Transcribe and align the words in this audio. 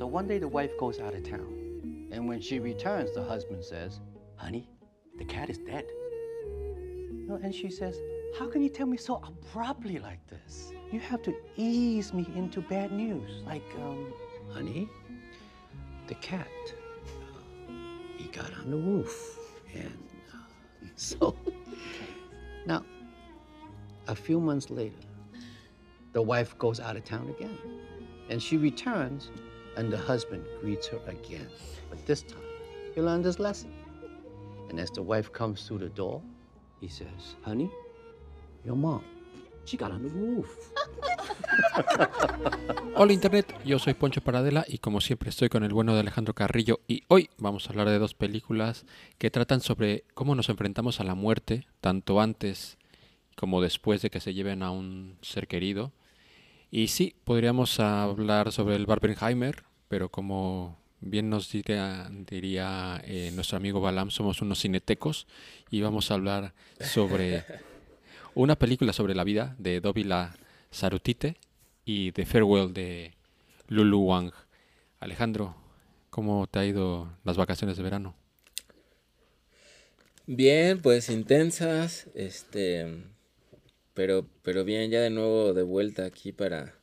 So 0.00 0.06
one 0.06 0.26
day 0.26 0.38
the 0.38 0.48
wife 0.48 0.78
goes 0.78 0.98
out 0.98 1.12
of 1.12 1.28
town. 1.28 2.08
And 2.10 2.26
when 2.26 2.40
she 2.40 2.58
returns, 2.58 3.12
the 3.12 3.22
husband 3.22 3.62
says, 3.62 4.00
Honey, 4.36 4.66
the 5.18 5.26
cat 5.26 5.50
is 5.50 5.58
dead. 5.58 5.84
And 7.28 7.54
she 7.54 7.68
says, 7.68 8.00
How 8.38 8.46
can 8.46 8.62
you 8.62 8.70
tell 8.70 8.86
me 8.86 8.96
so 8.96 9.22
abruptly 9.22 9.98
like 9.98 10.26
this? 10.26 10.72
You 10.90 11.00
have 11.00 11.20
to 11.24 11.34
ease 11.56 12.14
me 12.14 12.26
into 12.34 12.62
bad 12.62 12.92
news. 12.92 13.42
Like, 13.44 13.62
um, 13.76 14.14
honey, 14.48 14.88
the 16.06 16.14
cat, 16.14 16.48
uh, 17.06 17.72
he 18.16 18.24
got 18.28 18.50
on 18.54 18.70
the 18.70 18.78
roof. 18.78 19.38
And 19.74 19.98
uh, 20.32 20.38
so, 20.96 21.36
now, 22.64 22.86
a 24.08 24.14
few 24.14 24.40
months 24.40 24.70
later, 24.70 24.96
the 26.14 26.22
wife 26.22 26.56
goes 26.56 26.80
out 26.80 26.96
of 26.96 27.04
town 27.04 27.28
again. 27.36 27.58
And 28.30 28.42
she 28.42 28.56
returns, 28.56 29.28
and 29.80 29.90
the 29.90 29.96
husband 29.96 30.44
greets 30.60 30.86
her 30.88 31.00
again. 31.08 31.48
But 31.88 32.04
this 32.06 32.22
time, 32.22 32.44
he 32.94 33.00
learned 33.00 33.24
his 33.24 33.40
lesson. 33.40 33.72
And 34.68 34.78
as 34.78 34.92
the 34.92 35.02
wife 35.02 35.32
comes 35.32 35.66
through 35.66 35.78
the 35.78 35.88
door, 35.88 36.20
he 36.80 36.88
says, 36.88 37.36
Honey, 37.42 37.70
your 38.62 38.76
mom, 38.76 39.02
she 39.64 39.78
got 39.78 39.90
on 39.90 40.02
the 40.02 40.10
roof. 40.10 40.54
Hola 42.94 43.14
Internet, 43.14 43.54
yo 43.64 43.78
soy 43.78 43.94
Poncho 43.94 44.20
Paradela 44.20 44.66
y 44.68 44.76
como 44.78 45.00
siempre 45.00 45.30
estoy 45.30 45.48
con 45.48 45.64
el 45.64 45.72
bueno 45.72 45.94
de 45.94 46.00
Alejandro 46.00 46.34
Carrillo 46.34 46.80
y 46.86 47.04
hoy 47.08 47.30
vamos 47.38 47.66
a 47.66 47.70
hablar 47.70 47.88
de 47.88 47.98
dos 47.98 48.12
películas 48.14 48.84
que 49.18 49.30
tratan 49.30 49.62
sobre 49.62 50.04
cómo 50.12 50.34
nos 50.34 50.50
enfrentamos 50.50 51.00
a 51.00 51.04
la 51.04 51.14
muerte, 51.14 51.66
tanto 51.80 52.20
antes 52.20 52.76
como 53.34 53.62
después 53.62 54.02
de 54.02 54.10
que 54.10 54.20
se 54.20 54.34
lleven 54.34 54.62
a 54.62 54.70
un 54.70 55.16
ser 55.22 55.48
querido. 55.48 55.92
Y 56.70 56.88
sí, 56.88 57.14
podríamos 57.24 57.80
hablar 57.80 58.52
sobre 58.52 58.76
el 58.76 58.84
Barbenheimer, 58.86 59.64
pero 59.90 60.08
como 60.08 60.78
bien 61.00 61.28
nos 61.28 61.50
diría, 61.50 62.08
diría 62.30 63.02
eh, 63.04 63.32
nuestro 63.34 63.56
amigo 63.56 63.80
Balam, 63.80 64.12
somos 64.12 64.40
unos 64.40 64.60
cinetecos 64.60 65.26
y 65.68 65.80
vamos 65.80 66.10
a 66.10 66.14
hablar 66.14 66.54
sobre 66.78 67.44
una 68.36 68.56
película 68.56 68.92
sobre 68.92 69.16
la 69.16 69.24
vida 69.24 69.56
de 69.58 69.80
Dovila 69.80 70.36
Sarutite 70.70 71.38
y 71.84 72.12
The 72.12 72.24
Farewell 72.24 72.72
de 72.72 73.14
Lulu 73.66 73.98
Wang. 73.98 74.32
Alejandro, 75.00 75.56
¿cómo 76.08 76.46
te 76.46 76.60
ha 76.60 76.66
ido 76.66 77.12
las 77.24 77.36
vacaciones 77.36 77.76
de 77.76 77.82
verano? 77.82 78.14
Bien, 80.24 80.80
pues 80.80 81.10
intensas, 81.10 82.06
este, 82.14 83.02
pero, 83.92 84.24
pero 84.42 84.62
bien, 84.62 84.92
ya 84.92 85.00
de 85.00 85.10
nuevo 85.10 85.52
de 85.52 85.64
vuelta 85.64 86.04
aquí 86.04 86.30
para 86.30 86.79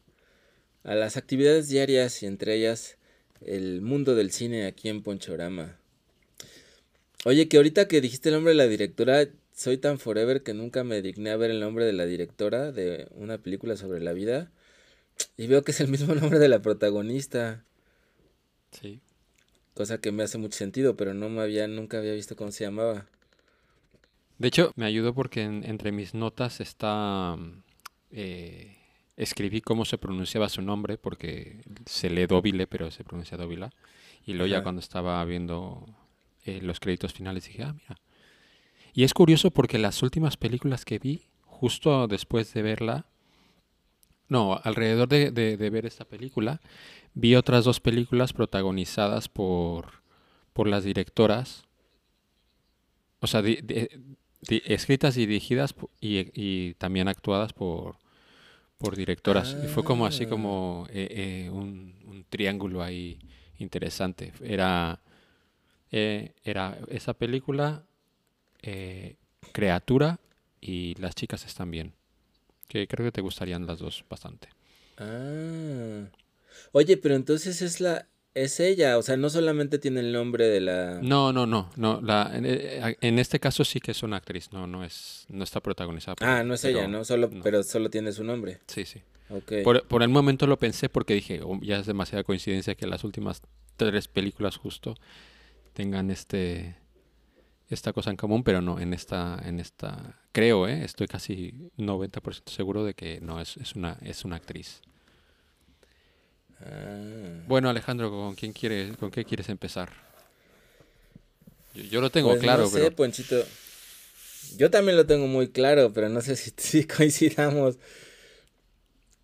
a 0.88 0.96
las 0.96 1.18
actividades 1.18 1.68
diarias 1.68 2.24
y 2.24 2.28
entre 2.28 2.56
ellas 2.56 2.98
el 3.42 3.82
mundo 3.82 4.16
del 4.16 4.32
cine 4.32 4.66
aquí 4.66 4.88
en 4.88 5.04
Ponchorama. 5.04 5.76
Oye, 7.26 7.50
que 7.50 7.58
ahorita 7.58 7.90
que 7.90 8.00
dijiste 8.00 8.30
el 8.30 8.36
nombre 8.36 8.52
de 8.52 8.58
la 8.58 8.68
directora, 8.68 9.28
soy 9.54 9.78
tan 9.78 10.00
forever 10.00 10.44
que 10.44 10.54
nunca 10.54 10.86
me 10.86 11.02
digné 11.02 11.32
a 11.32 11.36
ver 11.36 11.52
el 11.52 11.60
nombre 11.60 11.84
de 11.84 11.92
la 11.92 12.06
directora 12.06 12.72
de 12.72 13.10
una 13.16 13.38
película 13.38 13.76
sobre 13.76 14.00
la 14.00 14.14
vida. 14.14 14.50
Y 15.36 15.48
veo 15.48 15.62
que 15.64 15.72
es 15.72 15.82
el 15.82 15.90
mismo 15.90 16.16
nombre 16.16 16.40
de 16.40 16.48
la 16.48 16.62
protagonista. 16.62 17.66
Sí. 18.72 19.02
Cosa 19.74 20.00
que 20.00 20.14
me 20.14 20.24
hace 20.24 20.38
mucho 20.38 20.58
sentido, 20.58 20.96
pero 20.96 21.14
no 21.14 21.28
me 21.28 21.42
había, 21.42 21.68
nunca 21.68 21.98
había 21.98 22.14
visto 22.14 22.38
cómo 22.38 22.52
se 22.52 22.64
llamaba. 22.64 23.08
De 24.38 24.48
hecho, 24.48 24.72
me 24.78 24.86
ayudó 24.86 25.14
porque 25.14 25.44
entre 25.44 25.92
mis 25.92 26.14
notas 26.14 26.62
está... 26.62 27.36
Eh, 28.12 28.77
escribí 29.18 29.62
cómo 29.62 29.84
se 29.84 29.98
pronunciaba 29.98 30.48
su 30.48 30.62
nombre, 30.62 30.98
porque 30.98 31.62
se 31.86 32.10
lee 32.10 32.28
Dóvile, 32.28 32.68
pero 32.68 32.92
se 32.92 33.04
pronuncia 33.04 33.38
Dóvila. 33.38 33.72
Y 34.26 34.34
luego 34.34 34.48
ya 34.48 34.64
cuando 34.64 34.80
estaba 34.80 35.24
viendo 35.26 35.86
eh, 36.46 36.62
los 36.62 36.80
créditos 36.80 37.14
finales 37.14 37.46
dije, 37.46 37.64
ah, 37.64 37.74
mira. 37.74 37.98
Y 38.94 39.04
es 39.04 39.14
curioso 39.14 39.52
porque 39.52 39.78
las 39.78 40.02
últimas 40.02 40.38
películas 40.38 40.86
que 40.86 41.00
vi, 41.00 41.24
justo 41.46 42.08
después 42.08 42.54
de 42.54 42.62
verla, 42.62 43.06
no, 44.30 44.60
alrededor 44.64 45.08
de, 45.08 45.32
de, 45.32 45.70
ver 45.70 45.86
esta 45.86 46.06
película, 46.06 46.62
vi 47.14 47.36
otras 47.36 47.64
dos 47.64 47.80
películas 47.80 48.34
protagonizadas 48.34 49.30
por, 49.30 50.04
por 50.54 50.68
las 50.68 50.84
directoras, 50.84 51.66
o 53.20 53.28
sea, 53.28 53.42
escritas 54.50 55.18
y 55.18 55.26
dirigidas 55.26 55.76
y, 56.02 56.30
y, 56.34 56.74
también 56.76 57.08
actuadas 57.08 57.54
por, 57.54 57.98
por 58.78 58.96
directoras. 58.96 59.56
Y 59.64 59.68
fue 59.68 59.84
como 59.84 60.06
así 60.06 60.26
como 60.26 60.88
eh, 60.90 61.08
eh, 61.46 61.50
un, 61.50 61.96
un, 62.06 62.26
triángulo 62.30 62.84
ahí 62.84 63.20
interesante. 63.58 64.34
Era, 64.42 65.00
eh, 65.92 66.34
era 66.44 66.78
esa 66.90 67.14
película, 67.14 67.84
Creatura 69.54 70.20
y 70.60 70.96
Las 70.96 71.16
chicas 71.16 71.46
están 71.46 71.72
bien. 71.72 71.94
Que 72.68 72.88
creo 72.88 73.06
que 73.06 73.12
te 73.12 73.22
gustarían 73.22 73.66
las 73.66 73.80
dos 73.80 74.04
bastante. 74.10 74.50
Ah. 74.98 76.06
Oye, 76.74 76.98
pero 76.98 77.16
entonces 77.16 77.62
es 77.62 77.80
la 77.80 78.08
es 78.44 78.60
ella, 78.60 78.98
o 78.98 79.02
sea, 79.02 79.18
no 79.18 79.30
solamente 79.30 79.80
tiene 79.80 80.00
el 80.00 80.12
nombre 80.12 80.48
de 80.48 80.62
la 80.62 81.00
No, 81.02 81.34
no, 81.34 81.46
no, 81.46 81.70
no, 81.76 82.02
la 82.02 82.32
en, 82.34 83.20
este 83.20 83.40
caso 83.40 83.66
sí 83.66 83.80
que 83.80 83.92
es 83.92 84.04
una 84.04 84.18
actriz, 84.18 84.52
no 84.52 84.68
no 84.68 84.84
es 84.84 85.26
no 85.30 85.44
está 85.44 85.62
protagonizada 85.62 86.16
por 86.16 86.28
Ah, 86.28 86.44
no 86.44 86.54
es 86.54 86.64
ella, 86.64 86.88
¿no? 86.88 87.04
Solo 87.04 87.30
pero 87.44 87.64
solo 87.64 87.90
tiene 87.90 88.12
su 88.12 88.24
nombre. 88.24 88.60
Sí, 88.68 88.86
sí. 88.86 89.02
Okay. 89.30 89.64
Por, 89.64 89.86
por, 89.88 90.04
el 90.04 90.10
momento 90.10 90.48
lo 90.48 90.58
pensé 90.58 90.88
porque 90.88 91.14
dije, 91.14 91.42
oh, 91.44 91.60
ya 91.62 91.80
es 91.80 91.86
demasiada 91.86 92.24
coincidencia 92.24 92.76
que 92.76 92.88
las 92.88 93.04
últimas 93.04 93.42
tres 93.76 94.08
películas 94.08 94.56
justo 94.56 94.96
tengan 95.74 96.12
este 96.12 96.78
esta 97.70 97.94
cosa 97.94 98.10
en 98.10 98.18
común, 98.18 98.44
pero 98.44 98.62
no, 98.62 98.80
en 98.80 98.94
esta, 98.94 99.42
en 99.44 99.60
esta, 99.60 100.20
creo, 100.32 100.68
¿eh? 100.68 100.84
estoy 100.84 101.08
casi 101.08 101.70
90% 101.78 102.50
seguro 102.50 102.84
de 102.84 102.94
que 102.94 103.20
no, 103.22 103.42
es, 103.42 103.58
es, 103.58 103.76
una, 103.76 103.98
es 104.02 104.24
una 104.24 104.38
actriz. 104.38 104.82
Ah. 106.62 107.44
Bueno, 107.48 107.70
Alejandro, 107.70 108.10
¿con 108.10 108.36
quién 108.36 108.54
quieres, 108.54 108.98
con 108.98 109.12
qué 109.12 109.26
quieres 109.26 109.50
empezar? 109.50 109.90
Yo, 111.74 112.02
lo 112.02 112.10
tengo 112.10 112.30
pues 112.30 112.42
claro, 112.42 112.64
no 112.64 112.70
sé, 112.70 112.92
Ponchito. 112.92 113.44
Yo 114.58 114.72
también 114.72 114.98
lo 114.98 115.06
tengo 115.06 115.28
muy 115.28 115.50
claro, 115.50 115.92
pero 115.94 116.10
no 116.10 116.22
sé 116.22 116.36
si, 116.36 116.52
si 116.58 116.86
coincidamos. 116.86 117.78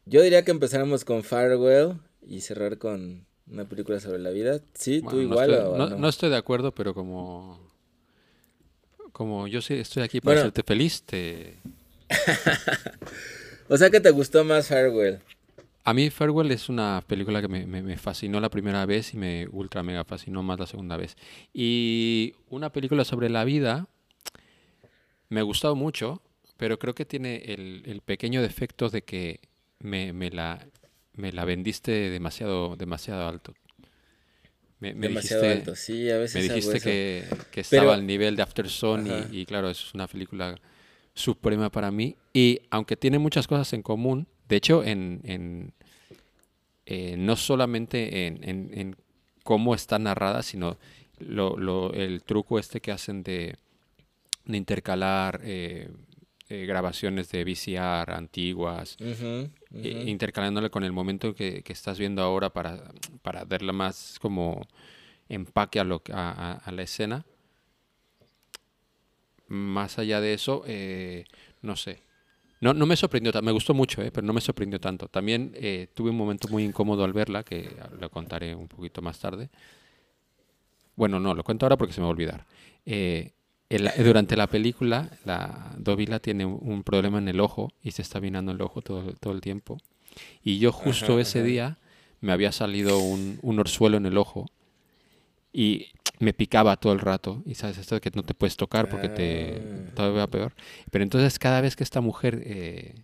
Yo 0.05 0.21
diría 0.21 0.43
que 0.43 0.51
empezáramos 0.51 1.05
con 1.05 1.23
Farewell 1.23 1.97
y 2.21 2.41
cerrar 2.41 2.77
con 2.77 3.25
una 3.47 3.65
película 3.65 3.99
sobre 3.99 4.19
la 4.19 4.29
vida. 4.29 4.61
Sí, 4.73 5.01
tú 5.01 5.19
igual. 5.19 5.51
no, 5.77 5.89
no, 5.89 6.09
estoy 6.09 6.29
de 6.29 6.37
acuerdo, 6.37 6.73
pero 6.73 6.93
como 6.93 7.73
como 9.13 9.47
yo 9.47 9.61
sí 9.61 9.75
estoy 9.75 10.03
aquí 10.03 10.19
para 10.19 10.39
hacerte 10.39 10.63
feliz, 10.63 11.03
te... 11.03 11.55
o 13.69 13.77
sea 13.77 13.89
que 13.89 14.01
te 14.01 14.09
gustó 14.09 14.43
más 14.43 14.67
Farewell. 14.67 15.19
A 15.85 15.93
mí 15.93 16.09
Farewell 16.09 16.49
es 16.51 16.69
una 16.69 17.03
película 17.05 17.41
que 17.41 17.49
me, 17.49 17.97
fascinó 17.97 18.39
la 18.39 18.49
primera 18.49 18.85
vez 18.85 19.13
y 19.13 19.17
me 19.17 19.47
ultra 19.51 19.83
mega 19.83 20.05
fascinó 20.05 20.41
más 20.41 20.57
la 20.57 20.65
segunda 20.65 20.95
vez. 20.95 21.17
Y 21.53 22.35
una 22.49 22.71
película 22.71 23.03
sobre 23.03 23.29
la 23.29 23.43
vida 23.43 23.89
me 25.27 25.41
ha 25.41 25.43
gustado 25.43 25.75
mucho, 25.75 26.21
pero 26.55 26.79
creo 26.79 26.95
que 26.95 27.05
tiene 27.05 27.43
el, 27.47 28.01
pequeño 28.05 28.41
defecto 28.41 28.87
de 28.89 29.01
que 29.01 29.41
me, 29.79 30.13
la, 30.31 30.65
me 31.13 31.33
la 31.33 31.43
vendiste 31.43 31.91
demasiado, 31.91 32.77
demasiado 32.77 33.27
alto. 33.27 33.53
Me, 34.79 34.93
Demasiado 34.93 35.43
dijiste, 35.43 35.59
alto, 35.59 35.75
sí, 35.75 36.09
a 36.09 36.17
veces 36.17 36.35
Me 36.35 36.53
dijiste 36.53 36.79
que, 36.81 37.25
que, 37.51 37.61
estaba 37.61 37.93
al 37.93 38.05
nivel 38.05 38.35
de 38.35 38.41
After 38.41 38.65
y, 38.65 39.39
y, 39.39 39.45
claro, 39.45 39.69
es 39.69 39.93
una 39.93 40.07
película 40.07 40.59
suprema 41.13 41.69
para 41.69 41.89
mí. 41.89 42.17
Y 42.33 42.59
aunque 42.69 42.97
tiene 42.97 43.17
muchas 43.17 43.47
cosas 43.47 43.71
en 43.71 43.81
común, 43.81 44.27
de 44.47 44.55
hecho, 44.55 44.83
en, 44.83 45.21
en 45.23 45.73
eh, 46.85 47.15
no 47.17 47.35
solamente 47.35 48.27
en, 48.27 48.43
en, 48.43 48.95
cómo 49.43 49.75
está 49.75 49.99
narrada, 49.99 50.43
sino 50.43 50.77
lo, 51.19 51.57
lo, 51.57 51.93
el 51.93 52.23
truco 52.23 52.59
este 52.59 52.81
que 52.81 52.91
hacen 52.91 53.23
de, 53.23 53.55
de 54.45 54.57
intercalar 54.57 55.41
eh, 55.43 55.89
eh, 56.49 56.65
grabaciones 56.67 57.31
de 57.31 57.43
VCR 57.43 58.11
antiguas, 58.13 58.97
intercalándole 59.71 60.69
con 60.69 60.83
el 60.83 60.91
momento 60.91 61.33
que, 61.33 61.63
estás 61.67 61.97
viendo 61.97 62.21
ahora 62.21 62.51
para, 62.51 62.91
para 63.23 63.43
darle 63.45 63.73
más 63.73 64.19
como 64.21 64.67
empaque 65.29 65.79
a, 65.79 65.83
lo, 65.83 66.03
a, 66.11 66.61
a, 66.63 66.71
la 66.71 66.83
escena. 66.83 67.25
Más 69.47 69.97
allá 69.97 70.21
de 70.21 70.33
eso, 70.35 70.63
eh, 70.67 71.25
no 71.63 71.75
sé. 71.75 72.02
No, 72.63 72.73
no 72.73 72.85
me 72.85 72.95
sorprendió, 72.95 73.31
me 73.41 73.51
gustó 73.51 73.73
mucho, 73.73 74.01
eh, 74.01 74.11
pero 74.11 74.25
no 74.25 74.33
me 74.33 74.41
sorprendió 74.41 74.79
tanto. 74.79 75.07
También 75.07 75.53
tuve 75.93 76.09
un 76.09 76.17
momento 76.17 76.47
muy 76.47 76.63
incómodo 76.63 77.03
al 77.03 77.13
verla, 77.13 77.43
que 77.43 77.69
lo 77.99 78.09
contaré 78.09 78.55
un 78.55 78.67
poquito 78.67 79.01
más 79.01 79.19
tarde. 79.19 79.49
Bueno, 80.95 81.19
no, 81.19 81.33
lo 81.33 81.43
cuento 81.43 81.65
ahora 81.65 81.77
porque 81.77 81.93
se 81.93 81.99
me 81.99 82.05
va 82.05 82.09
a 82.09 82.11
olvidar 82.11 82.45
durante 83.97 84.35
la 84.35 84.47
película, 84.47 85.09
la 85.25 85.73
Dovila 85.77 86.19
tiene 86.19 86.45
un 86.45 86.83
problema 86.83 87.17
en 87.17 87.27
el 87.27 87.39
ojo 87.39 87.71
y 87.83 87.91
se 87.91 88.01
está 88.01 88.19
vinando 88.19 88.51
el 88.51 88.61
ojo 88.61 88.81
todo, 88.81 89.13
todo 89.19 89.33
el 89.33 89.41
tiempo. 89.41 89.77
Y 90.43 90.59
yo 90.59 90.71
justo 90.71 91.19
ese 91.19 91.43
día 91.43 91.77
me 92.21 92.31
había 92.31 92.51
salido 92.51 92.99
un, 92.99 93.39
un 93.41 93.59
orzuelo 93.59 93.97
en 93.97 94.05
el 94.05 94.17
ojo 94.17 94.45
y 95.51 95.87
me 96.19 96.33
picaba 96.33 96.77
todo 96.77 96.93
el 96.93 96.99
rato. 96.99 97.43
Y 97.45 97.55
sabes, 97.55 97.77
esto 97.77 97.95
de 97.95 98.01
que 98.01 98.11
no 98.13 98.23
te 98.23 98.33
puedes 98.33 98.55
tocar 98.57 98.89
porque 98.89 99.09
te 99.09 99.57
Ah. 99.57 99.95
todavía 99.95 100.27
peor. 100.27 100.53
Pero 100.91 101.03
entonces 101.03 101.37
cada 101.39 101.61
vez 101.61 101.75
que 101.75 101.83
esta 101.83 102.01
mujer 102.01 102.41
eh, 102.45 102.95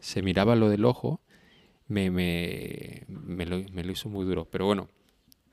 se 0.00 0.22
miraba 0.22 0.54
lo 0.56 0.68
del 0.68 0.84
ojo, 0.84 1.20
me, 1.88 2.10
me, 2.10 3.04
me, 3.08 3.46
lo, 3.46 3.62
me 3.72 3.84
lo 3.84 3.92
hizo 3.92 4.08
muy 4.08 4.24
duro. 4.24 4.44
Pero 4.50 4.66
bueno, 4.66 4.88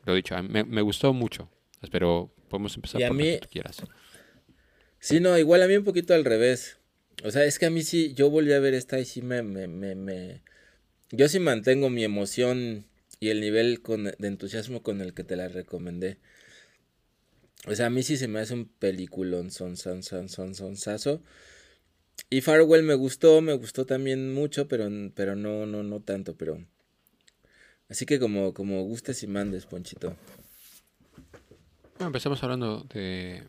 lo 0.06 0.13
dicho, 0.15 0.35
me, 0.44 0.63
me 0.63 0.81
gustó 0.81 1.13
mucho. 1.13 1.50
Pero 1.91 2.33
podemos 2.50 2.75
empezar 2.75 3.01
Y 3.01 3.03
a 3.03 3.07
por 3.07 3.18
mí- 3.18 3.24
que 3.24 3.39
tú 3.39 3.50
quieras. 3.50 3.81
Sí, 5.00 5.19
no, 5.19 5.38
igual 5.38 5.62
a 5.63 5.68
mí 5.68 5.75
un 5.75 5.83
poquito 5.83 6.13
al 6.13 6.24
revés. 6.25 6.77
O 7.24 7.31
sea, 7.31 7.45
es 7.45 7.59
que 7.59 7.65
a 7.65 7.69
mí 7.69 7.83
sí, 7.83 8.13
yo 8.13 8.30
volví 8.30 8.53
a 8.53 8.59
ver 8.59 8.74
esta 8.74 9.00
y 9.00 9.06
sí 9.06 9.21
me, 9.21 9.44
me, 9.44 9.68
me, 9.68 9.95
me- 9.95 10.41
Yo 11.12 11.27
sí 11.27 11.39
mantengo 11.39 11.89
mi 11.89 12.03
emoción 12.03 12.85
y 13.19 13.30
el 13.30 13.39
nivel 13.41 13.81
con, 13.81 14.06
de 14.06 14.27
entusiasmo 14.27 14.81
con 14.81 15.01
el 15.01 15.13
que 15.13 15.24
te 15.24 15.35
la 15.35 15.47
recomendé. 15.47 16.18
O 17.68 17.75
sea, 17.75 17.88
a 17.88 17.89
mí 17.89 18.04
sí 18.04 18.18
se 18.18 18.27
me 18.27 18.39
hace 18.39 18.54
un 18.54 18.65
peliculón, 18.65 19.50
son, 19.51 19.77
son, 19.77 20.04
son, 20.04 20.27
son, 20.27 20.54
son, 20.54 20.75
sazo. 20.75 21.21
Y 22.30 22.42
Farewell 22.42 22.83
me 22.83 22.94
gustó, 22.94 23.42
me 23.42 23.54
gustó 23.54 23.86
también 23.86 24.33
mucho, 24.33 24.68
pero, 24.68 24.89
pero 25.15 25.36
no, 25.36 25.65
no, 25.65 25.83
no 25.83 26.00
tanto, 26.01 26.36
pero... 26.36 26.63
Así 27.89 28.06
que 28.06 28.19
como, 28.19 28.54
como 28.54 28.83
gustes 28.83 29.24
y 29.24 29.27
mandes, 29.27 29.65
Ponchito. 29.65 30.15
Bueno, 31.95 32.07
empezamos 32.07 32.44
hablando 32.44 32.81
de, 32.94 33.44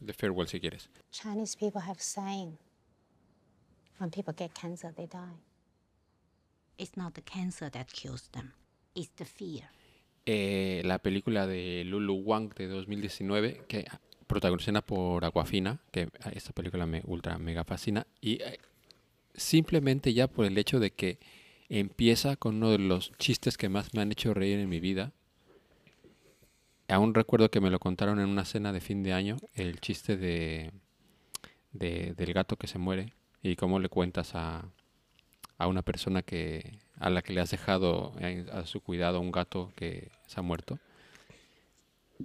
de 0.00 0.12
Farewell, 0.12 0.48
si 0.48 0.60
quieres. 0.60 0.88
Chinese 1.10 1.56
people 1.56 1.80
have 1.80 2.00
saying 2.00 2.58
when 3.98 4.10
people 4.10 4.32
get 4.32 4.54
cancer, 4.54 4.92
they 4.96 5.06
die. 5.06 5.40
It's 6.78 6.96
not 6.96 7.14
the 7.14 7.20
cancer 7.20 7.68
that 7.70 7.92
kills 7.92 8.28
them, 8.32 8.52
it's 8.94 9.10
the 9.16 9.24
fear. 9.24 9.62
Eh, 10.26 10.80
la 10.84 10.98
película 11.00 11.46
de 11.46 11.84
Lulu 11.84 12.14
Wang 12.14 12.54
de 12.54 12.66
2019, 12.66 13.62
que 13.68 13.84
protagonizada 14.26 14.80
por 14.80 15.24
Aquafina, 15.24 15.80
que 15.90 16.08
a 16.22 16.30
esta 16.30 16.52
película 16.52 16.86
me 16.86 17.02
ultra 17.04 17.38
mega 17.38 17.64
fascina, 17.64 18.06
y 18.22 18.42
eh, 18.42 18.58
simplemente 19.34 20.14
ya 20.14 20.26
por 20.26 20.46
el 20.46 20.56
hecho 20.56 20.80
de 20.80 20.92
que 20.92 21.18
empieza 21.68 22.36
con 22.36 22.56
uno 22.56 22.70
de 22.70 22.78
los 22.78 23.12
chistes 23.18 23.58
que 23.58 23.68
más 23.68 23.92
me 23.92 24.00
han 24.00 24.12
hecho 24.12 24.32
reír 24.32 24.58
en 24.58 24.68
mi 24.68 24.80
vida. 24.80 25.12
Aún 26.88 27.14
recuerdo 27.14 27.50
que 27.50 27.60
me 27.60 27.70
lo 27.70 27.78
contaron 27.78 28.18
en 28.18 28.28
una 28.28 28.44
cena 28.44 28.72
de 28.72 28.80
fin 28.80 29.02
de 29.02 29.12
año, 29.12 29.36
el 29.54 29.80
chiste 29.80 30.16
de, 30.16 30.70
de- 31.72 32.14
del 32.14 32.32
gato 32.32 32.56
que 32.56 32.66
se 32.66 32.78
muere 32.78 33.12
y 33.42 33.56
cómo 33.56 33.78
le 33.78 33.88
cuentas 33.88 34.34
a, 34.34 34.68
a 35.64 35.66
una 35.66 35.82
persona 35.82 36.22
que 36.22 36.78
a 36.98 37.10
la 37.10 37.22
que 37.22 37.32
le 37.32 37.40
has 37.40 37.50
dejado 37.50 38.12
en- 38.20 38.48
a 38.50 38.66
su 38.66 38.80
cuidado 38.80 39.18
un 39.20 39.32
gato 39.32 39.72
que 39.76 40.10
se 40.26 40.38
ha 40.38 40.42
muerto. 40.42 40.78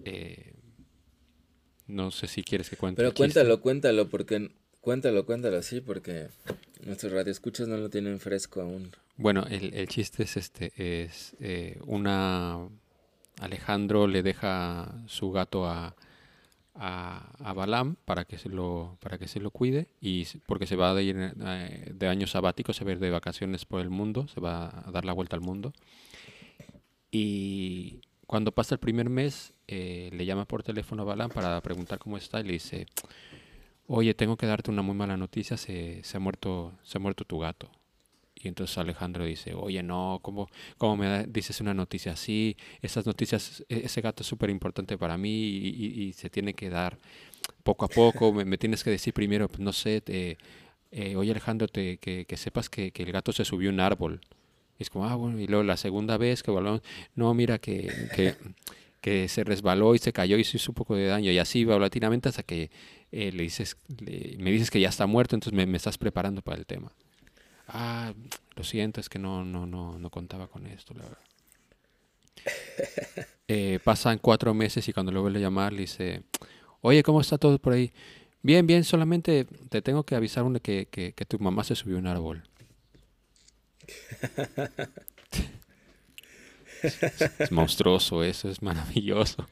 Eh, 0.06 0.54
no 1.88 2.12
sé 2.12 2.28
si 2.28 2.44
quieres 2.44 2.70
que 2.70 2.76
cuente. 2.78 2.98
Pero 2.98 3.10
chiste. 3.10 3.20
cuéntalo, 3.24 3.62
cuéntalo, 3.62 4.10
porque... 4.10 4.52
Cuéntalo, 4.82 5.26
cuéntalo, 5.26 5.62
sí, 5.62 5.82
porque 5.82 6.28
nuestros 6.86 7.12
radioescuchas 7.12 7.68
no 7.68 7.76
lo 7.78 7.90
tienen 7.90 8.20
fresco 8.20 8.62
aún. 8.62 8.92
Bueno, 9.18 9.46
el, 9.50 9.74
el 9.74 9.88
chiste 9.90 10.24
es 10.24 10.38
este, 10.38 10.72
es 10.78 11.36
eh, 11.42 11.78
una 11.86 12.70
Alejandro 13.42 14.08
le 14.08 14.24
deja 14.24 14.94
su 15.08 15.32
gato 15.32 15.66
a, 15.66 15.96
a, 16.80 17.30
a 17.40 17.54
Balam 17.54 17.96
para 18.06 18.24
que 18.24 18.38
se 18.38 18.48
lo 18.48 18.98
para 19.02 19.18
que 19.18 19.28
se 19.28 19.42
lo 19.42 19.52
cuide 19.52 19.90
y 20.00 20.26
porque 20.48 20.66
se 20.66 20.78
va 20.78 20.92
a 20.92 21.02
ir 21.02 21.16
eh, 21.20 21.92
de 21.94 22.08
año 22.08 22.26
sabático, 22.26 22.72
se 22.72 22.86
va 22.86 22.92
a 22.92 22.94
ir 22.94 23.00
de 23.00 23.12
vacaciones 23.12 23.66
por 23.66 23.82
el 23.82 23.90
mundo, 23.90 24.28
se 24.30 24.40
va 24.40 24.84
a 24.86 24.92
dar 24.92 25.04
la 25.06 25.14
vuelta 25.14 25.36
al 25.36 25.42
mundo. 25.42 25.74
Y 27.12 28.00
cuando 28.26 28.54
pasa 28.54 28.76
el 28.76 28.80
primer 28.80 29.10
mes, 29.10 29.54
eh, 29.68 30.10
le 30.14 30.26
llama 30.26 30.46
por 30.46 30.64
teléfono 30.64 31.04
a 31.04 31.06
Balam 31.06 31.30
para 31.30 31.60
preguntar 31.62 32.00
cómo 32.00 32.18
está 32.18 32.40
y 32.40 32.44
le 32.44 32.54
dice, 32.54 32.86
oye, 33.88 34.14
tengo 34.14 34.38
que 34.38 34.46
darte 34.46 34.72
una 34.72 34.82
muy 34.82 34.96
mala 34.96 35.18
noticia, 35.18 35.58
se, 35.58 36.02
se 36.04 36.18
ha 36.18 36.20
muerto, 36.20 36.74
se 36.84 36.98
ha 36.98 37.02
muerto 37.02 37.26
tu 37.26 37.40
gato. 37.40 37.70
Y 38.42 38.48
entonces 38.48 38.78
Alejandro 38.78 39.26
dice, 39.26 39.54
oye, 39.54 39.84
no, 39.84 40.20
¿cómo, 40.22 40.50
cómo 40.78 40.96
me 40.96 41.26
dices 41.28 41.60
una 41.60 41.74
noticia 41.74 42.14
así? 42.14 42.56
Esas 42.82 43.06
noticias, 43.06 43.66
e- 43.68 43.82
ese 43.86 44.02
gato 44.02 44.24
es 44.24 44.28
súper 44.28 44.50
importante 44.50 44.98
para 44.98 45.18
mí 45.18 45.30
y, 45.30 46.14
se 46.14 46.30
tiene 46.30 46.54
que 46.54 46.70
dar 46.70 46.98
poco 47.64 47.86
a 47.86 47.90
poco. 47.90 48.32
Me, 48.32 48.58
tienes 48.58 48.84
que 48.84 48.92
decir 48.92 49.14
primero, 49.14 49.50
no 49.60 49.74
sé, 49.74 50.02
eh, 50.08 51.16
oye 51.16 51.32
Alejandro, 51.32 51.68
te- 51.68 51.98
que, 51.98 52.26
sepas 52.38 52.70
que, 52.70 52.92
que 52.92 53.04
el 53.04 53.12
gato 53.12 53.32
se 53.34 53.44
subió 53.46 53.70
a 53.70 53.74
un 53.74 53.80
árbol. 53.82 54.22
Y 54.80 54.84
es 54.84 54.90
como, 54.90 55.06
ah, 55.06 55.16
bueno, 55.16 55.40
y 55.40 55.48
luego 55.48 55.64
la 55.64 55.76
segunda 55.78 56.18
vez 56.18 56.42
que 56.42 56.52
volvamos, 56.52 56.82
no, 57.16 57.34
mira, 57.34 57.60
que, 57.60 58.36
que, 59.02 59.28
se 59.28 59.44
resbaló 59.44 59.96
y 59.96 60.00
se 60.00 60.14
cayó 60.14 60.38
y 60.38 60.44
se 60.46 60.58
hizo 60.58 60.72
un 60.72 60.76
poco 60.76 60.96
de 60.96 61.08
daño. 61.08 61.32
Y 61.32 61.40
así 61.40 61.66
paulatinamente 61.66 62.30
hasta 62.30 62.44
que 62.44 62.72
eh, 63.12 63.32
le 63.34 63.44
dices, 63.44 63.76
le- 64.00 64.38
me 64.40 64.52
dices 64.52 64.72
que 64.72 64.80
ya 64.80 64.90
está 64.90 65.06
muerto, 65.08 65.36
entonces 65.36 65.68
me 65.68 65.78
estás 65.78 65.98
preparando 65.98 66.42
para 66.42 66.58
el 66.58 66.66
tema. 66.66 66.94
Ah, 67.70 68.14
lo 68.56 68.64
siento, 68.66 69.00
es 69.00 69.08
que 69.10 69.20
no, 69.20 69.46
no, 69.46 69.66
no, 69.66 69.98
no 69.98 70.10
contaba 70.10 70.48
con 70.48 70.68
esto, 70.68 70.94
la 70.94 71.04
verdad. 71.04 71.20
Eh, 73.52 73.80
pasan 73.84 74.20
cuatro 74.20 74.54
meses 74.54 74.88
y 74.88 74.94
cuando 74.94 75.12
lo 75.12 75.22
vuelve 75.24 75.40
a 75.40 75.42
llamar 75.42 75.74
le 75.74 75.82
dice, 75.82 76.22
oye, 76.82 77.02
¿cómo 77.02 77.20
está 77.22 77.38
todo 77.40 77.58
por 77.60 77.74
ahí? 77.74 77.92
Bien, 78.44 78.68
bien, 78.68 78.84
solamente 78.84 79.46
te 79.70 79.82
tengo 79.82 80.04
que 80.06 80.14
avisar 80.16 80.44
una 80.44 80.60
que, 80.60 80.88
que, 80.92 81.14
que 81.14 81.26
tu 81.26 81.40
mamá 81.40 81.64
se 81.64 81.74
subió 81.76 81.96
a 81.98 82.00
un 82.00 82.08
árbol. 82.08 82.44
es, 86.82 87.30
es 87.40 87.52
monstruoso 87.52 88.24
eso, 88.24 88.50
es 88.50 88.62
maravilloso. 88.62 89.48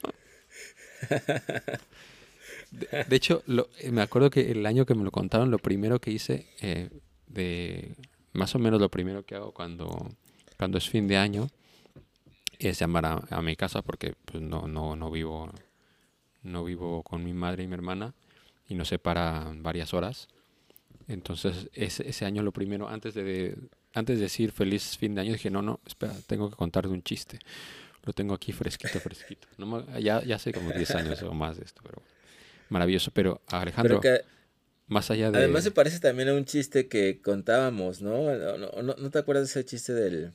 De, 2.72 2.88
de 3.06 3.16
hecho, 3.16 3.44
lo- 3.48 3.70
eh, 3.80 3.92
me 3.92 4.02
acuerdo 4.02 4.30
que 4.30 4.52
el 4.52 4.66
año 4.66 4.86
que 4.86 4.96
me 4.96 5.04
lo 5.04 5.12
contaron, 5.12 5.52
lo 5.52 5.60
primero 5.60 6.00
que 6.00 6.12
hice, 6.12 6.48
eh, 6.62 6.90
de 7.28 7.96
más 8.34 8.56
o 8.56 8.60
menos 8.60 8.80
lo 8.80 8.90
primero 8.90 9.24
que 9.24 9.36
hago 9.36 9.52
cuando, 9.52 10.12
cuando 10.58 10.78
es 10.78 10.90
fin 10.90 11.08
de 11.08 11.18
año, 11.18 11.50
es 12.60 12.80
llamar 12.80 13.06
a, 13.06 13.24
a 13.30 13.42
mi 13.42 13.56
casa 13.56 13.82
porque 13.82 14.16
pues, 14.26 14.42
no, 14.42 14.68
no, 14.68 14.96
no 14.96 15.12
vivo 15.12 15.52
no 16.44 16.64
vivo 16.64 17.04
con 17.04 17.24
mi 17.24 17.34
madre 17.34 17.64
y 17.64 17.68
mi 17.68 17.74
hermana 17.74 18.14
y 18.68 18.76
nos 18.76 18.90
separan 18.90 19.64
varias 19.64 19.94
horas. 19.94 20.28
Entonces, 21.08 21.70
ese, 21.74 22.08
ese 22.08 22.26
año 22.26 22.44
lo 22.44 22.52
primero, 22.52 22.90
antes 22.90 23.14
de, 23.14 23.58
antes 23.94 24.18
de 24.18 24.24
decir 24.24 24.52
feliz 24.52 24.98
fin 24.98 25.16
de 25.16 25.22
año, 25.22 25.34
dije, 25.34 25.50
no, 25.50 25.62
no, 25.62 25.80
espera, 25.86 26.14
tengo 26.28 26.50
que 26.50 26.56
contarte 26.56 26.90
un 26.90 27.02
chiste. 27.02 27.40
Lo 28.04 28.14
tengo 28.14 28.34
aquí 28.34 28.52
fresquito, 28.52 29.00
fresquito. 29.00 29.48
No 29.58 29.86
ya, 30.00 30.24
ya 30.24 30.40
sé 30.40 30.54
como 30.54 30.72
10 30.72 30.96
años 30.96 31.22
o 31.24 31.34
más 31.34 31.58
de 31.58 31.66
esto, 31.66 31.82
pero 31.84 32.02
maravilloso. 32.70 33.12
Pero 33.12 33.42
Alejandro, 33.48 34.00
Pero 34.00 34.20
que 34.20 34.26
más 34.88 35.12
allá 35.12 35.32
de... 35.32 35.38
además 35.40 35.64
se 35.64 35.72
parece 35.72 36.00
también 36.00 36.30
a 36.30 36.34
un 36.34 36.46
chiste 36.46 36.88
que 36.88 37.22
contábamos, 37.22 38.02
¿no? 38.02 38.34
¿No, 38.36 38.58
no, 38.58 38.82
no- 38.82 38.96
no 38.98 39.10
te 39.12 39.20
acuerdas 39.20 39.46
de 39.54 39.60
ese 39.60 39.66
chiste 39.66 39.94
del 39.94 40.34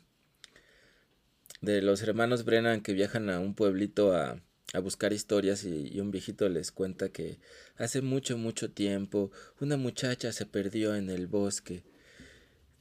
de 1.60 1.80
los 1.82 2.02
hermanos 2.02 2.44
Brennan 2.44 2.80
que 2.82 2.92
viajan 2.92 3.30
a 3.30 3.38
un 3.38 3.54
pueblito 3.54 4.14
a, 4.14 4.40
a 4.72 4.78
buscar 4.80 5.12
historias 5.12 5.64
y, 5.64 5.88
y 5.92 6.00
un 6.00 6.10
viejito 6.10 6.48
les 6.48 6.72
cuenta 6.72 7.10
que 7.10 7.38
hace 7.76 8.02
mucho, 8.02 8.36
mucho 8.36 8.70
tiempo 8.70 9.30
una 9.60 9.76
muchacha 9.76 10.32
se 10.32 10.46
perdió 10.46 10.94
en 10.96 11.08
el 11.10 11.26
bosque. 11.28 11.84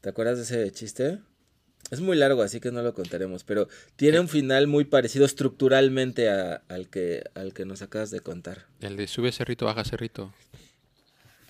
¿Te 0.02 0.10
acuerdas 0.10 0.38
de 0.38 0.44
ese 0.44 0.72
chiste? 0.72 1.20
Es 1.92 2.00
muy 2.00 2.18
largo, 2.18 2.42
así 2.42 2.60
que 2.60 2.72
no 2.72 2.82
lo 2.82 2.94
contaremos, 2.94 3.44
pero 3.44 3.68
tiene 3.96 4.20
un 4.20 4.30
final 4.30 4.66
muy 4.68 4.86
parecido 4.86 5.26
estructuralmente 5.26 6.30
a- 6.30 6.64
al, 6.70 6.90
que, 6.90 7.24
al 7.36 7.54
que 7.54 7.66
nos 7.66 7.82
acabas 7.82 8.10
de 8.12 8.22
contar. 8.22 8.66
El 8.80 8.96
de 8.98 9.08
sube 9.08 9.32
cerrito, 9.32 9.66
baja 9.66 9.84
cerrito. 9.84 10.34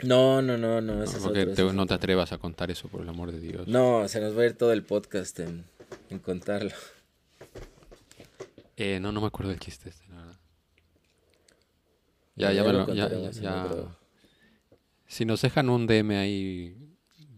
No, 0.03 0.41
no, 0.41 0.57
no, 0.57 0.81
no, 0.81 0.95
No, 0.95 1.03
es 1.03 1.11
porque 1.15 1.41
otro, 1.43 1.67
te- 1.67 1.73
no 1.73 1.85
te 1.85 1.93
atrevas 1.93 2.31
a 2.31 2.37
contar 2.37 2.71
eso, 2.71 2.87
por 2.87 3.01
el 3.01 3.09
amor 3.09 3.31
de 3.31 3.39
Dios. 3.39 3.67
No, 3.67 4.07
se 4.07 4.19
nos 4.21 4.37
va 4.37 4.41
a 4.41 4.45
ir 4.45 4.53
todo 4.57 4.73
el 4.73 4.83
podcast 4.83 5.39
en, 5.39 5.65
en 6.09 6.19
contarlo. 6.19 6.71
Eh, 8.77 8.99
no, 8.99 9.11
no 9.11 9.21
me 9.21 9.27
acuerdo 9.27 9.51
del 9.51 9.59
chiste 9.59 9.89
este, 9.89 10.07
la 10.09 10.15
verdad. 10.15 10.39
Ya, 12.35 12.47
Ya 12.47 12.53
ya, 12.53 12.63
me 12.63 12.73
lo 12.73 12.85
lo, 12.87 12.93
ya, 12.93 13.31
ya-. 13.31 13.97
Si 15.07 15.25
nos 15.25 15.41
dejan 15.41 15.69
un 15.69 15.85
DM 15.87 16.11
ahí 16.17 16.75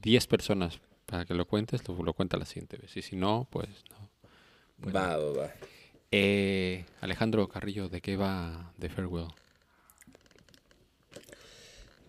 10 0.01 0.27
personas 0.27 0.79
para 1.05 1.25
que 1.25 1.33
lo 1.33 1.45
cuentes, 1.45 1.85
lo, 1.87 2.01
lo 2.03 2.13
cuenta 2.13 2.37
la 2.37 2.45
siguiente 2.45 2.77
vez. 2.77 2.95
Y 2.95 3.01
si 3.01 3.15
no, 3.15 3.47
pues 3.51 3.67
no. 3.91 4.09
Bueno. 4.77 4.99
Va, 4.99 5.17
va, 5.17 5.31
va. 5.41 5.51
Eh, 6.11 6.85
Alejandro 7.01 7.47
Carrillo, 7.49 7.89
¿de 7.89 7.99
qué 8.01 8.15
va 8.15 8.71
The 8.79 8.89
Farewell? 8.89 9.27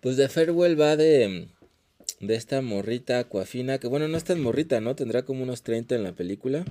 Pues 0.05 0.17
de 0.17 0.29
Farewell 0.29 0.79
va 0.79 0.95
de, 0.95 1.47
de 2.19 2.35
esta 2.35 2.61
morrita 2.61 3.17
Aquafina, 3.17 3.79
que 3.79 3.87
bueno, 3.87 4.07
no 4.07 4.17
es 4.17 4.23
tan 4.23 4.39
morrita, 4.39 4.79
¿no? 4.79 4.95
Tendrá 4.95 5.23
como 5.25 5.41
unos 5.41 5.63
30 5.63 5.95
en 5.95 6.03
la 6.03 6.11
película, 6.13 6.63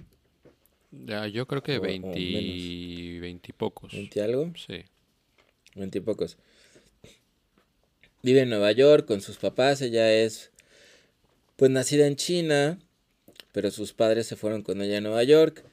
Ya, 0.93 1.27
yo 1.27 1.49
creo 1.49 1.61
que 1.65 1.79
O- 1.79 1.81
o 1.81 1.83
20, 1.83 2.07
menos. 2.21 3.21
20 3.21 3.51
y 3.51 3.53
pocos. 3.53 3.93
20 3.93 4.23
algo, 4.23 4.53
Sí. 4.57 4.85
20 5.75 5.99
y 5.99 6.01
pocos. 6.01 6.37
Vive 8.23 8.43
en 8.43 8.51
Nueva 8.51 8.71
York 8.71 9.05
con 9.05 9.21
sus 9.21 9.37
papás, 9.39 9.83
ella 9.83 10.13
es 10.15 10.53
pues 11.57 11.73
nacida 11.73 12.07
en 12.07 12.15
China, 12.15 12.79
pero 13.51 13.73
sus 13.73 13.93
padres 13.95 14.29
se 14.29 14.37
fueron 14.37 14.63
con 14.63 14.81
ella 14.81 14.99
a 14.99 15.01
Nueva 15.01 15.25
York. 15.25 15.65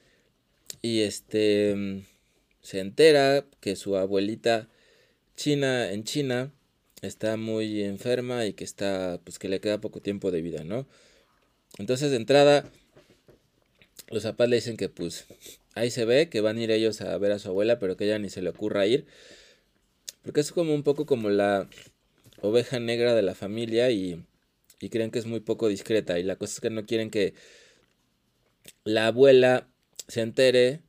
y 0.84 1.02
este 1.02 1.76
mm, 1.76 2.02
se 2.60 2.80
entera 2.80 3.44
que 3.60 3.76
su 3.76 3.96
abuelita 3.96 4.68
china 5.36 5.92
en 5.92 6.02
China 6.02 6.50
está 7.02 7.36
muy 7.36 7.82
enferma 7.82 8.46
y 8.46 8.54
que 8.54 8.64
está 8.64 9.20
pues 9.24 9.38
que 9.38 9.48
le 9.48 9.60
queda 9.60 9.80
poco 9.80 10.00
tiempo 10.00 10.30
de 10.30 10.42
vida, 10.42 10.64
¿no? 10.64 10.86
Entonces 11.78 12.10
de 12.10 12.16
entrada 12.16 12.70
los 14.08 14.24
papás 14.24 14.48
le 14.48 14.56
dicen 14.56 14.76
que 14.76 14.88
pues 14.88 15.26
ahí 15.74 15.90
se 15.90 16.04
ve 16.04 16.28
que 16.28 16.40
van 16.40 16.58
a 16.58 16.60
ir 16.62 16.70
ellos 16.70 17.00
a 17.00 17.16
ver 17.18 17.32
a 17.32 17.38
su 17.38 17.48
abuela, 17.48 17.78
pero 17.78 17.96
que 17.96 18.04
ella 18.04 18.18
ni 18.18 18.28
se 18.30 18.42
le 18.42 18.50
ocurra 18.50 18.86
ir. 18.86 19.06
Porque 20.22 20.40
es 20.40 20.52
como 20.52 20.74
un 20.74 20.82
poco 20.82 21.06
como 21.06 21.30
la 21.30 21.68
oveja 22.40 22.78
negra 22.78 23.14
de 23.14 23.22
la 23.22 23.34
familia 23.34 23.90
y, 23.90 24.24
y 24.80 24.88
creen 24.90 25.10
que 25.10 25.18
es 25.18 25.26
muy 25.26 25.40
poco 25.40 25.68
discreta. 25.68 26.18
Y 26.18 26.22
la 26.22 26.36
cosa 26.36 26.54
es 26.54 26.60
que 26.60 26.70
no 26.70 26.86
quieren 26.86 27.10
que 27.10 27.34
la 28.84 29.08
abuela 29.08 29.68
se 30.08 30.20
entere 30.20 30.80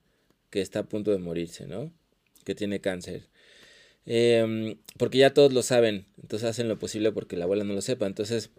que 0.50 0.62
está 0.62 0.79
a 0.79 0.84
punto 0.84 1.12
de 1.12 1.17
morirse, 1.17 1.65
¿no? 1.65 1.91
Que 2.43 2.55
tiene 2.55 2.82
cáncer. 2.82 3.27
Em, 4.06 4.78
porque 4.98 5.18
ya 5.18 5.34
todos 5.34 5.54
lo 5.54 5.64
saben, 5.64 6.06
entonces 6.22 6.50
hacen 6.50 6.68
lo 6.68 6.78
posible 6.78 7.12
porque 7.12 7.38
la 7.38 7.46
abuela 7.46 7.64
no 7.64 7.74
lo 7.74 7.82
sepa. 7.82 8.06
Entonces 8.06 8.50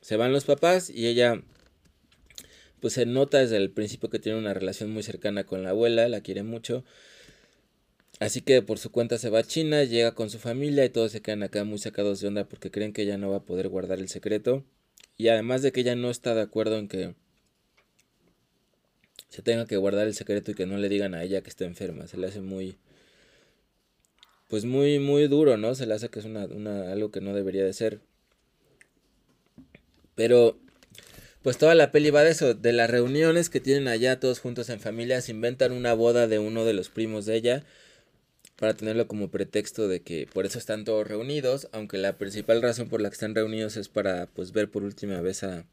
se 0.00 0.16
van 0.16 0.32
los 0.32 0.44
papás 0.44 0.90
y 0.90 1.06
ella, 1.06 1.42
pues 2.80 2.94
se 2.94 3.06
nota 3.06 3.38
desde 3.38 3.56
el 3.56 3.70
principio 3.70 4.10
que 4.10 4.18
tiene 4.18 4.38
una 4.38 4.54
relación 4.54 4.90
muy 4.90 5.02
cercana 5.02 5.44
con 5.44 5.62
la 5.62 5.70
abuela, 5.70 6.08
la 6.08 6.20
quiere 6.20 6.42
mucho. 6.42 6.84
Así 8.20 8.40
que 8.40 8.62
por 8.62 8.78
su 8.78 8.90
cuenta 8.92 9.18
se 9.18 9.30
va 9.30 9.40
a 9.40 9.42
China, 9.44 9.84
llega 9.84 10.14
con 10.14 10.30
su 10.30 10.38
familia 10.38 10.84
y 10.84 10.90
todos 10.90 11.12
se 11.12 11.22
quedan 11.22 11.42
acá 11.42 11.64
muy 11.64 11.78
sacados 11.78 12.20
de 12.20 12.28
onda 12.28 12.44
porque 12.44 12.70
creen 12.70 12.92
que 12.92 13.02
ella 13.02 13.18
no 13.18 13.30
va 13.30 13.38
a 13.38 13.44
poder 13.44 13.68
guardar 13.68 13.98
el 13.98 14.08
secreto. 14.08 14.64
Y 15.16 15.28
además 15.28 15.62
de 15.62 15.72
que 15.72 15.80
ella 15.80 15.96
no 15.96 16.10
está 16.10 16.34
de 16.34 16.42
acuerdo 16.42 16.78
en 16.78 16.88
que 16.88 17.14
se 19.28 19.42
tenga 19.42 19.66
que 19.66 19.76
guardar 19.76 20.06
el 20.06 20.14
secreto 20.14 20.50
y 20.50 20.54
que 20.54 20.66
no 20.66 20.76
le 20.78 20.88
digan 20.88 21.14
a 21.14 21.24
ella 21.24 21.42
que 21.42 21.50
está 21.50 21.64
enferma. 21.64 22.06
Se 22.06 22.16
le 22.16 22.26
hace 22.28 22.40
muy, 22.40 22.76
pues 24.52 24.66
muy, 24.66 24.98
muy 24.98 25.28
duro, 25.28 25.56
¿no? 25.56 25.74
Se 25.74 25.86
le 25.86 25.94
hace 25.94 26.10
que 26.10 26.18
es 26.18 26.26
una, 26.26 26.44
una, 26.44 26.92
algo 26.92 27.10
que 27.10 27.22
no 27.22 27.32
debería 27.32 27.64
de 27.64 27.72
ser. 27.72 28.00
Pero, 30.14 30.58
pues 31.40 31.56
toda 31.56 31.74
la 31.74 31.90
peli 31.90 32.10
va 32.10 32.22
de 32.22 32.32
eso, 32.32 32.52
de 32.52 32.74
las 32.74 32.90
reuniones 32.90 33.48
que 33.48 33.60
tienen 33.60 33.88
allá 33.88 34.20
todos 34.20 34.40
juntos 34.40 34.68
en 34.68 34.78
familia, 34.78 35.22
se 35.22 35.30
inventan 35.30 35.72
una 35.72 35.94
boda 35.94 36.26
de 36.28 36.38
uno 36.38 36.66
de 36.66 36.74
los 36.74 36.90
primos 36.90 37.24
de 37.24 37.36
ella 37.36 37.64
para 38.56 38.74
tenerlo 38.74 39.08
como 39.08 39.30
pretexto 39.30 39.88
de 39.88 40.02
que 40.02 40.28
por 40.30 40.44
eso 40.44 40.58
están 40.58 40.84
todos 40.84 41.06
reunidos, 41.08 41.68
aunque 41.72 41.96
la 41.96 42.18
principal 42.18 42.60
razón 42.60 42.90
por 42.90 43.00
la 43.00 43.08
que 43.08 43.14
están 43.14 43.34
reunidos 43.34 43.78
es 43.78 43.88
para 43.88 44.26
pues 44.26 44.52
ver 44.52 44.70
por 44.70 44.82
última 44.82 45.22
vez 45.22 45.44
a, 45.44 45.64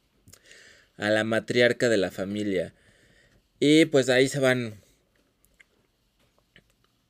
a 0.96 1.10
la 1.10 1.26
matriarca 1.26 1.90
de 1.90 1.98
la 1.98 2.12
familia. 2.12 2.74
Y 3.60 3.88
pues 3.88 4.08
ahí 4.08 4.30
se 4.30 4.40
van. 4.40 4.76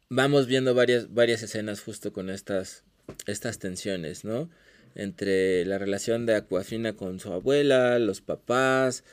Vamos 0.09 0.47
viendo 0.47 0.73
varias, 0.73 1.13
varias 1.13 1.43
escenas 1.43 1.81
justo 1.81 2.11
con 2.11 2.31
estas, 2.31 2.83
estas 3.27 3.59
tensiones, 3.59 4.25
¿no? 4.25 4.49
Entre 4.95 5.65
la 5.65 5.77
relación 5.77 6.25
de 6.25 6.35
Aquafina 6.35 6.93
con 6.93 7.19
su 7.19 7.31
abuela, 7.31 7.99
los 7.99 8.21
papás 8.21 9.03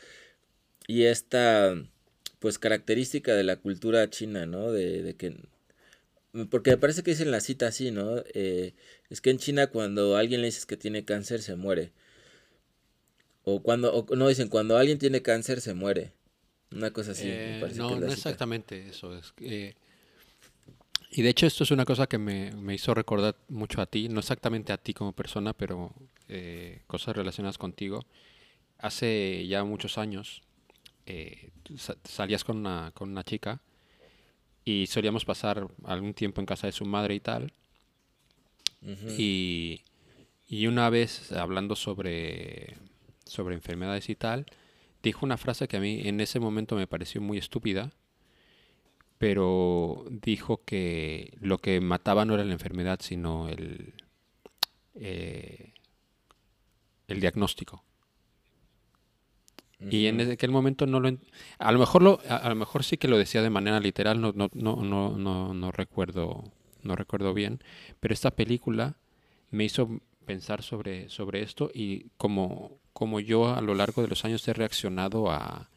y 0.86 1.04
esta, 1.04 1.74
pues, 2.38 2.58
característica 2.58 3.34
de 3.34 3.44
la 3.44 3.56
cultura 3.56 4.08
china, 4.08 4.46
¿no? 4.46 4.72
De, 4.72 5.02
de 5.02 5.14
que. 5.14 5.36
Porque 6.50 6.70
me 6.70 6.76
parece 6.78 7.02
que 7.02 7.10
dicen 7.10 7.30
la 7.30 7.40
cita 7.40 7.66
así, 7.66 7.90
¿no? 7.90 8.22
Eh, 8.32 8.72
es 9.10 9.20
que 9.20 9.30
en 9.30 9.38
China 9.38 9.68
cuando 9.68 10.16
alguien 10.16 10.40
le 10.40 10.46
dices 10.46 10.66
que 10.66 10.76
tiene 10.76 11.04
cáncer 11.04 11.42
se 11.42 11.56
muere. 11.56 11.92
O 13.44 13.62
cuando, 13.62 13.94
o, 13.94 14.16
no 14.16 14.28
dicen, 14.28 14.48
cuando 14.48 14.76
alguien 14.76 14.98
tiene 14.98 15.22
cáncer 15.22 15.60
se 15.60 15.74
muere. 15.74 16.12
Una 16.72 16.90
cosa 16.90 17.12
así. 17.12 17.24
Eh, 17.26 17.62
no, 17.76 18.00
no 18.00 18.06
exactamente 18.06 18.88
eso. 18.88 19.16
Es, 19.16 19.32
eh, 19.40 19.74
y 21.16 21.22
de 21.22 21.30
hecho 21.30 21.46
esto 21.46 21.64
es 21.64 21.70
una 21.70 21.86
cosa 21.86 22.06
que 22.06 22.18
me, 22.18 22.52
me, 22.52 22.74
hizo 22.74 22.92
recordar 22.92 23.36
mucho 23.48 23.80
a 23.80 23.86
ti, 23.86 24.10
no 24.10 24.20
exactamente 24.20 24.70
a 24.70 24.76
ti 24.76 24.92
como 24.92 25.12
persona, 25.14 25.54
pero 25.54 25.90
eh, 26.28 26.82
cosas 26.86 27.16
relacionadas 27.16 27.56
contigo. 27.56 28.04
Hace 28.76 29.46
ya 29.46 29.64
muchos 29.64 29.96
años 29.96 30.42
eh, 31.06 31.52
salías 32.04 32.44
con 32.44 32.58
una, 32.58 32.90
con 32.92 33.08
una 33.08 33.24
chica 33.24 33.62
y 34.62 34.88
solíamos 34.88 35.24
pasar 35.24 35.66
algún 35.84 36.12
tiempo 36.12 36.42
en 36.42 36.46
casa 36.46 36.66
de 36.66 36.74
su 36.74 36.84
madre 36.84 37.14
y 37.14 37.20
tal. 37.20 37.50
Uh 38.82 38.88
-huh. 38.88 39.14
y, 39.18 39.84
y 40.46 40.66
una 40.66 40.90
vez 40.90 41.32
hablando 41.32 41.76
sobre, 41.76 42.76
sobre 43.24 43.54
enfermedades 43.54 44.10
y 44.10 44.16
tal, 44.16 44.44
dijo 45.02 45.24
una 45.24 45.38
frase 45.38 45.66
que 45.66 45.78
a 45.78 45.80
mí 45.80 46.02
en 46.04 46.20
ese 46.20 46.40
momento 46.40 46.76
me 46.76 46.86
pareció 46.86 47.22
muy 47.22 47.38
estúpida, 47.38 47.90
pero 49.18 50.04
dijo 50.10 50.62
que 50.64 51.36
lo 51.40 51.58
que 51.58 51.80
mataba 51.80 52.24
no 52.24 52.34
era 52.34 52.44
la 52.44 52.52
enfermedad, 52.52 53.00
sino 53.02 53.48
el, 53.48 53.94
eh, 54.94 55.72
el 57.08 57.20
diagnóstico. 57.20 57.82
Uh 59.78 59.84
-huh. 59.84 59.92
Y 59.92 60.06
en 60.06 60.20
aquel 60.32 60.50
momento 60.50 60.86
no 60.86 61.00
lo... 61.00 61.16
A 61.58 61.72
lo 61.72 61.78
mejor, 61.78 62.02
lo, 62.02 62.20
a, 62.28 62.36
a, 62.36 62.48
lo 62.48 62.54
mejor 62.54 62.84
sí 62.84 62.96
que 62.96 63.08
lo 63.08 63.18
decía 63.18 63.42
de 63.42 63.50
manera 63.50 63.80
literal, 63.80 64.20
no, 64.20 64.32
no, 64.34 64.50
no, 64.54 64.76
no, 64.76 65.16
no, 65.16 65.54
no, 65.54 65.72
recuerdo, 65.72 66.44
no 66.82 66.96
recuerdo 66.96 67.32
bien, 67.32 67.62
pero 68.00 68.12
esta 68.12 68.30
película 68.30 68.96
me 69.50 69.64
hizo 69.64 70.00
pensar 70.26 70.62
sobre, 70.62 71.08
sobre 71.08 71.42
esto 71.42 71.70
y 71.72 72.10
como, 72.16 72.78
como 72.92 73.20
yo 73.20 73.54
a 73.54 73.60
lo 73.60 73.74
largo 73.74 74.02
de 74.02 74.08
los 74.08 74.24
años 74.24 74.46
he 74.48 74.52
reaccionado 74.52 75.30
a, 75.30 75.70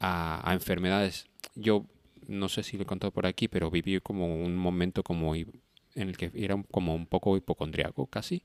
a, 0.00 0.50
a 0.50 0.54
enfermedades. 0.54 1.26
Yo 1.54 1.86
no 2.28 2.48
sé 2.48 2.62
si 2.62 2.76
lo 2.76 2.82
he 2.84 2.86
contado 2.86 3.12
por 3.12 3.26
aquí, 3.26 3.48
pero 3.48 3.70
viví 3.70 4.00
como 4.00 4.26
un 4.26 4.56
momento 4.56 5.02
como 5.02 5.34
en 5.34 5.52
el 5.94 6.16
que 6.16 6.30
era 6.34 6.62
como 6.70 6.94
un 6.94 7.06
poco 7.06 7.36
hipocondriaco 7.36 8.06
casi. 8.06 8.42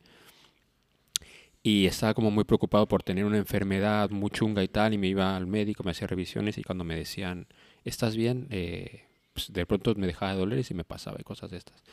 Y 1.62 1.86
estaba 1.88 2.14
como 2.14 2.32
muy 2.32 2.46
preocupado 2.46 2.88
por 2.88 3.04
tener 3.04 3.26
una 3.26 3.38
enfermedad 3.38 4.10
muy 4.10 4.30
chunga 4.30 4.64
y 4.64 4.70
tal, 4.70 4.94
y 4.94 4.98
me 4.98 5.08
iba 5.08 5.36
al 5.36 5.46
médico, 5.46 5.84
me 5.84 5.92
hacía 5.92 6.08
revisiones 6.08 6.58
y 6.58 6.64
cuando 6.64 6.84
me 6.86 6.96
decían, 6.96 7.48
¿estás 7.84 8.16
bien? 8.16 8.48
Eh, 8.50 9.04
pues 9.34 9.52
de 9.52 9.66
pronto 9.66 9.94
me 9.96 10.08
dejaba 10.08 10.34
de 10.34 10.40
doler 10.40 10.66
y 10.68 10.74
me 10.74 10.86
pasaba 10.86 11.18
y 11.20 11.24
cosas 11.24 11.52
de 11.52 11.58
estas. 11.58 11.84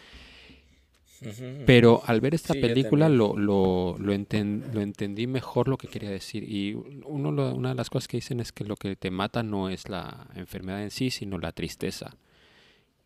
Pero 1.65 2.03
al 2.05 2.21
ver 2.21 2.35
esta 2.35 2.55
sí, 2.55 2.61
película 2.61 3.09
lo, 3.09 3.37
lo, 3.37 3.97
lo, 3.99 4.13
enten, 4.13 4.65
lo, 4.73 4.81
entendí 4.81 5.27
mejor 5.27 5.69
lo 5.69 5.79
que 5.79 5.89
quería 5.89 6.11
decir. 6.11 6.43
Y 6.43 6.75
uno, 7.05 7.33
lo, 7.33 7.55
una 7.55 7.71
de 7.71 7.75
las 7.75 7.91
cosas 7.91 8.09
que 8.09 8.19
dicen 8.19 8.41
es 8.41 8.53
que 8.53 8.65
lo 8.65 8.77
que 8.77 8.97
te 8.97 9.11
mata 9.11 9.43
no 9.43 9.69
es 9.69 9.89
la 9.89 10.29
enfermedad 10.35 10.83
en 10.83 10.91
sí, 10.91 11.11
sino 11.11 11.39
la 11.39 11.53
tristeza. 11.53 12.17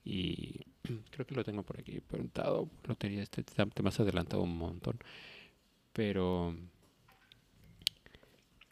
Y 0.04 0.60
creo 1.10 1.26
que 1.26 1.34
lo 1.34 1.44
tengo 1.44 1.62
por 1.62 1.78
aquí 1.78 2.00
preguntado. 2.00 2.68
Lo 2.84 2.94
tenía, 2.96 3.22
este, 3.22 3.42
te, 3.42 3.66
te 3.66 3.88
has 3.88 4.00
adelantado 4.00 4.42
un 4.42 4.56
montón. 4.56 4.98
Pero 5.92 6.54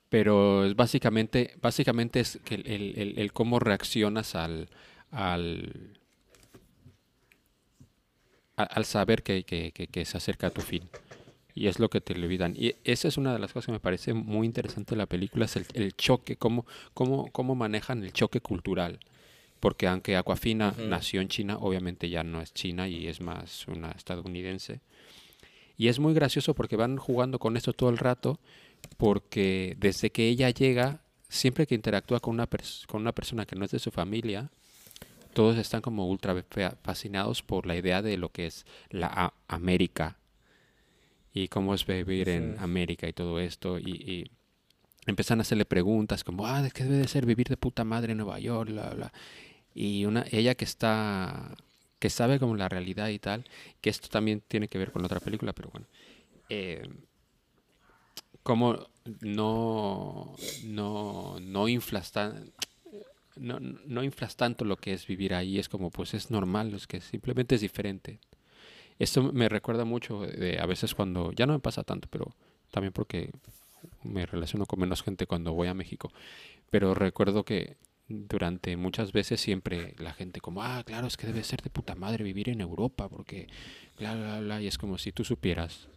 pero 0.08 0.64
es 0.64 0.74
básicamente 0.74 1.54
básicamente 1.60 2.20
es 2.20 2.40
que 2.44 2.54
el, 2.54 2.66
el, 2.66 3.18
el 3.18 3.32
cómo 3.32 3.58
reaccionas 3.58 4.34
al, 4.34 4.70
al 5.10 5.97
al 8.64 8.84
saber 8.84 9.22
que, 9.22 9.44
que, 9.44 9.72
que, 9.72 9.86
que, 9.86 10.04
se 10.04 10.16
acerca 10.16 10.48
a 10.48 10.50
tu 10.50 10.60
fin. 10.60 10.88
Y 11.54 11.66
es 11.66 11.78
lo 11.78 11.90
que 11.90 12.00
te 12.00 12.12
olvidan. 12.12 12.54
Y 12.56 12.74
esa 12.84 13.08
es 13.08 13.16
una 13.16 13.32
de 13.32 13.38
las 13.38 13.52
cosas 13.52 13.66
que 13.66 13.72
me 13.72 13.80
parece 13.80 14.14
muy 14.14 14.46
interesante 14.46 14.94
de 14.94 14.98
la 14.98 15.06
película, 15.06 15.44
es 15.44 15.56
el, 15.56 15.66
el 15.74 15.96
choque, 15.96 16.36
cómo, 16.36 16.66
cómo, 16.94 17.30
cómo 17.32 17.54
manejan 17.54 18.02
el 18.02 18.12
choque 18.12 18.40
cultural. 18.40 19.00
Porque 19.60 19.88
aunque 19.88 20.16
Aquafina 20.16 20.74
uh 20.76 20.80
-huh. 20.80 20.88
nació 20.88 21.20
en 21.20 21.28
China, 21.28 21.58
obviamente 21.58 22.08
ya 22.08 22.22
no 22.22 22.40
es 22.40 22.52
China 22.52 22.88
y 22.88 23.08
es 23.08 23.20
más 23.20 23.66
una 23.66 23.90
estadounidense. 23.90 24.80
Y 25.76 25.88
es 25.88 25.98
muy 25.98 26.14
gracioso 26.14 26.54
porque 26.54 26.76
van 26.76 26.96
jugando 26.96 27.38
con 27.38 27.56
esto 27.56 27.72
todo 27.72 27.90
el 27.90 27.98
rato, 27.98 28.40
porque 28.96 29.76
desde 29.78 30.10
que 30.10 30.28
ella 30.28 30.50
llega, 30.50 31.02
siempre 31.28 31.66
que 31.66 31.74
interactúa 31.74 32.20
con 32.20 32.34
una, 32.34 32.48
con 32.86 33.00
una 33.00 33.12
persona 33.12 33.46
que 33.46 33.56
no 33.56 33.64
es 33.64 33.70
de 33.70 33.78
su 33.78 33.90
familia, 33.90 34.50
todos 35.38 35.56
están 35.56 35.82
como 35.82 36.08
ultra 36.08 36.34
fascinados 36.82 37.44
por 37.44 37.64
la 37.64 37.76
idea 37.76 38.02
de 38.02 38.16
lo 38.16 38.32
que 38.32 38.46
es 38.46 38.66
la 38.90 39.32
América 39.46 40.18
y 41.32 41.46
cómo 41.46 41.74
es 41.74 41.86
vivir 41.86 42.26
sí. 42.26 42.32
en 42.32 42.56
América 42.58 43.06
y 43.06 43.12
todo 43.12 43.38
esto. 43.38 43.78
Y, 43.78 43.84
y, 43.84 44.30
empiezan 45.06 45.38
a 45.38 45.42
hacerle 45.42 45.64
preguntas 45.64 46.24
como, 46.24 46.44
ah, 46.44 46.60
¿de 46.60 46.72
qué 46.72 46.82
debe 46.82 46.96
de 46.96 47.06
ser 47.06 47.24
vivir 47.24 47.46
de 47.46 47.56
puta 47.56 47.84
madre 47.84 48.10
en 48.10 48.18
Nueva 48.18 48.40
York? 48.40 48.70
Bla, 48.70 48.90
bla. 48.90 49.12
Y 49.76 50.06
una, 50.06 50.24
ella 50.32 50.56
que 50.56 50.64
está, 50.64 51.54
que 52.00 52.10
sabe 52.10 52.40
como 52.40 52.56
la 52.56 52.68
realidad 52.68 53.06
y 53.06 53.20
tal, 53.20 53.44
que 53.80 53.90
esto 53.90 54.08
también 54.08 54.42
tiene 54.48 54.66
que 54.66 54.78
ver 54.78 54.90
con 54.90 55.04
otra 55.04 55.20
película, 55.20 55.52
pero 55.52 55.70
bueno. 55.70 55.86
Eh, 56.48 56.82
como 58.42 58.88
no, 59.20 60.34
no, 60.64 61.38
no 61.38 61.68
inflas 61.68 62.10
tan, 62.10 62.52
no, 63.38 63.58
no 63.60 64.02
inflas 64.02 64.36
tanto 64.36 64.64
lo 64.64 64.76
que 64.76 64.92
es 64.92 65.06
vivir 65.06 65.34
ahí, 65.34 65.58
es 65.58 65.68
como 65.68 65.90
pues 65.90 66.14
es 66.14 66.30
normal, 66.30 66.74
es 66.74 66.86
que 66.86 67.00
simplemente 67.00 67.54
es 67.54 67.60
diferente. 67.60 68.20
Esto 68.98 69.32
me 69.32 69.48
recuerda 69.48 69.84
mucho 69.84 70.22
a 70.22 70.66
veces 70.66 70.94
cuando, 70.94 71.32
ya 71.32 71.46
no 71.46 71.52
me 71.52 71.60
pasa 71.60 71.84
tanto, 71.84 72.08
pero 72.10 72.34
también 72.70 72.92
porque 72.92 73.30
me 74.02 74.26
relaciono 74.26 74.66
con 74.66 74.80
menos 74.80 75.02
gente 75.02 75.26
cuando 75.26 75.52
voy 75.52 75.68
a 75.68 75.74
México, 75.74 76.10
pero 76.70 76.94
recuerdo 76.94 77.44
que 77.44 77.76
durante 78.08 78.76
muchas 78.76 79.12
veces 79.12 79.40
siempre 79.40 79.94
la 79.98 80.14
gente 80.14 80.40
como, 80.40 80.62
ah, 80.62 80.82
claro, 80.84 81.06
es 81.06 81.16
que 81.16 81.26
debe 81.26 81.44
ser 81.44 81.62
de 81.62 81.70
puta 81.70 81.94
madre 81.94 82.24
vivir 82.24 82.48
en 82.48 82.60
Europa, 82.60 83.08
porque, 83.08 83.48
bla, 83.98 84.14
bla, 84.14 84.40
bla, 84.40 84.62
y 84.62 84.66
es 84.66 84.78
como 84.78 84.98
si 84.98 85.12
tú 85.12 85.24
supieras 85.24 85.88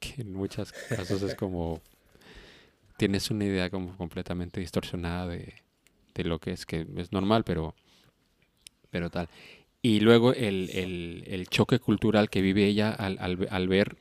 que 0.00 0.22
en 0.22 0.32
muchos 0.32 0.72
casos 0.72 1.22
es 1.22 1.34
como, 1.34 1.80
tienes 2.96 3.30
una 3.30 3.44
idea 3.44 3.70
como 3.70 3.96
completamente 3.96 4.60
distorsionada 4.60 5.28
de, 5.28 5.54
de 6.14 6.24
lo 6.24 6.38
que 6.38 6.52
es, 6.52 6.66
que 6.66 6.86
es 6.96 7.12
normal, 7.12 7.44
pero, 7.44 7.74
pero 8.90 9.10
tal. 9.10 9.28
Y 9.82 10.00
luego 10.00 10.32
el, 10.34 10.70
el, 10.74 11.24
el 11.26 11.48
choque 11.48 11.78
cultural 11.78 12.28
que 12.28 12.42
vive 12.42 12.66
ella 12.66 12.90
al, 12.90 13.18
al, 13.20 13.46
al 13.50 13.68
ver 13.68 13.96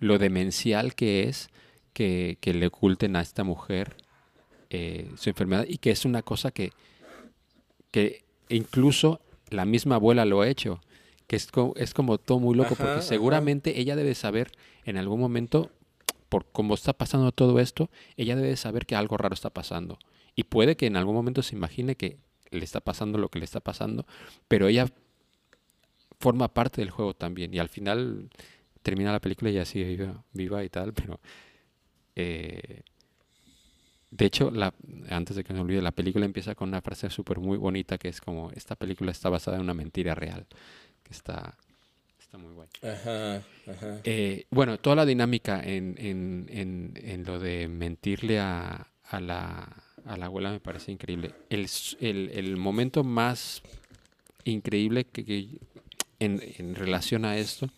lo 0.00 0.18
demencial 0.18 0.94
que 0.94 1.28
es 1.28 1.48
que, 1.92 2.38
que 2.40 2.54
le 2.54 2.66
oculten 2.66 3.14
a 3.16 3.20
esta 3.20 3.44
mujer 3.44 3.96
eh, 4.70 5.08
su 5.16 5.30
enfermedad 5.30 5.64
y 5.68 5.78
que 5.78 5.90
es 5.90 6.04
una 6.04 6.22
cosa 6.22 6.50
que, 6.50 6.72
que 7.90 8.24
incluso 8.48 9.20
la 9.50 9.64
misma 9.64 9.96
abuela 9.96 10.24
lo 10.24 10.40
ha 10.40 10.48
hecho, 10.48 10.80
que 11.26 11.36
es, 11.36 11.46
co- 11.50 11.74
es 11.76 11.94
como 11.94 12.18
todo 12.18 12.38
muy 12.38 12.56
loco, 12.56 12.74
Ajá, 12.74 12.84
porque 12.84 12.98
ajá. 13.00 13.08
seguramente 13.08 13.78
ella 13.80 13.96
debe 13.96 14.14
saber 14.14 14.50
en 14.84 14.96
algún 14.96 15.20
momento, 15.20 15.70
por 16.28 16.46
cómo 16.50 16.74
está 16.74 16.94
pasando 16.94 17.30
todo 17.32 17.58
esto, 17.60 17.90
ella 18.16 18.34
debe 18.34 18.56
saber 18.56 18.86
que 18.86 18.96
algo 18.96 19.18
raro 19.18 19.34
está 19.34 19.50
pasando. 19.50 19.98
Y 20.34 20.44
puede 20.44 20.76
que 20.76 20.86
en 20.86 20.96
algún 20.96 21.14
momento 21.14 21.42
se 21.42 21.54
imagine 21.56 21.96
que 21.96 22.18
le 22.50 22.64
está 22.64 22.80
pasando 22.80 23.18
lo 23.18 23.28
que 23.28 23.38
le 23.38 23.44
está 23.44 23.60
pasando, 23.60 24.06
pero 24.48 24.68
ella 24.68 24.86
forma 26.20 26.52
parte 26.52 26.80
del 26.80 26.90
juego 26.90 27.14
también. 27.14 27.52
Y 27.54 27.58
al 27.58 27.68
final 27.68 28.30
termina 28.82 29.12
la 29.12 29.20
película 29.20 29.50
y 29.50 29.54
ella 29.54 29.64
sigue 29.64 29.88
viva, 29.96 30.24
viva 30.32 30.64
y 30.64 30.68
tal, 30.68 30.92
pero... 30.92 31.20
eh, 32.16 32.82
de 34.10 34.26
hecho, 34.26 34.50
la, 34.50 34.74
antes 35.08 35.36
de 35.36 35.42
que 35.42 35.54
me 35.54 35.60
olvide, 35.60 35.80
la 35.80 35.90
película 35.90 36.26
empieza 36.26 36.54
con 36.54 36.68
una 36.68 36.82
frase 36.82 37.08
súper 37.08 37.38
muy 37.38 37.56
bonita 37.56 37.96
que 37.96 38.08
es 38.08 38.20
como, 38.20 38.50
esta 38.50 38.76
película 38.76 39.10
está 39.10 39.30
basada 39.30 39.56
en 39.56 39.62
una 39.62 39.72
mentira 39.72 40.14
real, 40.14 40.46
que 41.02 41.14
está, 41.14 41.56
está 42.20 42.36
muy 42.36 42.52
guay. 42.52 42.68
Ajá, 42.82 43.36
ajá. 43.36 44.00
Eh, 44.04 44.44
bueno, 44.50 44.76
toda 44.78 44.96
la 44.96 45.06
dinámica 45.06 45.62
en, 45.64 45.94
en, 45.96 46.46
en, 46.50 46.92
en 46.96 47.24
lo 47.24 47.38
de 47.38 47.68
mentirle 47.68 48.38
a, 48.38 48.86
a, 49.04 49.18
la, 49.18 49.81
a 50.06 50.16
la 50.16 50.26
abuela 50.26 50.50
me 50.50 50.60
parece 50.60 50.92
increíble. 50.92 51.32
El, 51.50 51.68
el, 52.00 52.30
el 52.34 52.56
momento 52.56 53.04
más 53.04 53.62
increíble 54.44 55.04
que, 55.04 55.24
que 55.24 55.48
en, 56.18 56.40
en 56.58 56.74
relación 56.74 57.24
a 57.24 57.36
esto 57.36 57.68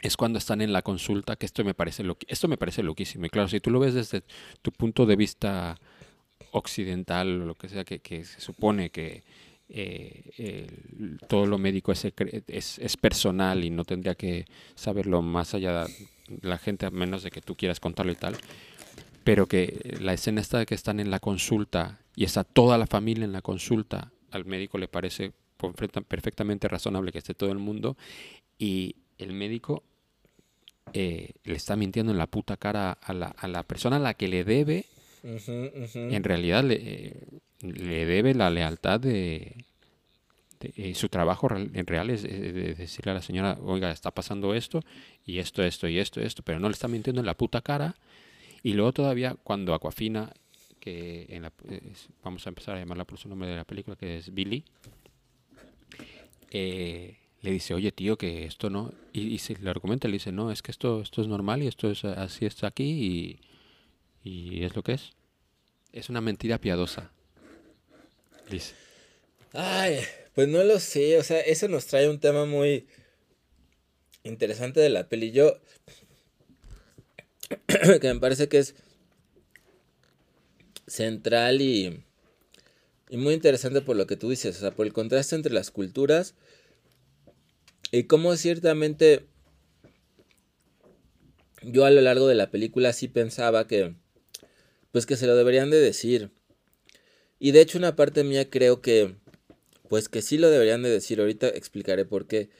es 0.00 0.16
cuando 0.16 0.38
están 0.38 0.60
en 0.60 0.72
la 0.72 0.82
consulta, 0.82 1.36
que 1.36 1.46
esto 1.46 1.64
me 1.64 1.74
parece 1.74 2.04
loqui- 2.04 2.26
esto 2.28 2.46
me 2.46 2.56
parece 2.56 2.82
loquísimo. 2.82 3.26
Y 3.26 3.30
claro, 3.30 3.48
si 3.48 3.58
tú 3.60 3.70
lo 3.70 3.80
ves 3.80 3.94
desde 3.94 4.22
tu 4.62 4.70
punto 4.70 5.06
de 5.06 5.16
vista 5.16 5.76
occidental 6.52 7.42
o 7.42 7.46
lo 7.46 7.54
que 7.54 7.68
sea, 7.68 7.84
que, 7.84 7.98
que 7.98 8.24
se 8.24 8.40
supone 8.40 8.90
que 8.90 9.24
eh, 9.68 10.68
todo 11.28 11.46
lo 11.46 11.58
médico 11.58 11.92
es, 11.92 12.06
es, 12.46 12.78
es 12.78 12.96
personal 12.96 13.64
y 13.64 13.70
no 13.70 13.84
tendría 13.84 14.14
que 14.14 14.46
saberlo 14.74 15.20
más 15.20 15.52
allá 15.54 15.84
de 15.84 15.92
la 16.42 16.58
gente, 16.58 16.86
a 16.86 16.90
menos 16.90 17.22
de 17.22 17.30
que 17.30 17.40
tú 17.40 17.56
quieras 17.56 17.80
contarlo 17.80 18.12
y 18.12 18.16
tal. 18.16 18.36
Pero 19.28 19.46
que 19.46 19.96
la 20.00 20.14
escena 20.14 20.40
esta 20.40 20.58
de 20.58 20.64
que 20.66 20.74
están 20.74 21.00
en 21.00 21.10
la 21.10 21.20
consulta 21.20 21.98
y 22.16 22.24
está 22.24 22.44
toda 22.44 22.78
la 22.78 22.86
familia 22.86 23.24
en 23.24 23.32
la 23.32 23.42
consulta, 23.42 24.10
al 24.30 24.44
médico 24.46 24.78
le 24.78 24.88
parece 24.88 25.32
perfecta- 25.58 26.00
perfectamente 26.00 26.66
razonable 26.68 27.12
que 27.12 27.18
esté 27.18 27.34
todo 27.34 27.52
el 27.52 27.58
mundo 27.58 27.96
y 28.58 28.96
el 29.18 29.32
médico 29.32 29.82
eh, 30.94 31.32
le 31.44 31.54
está 31.56 31.76
mintiendo 31.76 32.12
en 32.12 32.18
la 32.18 32.26
puta 32.26 32.56
cara 32.56 32.92
a 32.92 33.12
la, 33.12 33.26
a 33.26 33.48
la 33.48 33.62
persona 33.64 33.96
a 33.96 33.98
la 33.98 34.14
que 34.14 34.28
le 34.28 34.44
debe 34.44 34.86
en 36.14 36.24
realidad 36.24 36.64
le, 36.64 36.74
eh, 36.80 37.22
le 37.60 38.06
debe 38.06 38.34
la 38.34 38.48
lealtad 38.50 38.98
de, 39.00 39.64
de- 40.60 40.72
eh, 40.76 40.94
su 40.94 41.08
trabajo 41.10 41.48
real- 41.48 41.70
en 41.74 41.86
real 41.86 42.08
es 42.08 42.24
eh, 42.24 42.28
de 42.52 42.74
decirle 42.74 43.10
a 43.12 43.14
la 43.14 43.22
señora, 43.22 43.58
oiga, 43.62 43.90
está 43.90 44.10
pasando 44.10 44.54
esto 44.54 44.82
y 45.26 45.38
esto, 45.40 45.62
esto 45.62 45.86
y 45.88 45.98
esto, 45.98 46.20
esto, 46.22 46.42
pero 46.42 46.58
no 46.60 46.68
le 46.68 46.72
está 46.72 46.88
mintiendo 46.88 47.20
en 47.20 47.26
la 47.26 47.34
puta 47.36 47.60
cara. 47.60 47.94
Y 48.62 48.72
luego 48.74 48.92
todavía 48.92 49.36
cuando 49.42 49.74
Aquafina, 49.74 50.32
que 50.80 51.26
en 51.28 51.42
la- 51.42 51.52
vamos 52.22 52.46
a 52.46 52.50
empezar 52.50 52.76
a 52.76 52.80
llamarla 52.80 53.04
por 53.04 53.18
su 53.18 53.28
nombre 53.28 53.48
de 53.48 53.56
la 53.56 53.64
película, 53.64 53.96
que 53.96 54.18
es 54.18 54.32
Billy, 54.34 54.64
eh, 56.50 57.16
le 57.42 57.50
dice, 57.52 57.74
oye 57.74 57.92
tío, 57.92 58.16
que 58.16 58.44
esto 58.44 58.68
no, 58.70 58.92
y, 59.12 59.28
y 59.28 59.38
se 59.38 59.56
le 59.56 59.70
argumenta, 59.70 60.08
le 60.08 60.14
dice, 60.14 60.32
no, 60.32 60.50
es 60.50 60.62
que 60.62 60.70
esto, 60.72 61.02
esto 61.02 61.22
es 61.22 61.28
normal 61.28 61.62
y 61.62 61.66
esto 61.68 61.90
es 61.90 62.04
así 62.04 62.46
está 62.46 62.66
aquí 62.68 63.38
y, 64.24 64.28
y 64.28 64.64
es 64.64 64.74
lo 64.74 64.82
que 64.82 64.94
es. 64.94 65.12
Es 65.92 66.08
una 66.10 66.20
mentira 66.20 66.58
piadosa. 66.58 67.12
Dice. 68.50 68.74
Ay, 69.52 70.00
pues 70.34 70.48
no 70.48 70.62
lo 70.64 70.78
sé, 70.80 71.18
o 71.18 71.22
sea, 71.22 71.40
eso 71.40 71.68
nos 71.68 71.86
trae 71.86 72.08
un 72.08 72.18
tema 72.18 72.44
muy 72.44 72.86
interesante 74.24 74.80
de 74.80 74.90
la 74.90 75.08
peli. 75.08 75.30
Yo, 75.32 75.58
que 78.00 78.14
me 78.14 78.20
parece 78.20 78.48
que 78.48 78.58
es 78.58 78.74
central 80.86 81.60
y, 81.60 82.04
muy 83.10 83.34
interesante 83.34 83.80
por 83.80 83.96
lo 83.96 84.06
que 84.06 84.16
tú 84.16 84.30
dices, 84.30 84.56
o 84.56 84.60
sea, 84.60 84.70
por 84.70 84.86
el 84.86 84.92
contraste 84.92 85.36
entre 85.36 85.52
las 85.52 85.70
culturas 85.70 86.34
y 87.90 88.04
cómo 88.04 88.36
ciertamente 88.36 89.26
yo 91.62 91.84
a 91.84 91.90
lo 91.90 92.00
largo 92.00 92.26
de 92.26 92.34
la 92.34 92.50
película 92.50 92.92
sí 92.92 93.08
pensaba 93.08 93.66
que, 93.66 93.94
pues 94.92 95.06
que 95.06 95.16
se 95.16 95.26
lo 95.26 95.36
deberían 95.36 95.70
de 95.70 95.80
decir. 95.80 96.30
Y 97.38 97.52
de 97.52 97.60
hecho 97.60 97.78
una 97.78 97.96
parte 97.96 98.24
mía 98.24 98.50
creo 98.50 98.80
que, 98.82 99.16
pues 99.88 100.08
que 100.08 100.22
sí 100.22 100.38
lo 100.38 100.50
deberían 100.50 100.82
de 100.82 100.90
decir, 100.90 101.20
ahorita 101.20 101.48
explicaré 101.48 102.04
por 102.04 102.26
qué. 102.26 102.50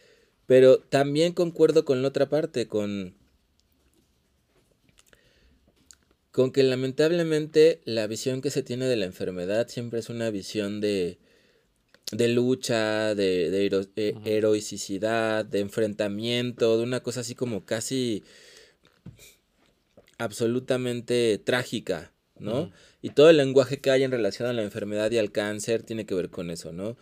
Pero 0.47 0.79
también 0.79 1.35
concuerdo 1.35 1.85
con 1.85 2.01
la 2.01 2.09
otra 2.09 2.31
parte, 2.31 2.69
con... 2.69 3.18
Con 6.31 6.53
que 6.53 6.63
lamentablemente 6.63 7.81
la 7.85 8.07
visión 8.07 8.43
que 8.43 8.51
se 8.51 8.63
tiene 8.63 8.87
de 8.87 8.97
la 8.97 9.07
enfermedad 9.07 9.69
siempre 9.69 10.01
es 10.01 10.09
una 10.09 10.31
visión 10.31 10.81
de, 10.81 11.19
de 12.13 12.29
lucha, 12.29 13.15
de, 13.15 13.51
de 13.51 13.67
hero- 13.67 13.87
eh, 13.97 14.15
heroicidad, 14.25 15.45
de 15.45 15.61
enfrentamiento, 15.61 16.77
de 16.77 16.85
una 16.85 17.01
cosa 17.01 17.21
así 17.21 17.35
como 17.35 17.65
casi 17.65 18.23
absolutamente 20.19 21.39
trágica, 21.39 22.13
¿no? 22.39 22.71
Y 23.03 23.11
todo 23.11 23.31
el 23.31 23.37
lenguaje 23.37 23.81
que 23.81 23.91
hay 23.91 24.03
en 24.03 24.11
relación 24.11 24.49
a 24.49 24.53
la 24.53 24.63
enfermedad 24.63 25.11
y 25.11 25.19
al 25.19 25.33
cáncer 25.33 25.83
tiene 25.83 26.07
que 26.07 26.15
ver 26.15 26.31
con 26.31 26.51
eso, 26.51 26.73
¿no? 26.73 26.97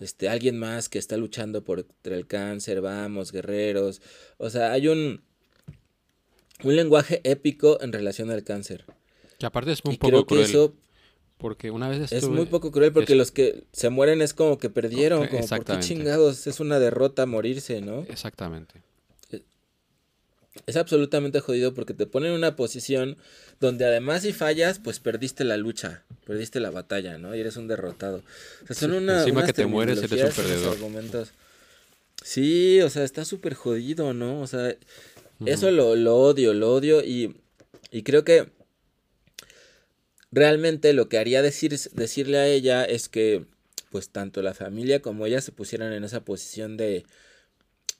Este, 0.00 0.28
alguien 0.28 0.58
más 0.58 0.88
que 0.88 0.98
está 0.98 1.16
luchando 1.16 1.64
por 1.64 1.84
contra 1.86 2.14
el 2.14 2.26
cáncer, 2.26 2.80
vamos, 2.80 3.32
guerreros. 3.32 4.00
O 4.36 4.50
sea, 4.50 4.72
hay 4.72 4.88
un, 4.88 5.22
un 6.64 6.76
lenguaje 6.76 7.20
épico 7.24 7.80
en 7.80 7.92
relación 7.92 8.30
al 8.30 8.44
cáncer. 8.44 8.84
Que 9.38 9.46
aparte 9.46 9.72
es 9.72 9.80
un 9.84 9.92
y 9.92 9.96
poco 9.98 10.08
creo 10.10 10.22
que 10.26 10.34
cruel. 10.34 10.44
eso 10.50 10.74
Porque 11.38 11.70
una 11.70 11.88
vez 11.88 12.00
es 12.00 12.12
estuve- 12.12 12.34
muy 12.36 12.46
poco 12.46 12.72
cruel 12.72 12.92
porque 12.92 13.12
es- 13.12 13.18
los 13.18 13.30
que 13.30 13.62
se 13.72 13.90
mueren 13.90 14.20
es 14.22 14.34
como 14.34 14.58
que 14.58 14.70
perdieron, 14.70 15.28
como 15.28 15.46
por 15.46 15.64
qué 15.64 15.78
chingados, 15.78 16.46
es 16.48 16.58
una 16.58 16.80
derrota 16.80 17.26
morirse, 17.26 17.80
¿no? 17.80 18.00
Exactamente. 18.08 18.82
Es 20.66 20.76
absolutamente 20.76 21.38
jodido 21.40 21.72
porque 21.72 21.94
te 21.94 22.06
ponen 22.06 22.30
en 22.32 22.36
una 22.38 22.56
posición 22.56 23.16
donde 23.60 23.84
además 23.84 24.22
si 24.22 24.32
fallas, 24.32 24.80
pues 24.80 24.98
perdiste 24.98 25.44
la 25.44 25.56
lucha, 25.56 26.02
perdiste 26.26 26.58
la 26.58 26.70
batalla, 26.70 27.16
¿no? 27.16 27.34
Y 27.36 27.40
eres 27.40 27.56
un 27.56 27.68
derrotado. 27.68 28.22
O 28.64 28.66
sea, 28.66 28.74
son 28.74 28.90
Sí, 28.90 28.96
una, 28.96 29.18
encima 29.20 29.38
unas 29.40 29.46
que 29.46 29.52
te 29.52 29.66
mueres, 29.66 30.02
eres 30.02 30.20
un 30.24 30.30
perdedor. 30.44 30.72
argumentos. 30.74 31.30
Sí, 32.24 32.80
o 32.80 32.90
sea, 32.90 33.04
está 33.04 33.24
súper 33.24 33.54
jodido, 33.54 34.12
¿no? 34.14 34.40
O 34.40 34.46
sea, 34.48 34.74
eso 35.46 35.70
lo, 35.70 35.96
lo 35.96 36.16
odio, 36.16 36.54
lo 36.54 36.72
odio 36.72 37.02
y, 37.02 37.36
y 37.90 38.02
creo 38.02 38.24
que 38.24 38.50
realmente 40.30 40.92
lo 40.92 41.08
que 41.08 41.18
haría 41.18 41.42
decir, 41.42 41.78
decirle 41.92 42.38
a 42.38 42.46
ella 42.46 42.84
es 42.84 43.08
que 43.08 43.44
pues 43.90 44.10
tanto 44.10 44.42
la 44.42 44.54
familia 44.54 45.00
como 45.00 45.26
ella 45.26 45.40
se 45.40 45.52
pusieran 45.52 45.92
en 45.92 46.04
esa 46.04 46.24
posición 46.24 46.76
de, 46.76 47.04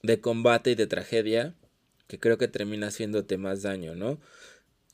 de 0.03 0.19
combate 0.21 0.71
y 0.71 0.75
de 0.75 0.87
tragedia, 0.87 1.55
que 2.07 2.19
creo 2.19 2.37
que 2.37 2.47
termina 2.47 2.87
haciéndote 2.87 3.37
más 3.37 3.63
daño, 3.63 3.95
¿no? 3.95 4.19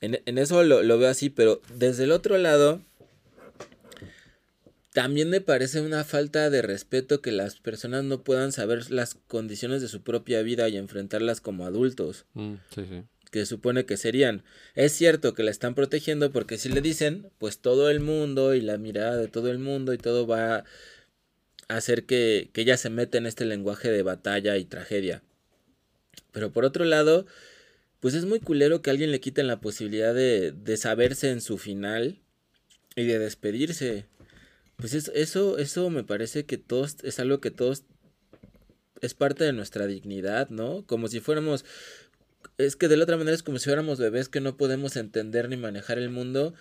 En, 0.00 0.20
en 0.24 0.38
eso 0.38 0.62
lo, 0.62 0.82
lo 0.82 0.98
veo 0.98 1.08
así, 1.08 1.30
pero 1.30 1.60
desde 1.74 2.04
el 2.04 2.12
otro 2.12 2.38
lado, 2.38 2.80
también 4.96 5.28
me 5.28 5.42
parece 5.42 5.82
una 5.82 6.04
falta 6.04 6.48
de 6.48 6.62
respeto 6.62 7.20
que 7.20 7.30
las 7.30 7.56
personas 7.60 8.02
no 8.04 8.24
puedan 8.24 8.50
saber 8.50 8.90
las 8.90 9.14
condiciones 9.14 9.82
de 9.82 9.88
su 9.88 10.00
propia 10.00 10.40
vida 10.40 10.70
y 10.70 10.78
enfrentarlas 10.78 11.42
como 11.42 11.66
adultos 11.66 12.24
Mm, 12.32 12.54
sí, 12.74 12.86
sí. 12.88 13.02
que 13.30 13.44
supone 13.44 13.84
que 13.84 13.98
serían. 13.98 14.42
Es 14.74 14.92
cierto 14.92 15.34
que 15.34 15.42
la 15.42 15.50
están 15.50 15.74
protegiendo 15.74 16.32
porque 16.32 16.56
si 16.56 16.70
le 16.70 16.80
dicen, 16.80 17.28
pues 17.36 17.58
todo 17.58 17.90
el 17.90 18.00
mundo 18.00 18.54
y 18.54 18.62
la 18.62 18.78
mirada 18.78 19.16
de 19.18 19.28
todo 19.28 19.50
el 19.50 19.58
mundo 19.58 19.92
y 19.92 19.98
todo 19.98 20.26
va 20.26 20.56
a 20.56 20.64
hacer 21.68 22.04
que, 22.04 22.48
que 22.54 22.62
ella 22.62 22.78
se 22.78 22.88
meta 22.88 23.18
en 23.18 23.26
este 23.26 23.44
lenguaje 23.44 23.90
de 23.90 24.00
batalla 24.02 24.56
y 24.56 24.64
tragedia. 24.64 25.22
Pero 26.32 26.52
por 26.52 26.64
otro 26.64 26.86
lado, 26.86 27.26
pues 28.00 28.14
es 28.14 28.24
muy 28.24 28.40
culero 28.40 28.80
que 28.80 28.88
a 28.88 28.92
alguien 28.92 29.10
le 29.10 29.20
quiten 29.20 29.46
la 29.46 29.60
posibilidad 29.60 30.14
de, 30.14 30.52
de 30.52 30.76
saberse 30.78 31.28
en 31.32 31.42
su 31.42 31.58
final 31.58 32.16
y 32.94 33.04
de 33.04 33.18
despedirse. 33.18 34.06
Pues 34.76 34.94
es- 34.94 35.10
eso, 35.14 35.58
eso 35.58 35.90
me 35.90 36.04
parece 36.04 36.44
que 36.44 36.58
todos, 36.58 36.96
es 37.02 37.18
algo 37.18 37.40
que 37.40 37.50
todos, 37.50 37.84
es 39.00 39.14
parte 39.14 39.44
de 39.44 39.52
nuestra 39.52 39.86
dignidad, 39.86 40.48
¿no? 40.50 40.84
Como 40.86 41.08
si 41.08 41.20
fuéramos, 41.20 41.64
es 42.58 42.76
que 42.76 42.88
de 42.88 42.96
la 42.96 43.04
otra 43.04 43.16
manera 43.16 43.34
es 43.34 43.42
como 43.42 43.58
si 43.58 43.66
fuéramos 43.66 43.98
bebés 43.98 44.28
que 44.28 44.40
no 44.40 44.56
podemos 44.56 44.96
entender 44.96 45.48
ni 45.48 45.56
manejar 45.56 45.98
el 45.98 46.10
mundo 46.10 46.54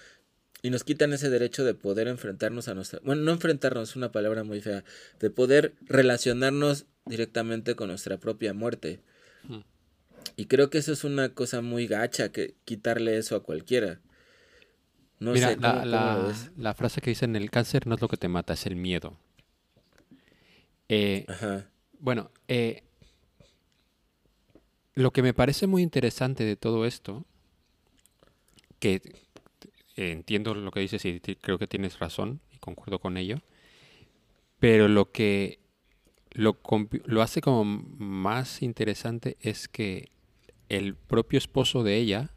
y 0.62 0.70
nos 0.70 0.84
quitan 0.84 1.14
ese 1.14 1.30
derecho 1.30 1.64
de 1.64 1.74
poder 1.74 2.08
enfrentarnos 2.08 2.68
a 2.68 2.74
nuestra, 2.74 3.00
bueno, 3.04 3.22
no 3.22 3.32
enfrentarnos, 3.32 3.90
es 3.92 3.96
una 3.96 4.12
palabra 4.12 4.44
muy 4.44 4.62
fea, 4.62 4.84
de 5.20 5.30
poder 5.30 5.74
relacionarnos 5.82 6.86
directamente 7.06 7.76
con 7.76 7.90
nuestra 7.90 8.18
propia 8.18 8.54
muerte. 8.54 9.00
Y 10.38 10.46
creo 10.48 10.70
que 10.70 10.80
eso 10.80 10.92
es 10.92 11.04
una 11.04 11.34
cosa 11.34 11.62
muy 11.62 11.88
gacha, 11.88 12.30
que 12.30 12.56
quitarle 12.66 13.18
eso 13.18 13.36
a 13.36 13.44
cualquiera. 13.44 14.02
No 15.26 15.32
Mira, 15.32 15.50
sé, 15.50 15.58
la, 15.60 16.74
frase 16.76 17.02
que 17.02 17.10
dicen 17.10 17.36
el 17.36 17.50
cáncer 17.50 17.88
no 17.88 17.96
es 17.96 18.02
lo 18.02 18.08
que 18.08 18.16
te 18.16 18.28
mata, 18.28 18.54
es 18.54 18.68
el 18.68 18.76
miedo. 18.76 19.18
Eh, 20.88 21.26
Ajá. 21.28 21.68
Bueno, 21.98 22.30
eh, 22.48 22.84
lo 24.94 25.10
que 25.10 25.24
me 25.24 25.34
parece 25.34 25.66
muy 25.66 25.82
interesante 25.82 26.44
de 26.44 26.56
todo 26.56 26.86
esto, 26.86 27.26
que 28.78 29.02
eh, 29.96 30.12
entiendo 30.12 30.54
lo 30.54 30.70
que 30.70 30.82
dices 30.82 31.04
y 31.06 31.20
creo 31.20 31.58
que 31.58 31.66
tienes 31.66 31.98
razón 31.98 32.40
y 32.54 32.60
concuerdo 32.60 33.00
con 33.00 33.18
ello, 33.18 33.42
pero 34.60 34.88
lo 34.88 35.12
que 35.12 35.58
lo, 36.34 36.60
lo 37.06 37.24
hace 37.24 37.42
como 37.42 37.66
más 37.66 38.62
interesante 38.62 39.38
es 39.42 39.68
que 39.68 40.12
el 40.70 40.94
propio 40.94 41.40
esposo 41.40 41.82
de 41.82 41.96
ella 41.96 42.30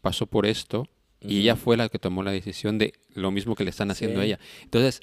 pasó 0.00 0.24
por 0.24 0.46
esto 0.46 0.88
y 1.26 1.40
ella 1.40 1.56
fue 1.56 1.76
la 1.76 1.88
que 1.88 1.98
tomó 1.98 2.22
la 2.22 2.30
decisión 2.32 2.78
de 2.78 2.92
lo 3.14 3.30
mismo 3.30 3.54
que 3.54 3.64
le 3.64 3.70
están 3.70 3.90
haciendo 3.90 4.20
a 4.20 4.24
ella. 4.24 4.38
Entonces, 4.62 5.00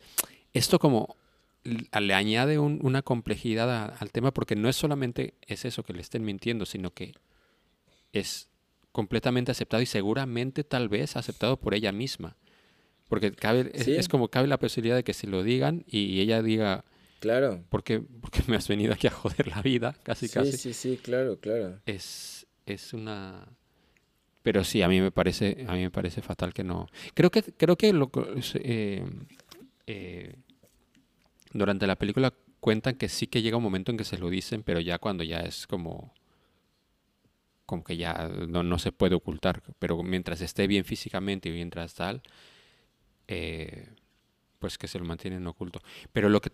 esto 0.53 0.79
como 0.79 1.15
le 1.63 2.13
añade 2.13 2.58
un- 2.60 2.79
una 2.84 3.01
complejidad 3.01 3.69
a- 3.69 3.86
al 3.86 4.12
tema 4.12 4.32
porque 4.34 4.55
no 4.55 4.69
es 4.69 4.75
solamente 4.75 5.34
es 5.47 5.65
eso 5.65 5.84
que 5.84 5.93
le 5.93 6.01
estén 6.01 6.23
mintiendo, 6.23 6.65
sino 6.65 6.93
que 6.93 7.13
es 8.13 8.49
completamente 8.91 9.51
aceptado 9.51 9.82
y 9.84 9.86
seguramente 9.86 10.63
tal 10.63 10.89
vez 10.89 11.15
aceptado 11.15 11.58
por 11.60 11.73
ella 11.73 11.91
misma. 11.91 12.38
Porque 13.08 13.32
cabe, 13.32 13.71
es, 13.73 13.86
Sí. 13.86 13.95
es 13.95 14.08
como 14.08 14.27
cabe 14.29 14.47
la 14.47 14.60
posibilidad 14.60 14.95
de 14.95 15.03
que 15.03 15.13
se 15.13 15.27
lo 15.27 15.43
digan 15.43 15.84
y 15.88 16.19
ella 16.21 16.41
diga, 16.41 16.86
Claro. 17.19 17.63
¿por 17.69 17.84
qué, 17.84 17.99
por 17.99 18.32
qué 18.32 18.41
me 18.47 18.55
has 18.55 18.67
venido 18.67 18.93
aquí 18.93 19.08
a 19.08 19.12
joder 19.12 19.47
la 19.47 19.62
vida? 19.62 19.95
Casi, 20.03 20.27
sí, 20.27 20.34
casi. 20.34 20.58
sí, 20.58 20.73
sí, 20.73 20.97
claro, 21.01 21.39
claro. 21.39 21.79
Es, 21.86 22.47
es 22.65 22.93
una... 22.93 23.47
Pero 24.41 24.63
sí, 24.63 24.82
a 24.82 24.88
mí 24.88 25.02
me 25.02 25.12
parece, 25.12 25.65
a 25.67 25.73
mí 25.73 25.82
me 25.82 25.91
parece 25.91 26.21
fatal 26.21 26.54
que 26.54 26.63
no. 26.63 26.88
Creo 27.13 27.30
que, 27.30 27.43
creo 27.43 27.78
que 27.78 27.91
lo, 27.93 28.10
eh, 28.56 29.06
eh, 29.86 30.36
durante 31.52 31.88
la 31.88 31.97
película 31.97 32.34
cuentan 32.60 32.95
que 32.95 33.10
sí 33.10 33.28
que 33.28 33.41
llega 33.41 33.58
un 33.58 33.63
momento 33.63 33.91
en 33.91 33.97
que 33.97 34.04
se 34.04 34.17
lo 34.17 34.30
dicen, 34.30 34.63
pero 34.63 34.80
ya 34.80 34.97
cuando 34.99 35.23
ya 35.23 35.39
es 35.39 35.67
como, 35.67 36.13
como 37.65 37.84
que 37.84 37.97
ya 37.97 38.30
no, 38.47 38.63
no 38.63 38.80
se 38.80 38.91
puede 38.91 39.15
ocultar. 39.15 39.62
Pero 39.78 40.02
mientras 40.04 40.41
esté 40.41 40.67
bien 40.67 40.86
físicamente 40.86 41.49
y 41.49 41.52
mientras 41.52 41.93
tal, 41.93 42.21
eh, 43.28 43.89
pues 44.60 44.78
que 44.78 44.88
se 44.88 44.99
lo 44.99 45.06
mantienen 45.06 45.45
oculto. 45.47 45.82
Pero 46.13 46.30
lo 46.30 46.41
que 46.41 46.49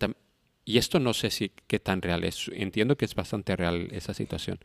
y 0.64 0.78
esto 0.78 0.98
no 0.98 1.14
sé 1.14 1.30
si 1.30 1.52
qué 1.68 1.78
tan 1.78 2.02
real 2.02 2.24
es. 2.24 2.50
Entiendo 2.52 2.96
que 2.96 3.04
es 3.04 3.14
bastante 3.14 3.54
real 3.54 3.88
esa 3.92 4.14
situación. 4.14 4.58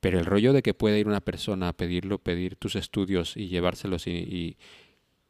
Pero 0.00 0.18
el 0.18 0.26
rollo 0.26 0.52
de 0.52 0.62
que 0.62 0.74
puede 0.74 0.98
ir 1.00 1.08
una 1.08 1.20
persona 1.20 1.68
a 1.68 1.72
pedirlo, 1.72 2.18
pedir 2.18 2.56
tus 2.56 2.76
estudios 2.76 3.36
y 3.36 3.48
llevárselos 3.48 4.06
y, 4.06 4.10
y 4.10 4.56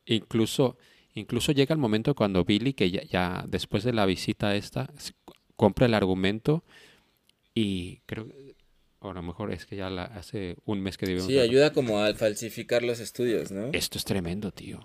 incluso, 0.07 0.76
incluso 1.14 1.52
llega 1.52 1.72
el 1.72 1.78
momento 1.78 2.14
cuando 2.14 2.44
Billy, 2.44 2.74
que 2.74 2.90
ya, 2.90 3.02
ya 3.04 3.44
después 3.48 3.83
de 3.85 3.92
la 3.94 4.04
visita 4.04 4.54
esta, 4.57 4.90
compra 5.57 5.87
el 5.87 5.94
argumento 5.94 6.64
y 7.54 8.00
creo 8.07 8.26
que, 8.28 8.54
o 9.00 9.11
a 9.11 9.14
lo 9.14 9.22
mejor 9.22 9.52
es 9.52 9.64
que 9.64 9.76
ya 9.76 9.88
la- 9.90 10.04
hace 10.04 10.57
un 10.64 10.81
mes 10.81 10.98
que 10.98 11.07
debemos 11.07 11.28
Sí, 11.28 11.38
ayuda 11.38 11.72
como 11.72 12.00
a 12.00 12.12
falsificar 12.14 12.83
los 12.83 13.00
estudios, 13.00 13.50
¿no? 13.50 13.70
Esto 13.72 13.96
es 13.96 14.04
tremendo, 14.04 14.50
tío. 14.52 14.81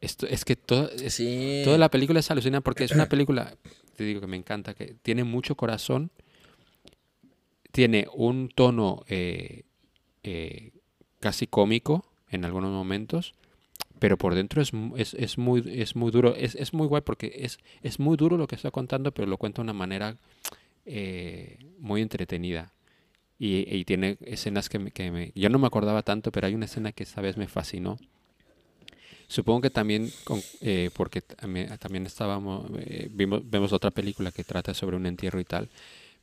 Esto 0.00 0.26
es 0.26 0.44
que 0.44 0.56
todo, 0.56 0.90
es- 0.90 1.14
Sí. 1.14 1.62
Toda 1.64 1.78
la 1.78 1.90
película 1.90 2.20
es 2.20 2.30
alucinante 2.30 2.62
porque 2.64 2.84
es 2.84 2.92
una 2.92 3.08
película, 3.08 3.56
te 3.96 4.04
digo 4.04 4.20
que 4.20 4.26
me 4.26 4.36
encanta, 4.36 4.72
que 4.74 4.94
tiene 5.02 5.24
mucho 5.24 5.56
corazón, 5.56 6.10
tiene 7.72 8.06
un 8.14 8.48
tono 8.48 9.04
eh, 9.08 9.64
eh, 10.22 10.72
casi 11.20 11.46
cómico 11.46 12.04
en 12.30 12.44
algunos 12.44 12.70
momentos, 12.70 13.34
pero 13.98 14.16
por 14.16 14.34
dentro 14.34 14.62
es, 14.62 14.72
es, 14.96 15.14
es 15.14 15.38
muy, 15.38 15.62
es 15.66 15.94
muy 15.96 16.10
duro, 16.10 16.34
es, 16.34 16.54
es 16.54 16.72
muy 16.72 16.86
guay 16.86 17.02
porque 17.02 17.32
es, 17.36 17.58
es 17.82 17.98
muy 17.98 18.16
duro 18.16 18.36
lo 18.36 18.46
que 18.46 18.54
está 18.56 18.70
contando, 18.70 19.12
pero 19.12 19.26
lo 19.28 19.36
cuenta 19.36 19.58
de 19.60 19.64
una 19.64 19.72
manera 19.72 20.16
eh, 20.86 21.58
muy 21.78 22.02
entretenida. 22.02 22.72
Y, 23.38 23.64
y 23.74 23.84
tiene 23.86 24.18
escenas 24.20 24.68
que, 24.68 24.78
me, 24.78 24.90
que 24.90 25.10
me- 25.10 25.32
Yo 25.34 25.48
no 25.48 25.58
me 25.58 25.66
acordaba 25.66 26.02
tanto, 26.02 26.30
pero 26.30 26.46
hay 26.46 26.54
una 26.54 26.66
escena 26.66 26.92
que 26.92 27.02
esta 27.04 27.22
vez 27.22 27.36
me 27.38 27.48
fascinó. 27.48 27.98
Supongo 29.28 29.60
que 29.62 29.70
también, 29.70 30.10
con- 30.24 30.42
porque 30.94 31.20
también, 31.22 32.06
estábamos, 32.06 32.66
vimos, 33.10 33.48
vemos 33.48 33.72
otra 33.72 33.90
película 33.92 34.32
que 34.32 34.44
trata 34.44 34.74
sobre 34.74 34.96
un 34.96 35.06
entierro 35.06 35.40
y 35.40 35.44
tal, 35.44 35.68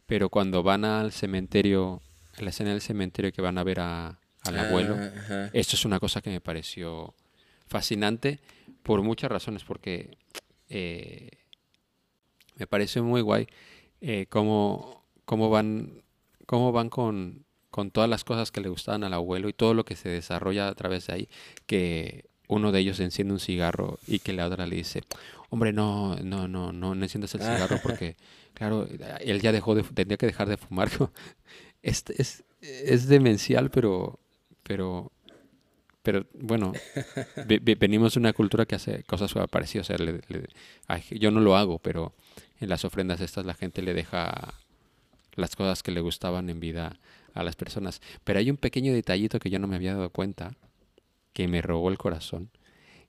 pero 0.08 0.30
cuando 0.30 0.63
van 0.63 0.84
al 0.86 1.12
cementerio, 1.12 2.02
a 2.38 2.41
la 2.41 2.50
escena 2.50 2.72
del 2.72 2.82
cementerio 2.82 3.32
que 3.32 3.41
van 3.41 3.58
a 3.60 3.63
ver 3.63 3.80
a, 3.80 4.20
al 4.43 4.58
abuelo, 4.60 4.96
Ah, 4.98 5.12
ajá. 5.17 5.50
esto 5.54 5.76
es 5.76 5.86
una 5.86 6.00
cosa 6.00 6.22
que 6.22 6.30
me 6.32 6.41
pareció 6.41 7.13
fascinante 7.67 8.39
por 8.84 9.02
muchas 9.04 9.30
razones, 9.30 9.63
porque 9.63 10.17
eh, 10.70 11.30
me 12.56 12.67
pareció 12.67 13.04
muy 13.04 13.22
guay 13.22 13.48
eh, 14.02 14.26
cómo, 14.30 15.04
cómo 15.26 15.50
van, 15.50 16.02
cómo 16.46 16.72
van 16.72 16.89
con, 16.89 17.46
con 17.70 17.91
todas 17.91 18.10
las 18.10 18.24
cosas 18.24 18.52
que 18.52 18.62
le 18.62 18.70
gustaban 18.70 19.04
al 19.04 19.13
abuelo 19.13 19.50
y 19.50 19.54
todo 19.54 19.74
lo 19.74 19.86
que 19.86 19.96
se 19.96 20.10
desarrolla 20.10 20.67
a 20.70 20.76
través 20.76 21.08
de 21.08 21.13
ahí, 21.13 21.30
que 21.65 22.26
uno 22.48 22.72
de 22.72 22.80
ellos 22.80 23.00
enciende 23.02 23.34
un 23.34 23.39
cigarro 23.41 24.00
y 24.08 24.20
que 24.20 24.32
la 24.34 24.48
otra 24.48 24.65
le 24.65 24.78
dice, 24.78 25.04
hombre, 25.50 25.74
no, 25.74 26.16
no, 26.18 26.48
no, 26.48 26.72
no, 26.72 26.96
no 26.96 27.04
enciendas 27.04 27.34
el 27.36 27.42
cigarro 27.42 27.78
porque, 27.82 28.16
claro, 28.54 28.88
él 29.22 29.42
ya 29.42 29.52
dejó 29.52 29.76
de, 29.76 29.84
tendría 29.84 30.18
que 30.18 30.26
dejar 30.26 30.48
de 30.50 30.58
fumar. 30.58 30.90
Es, 31.84 32.04
es, 32.18 32.44
es 32.62 33.08
demencial, 33.08 33.70
pero, 33.70 34.20
pero, 34.64 35.12
pero 36.04 36.26
bueno, 36.34 36.74
ve- 37.48 37.60
ve- 37.62 37.76
venimos 37.76 38.16
de 38.16 38.20
una 38.20 38.34
cultura 38.34 38.66
que 38.66 38.76
hace 38.76 39.04
cosas 39.04 39.34
parecidas. 39.50 39.90
O 39.90 39.96
sea, 39.96 40.04
le- 40.06 40.22
le- 40.28 40.48
ay, 40.88 41.04
yo 41.12 41.32
no 41.32 41.40
lo 41.40 41.56
hago, 41.56 41.80
pero 41.80 42.14
en 42.60 42.68
las 42.70 42.84
ofrendas 42.84 43.22
estas 43.22 43.46
la 43.46 43.54
gente 43.54 43.82
le 43.84 43.94
deja 43.94 44.56
las 45.36 45.56
cosas 45.56 45.84
que 45.84 45.92
le 45.92 46.02
gustaban 46.02 46.50
en 46.50 46.60
vida 46.60 46.98
a 47.34 47.44
las 47.44 47.56
personas. 47.56 48.02
Pero 48.24 48.40
hay 48.40 48.50
un 48.50 48.58
pequeño 48.58 48.92
detallito 48.92 49.40
que 49.40 49.52
yo 49.52 49.60
no 49.60 49.68
me 49.68 49.76
había 49.76 49.94
dado 49.94 50.10
cuenta, 50.10 50.56
que 51.34 51.48
me 51.48 51.62
robó 51.62 51.90
el 51.90 51.98
corazón, 52.00 52.50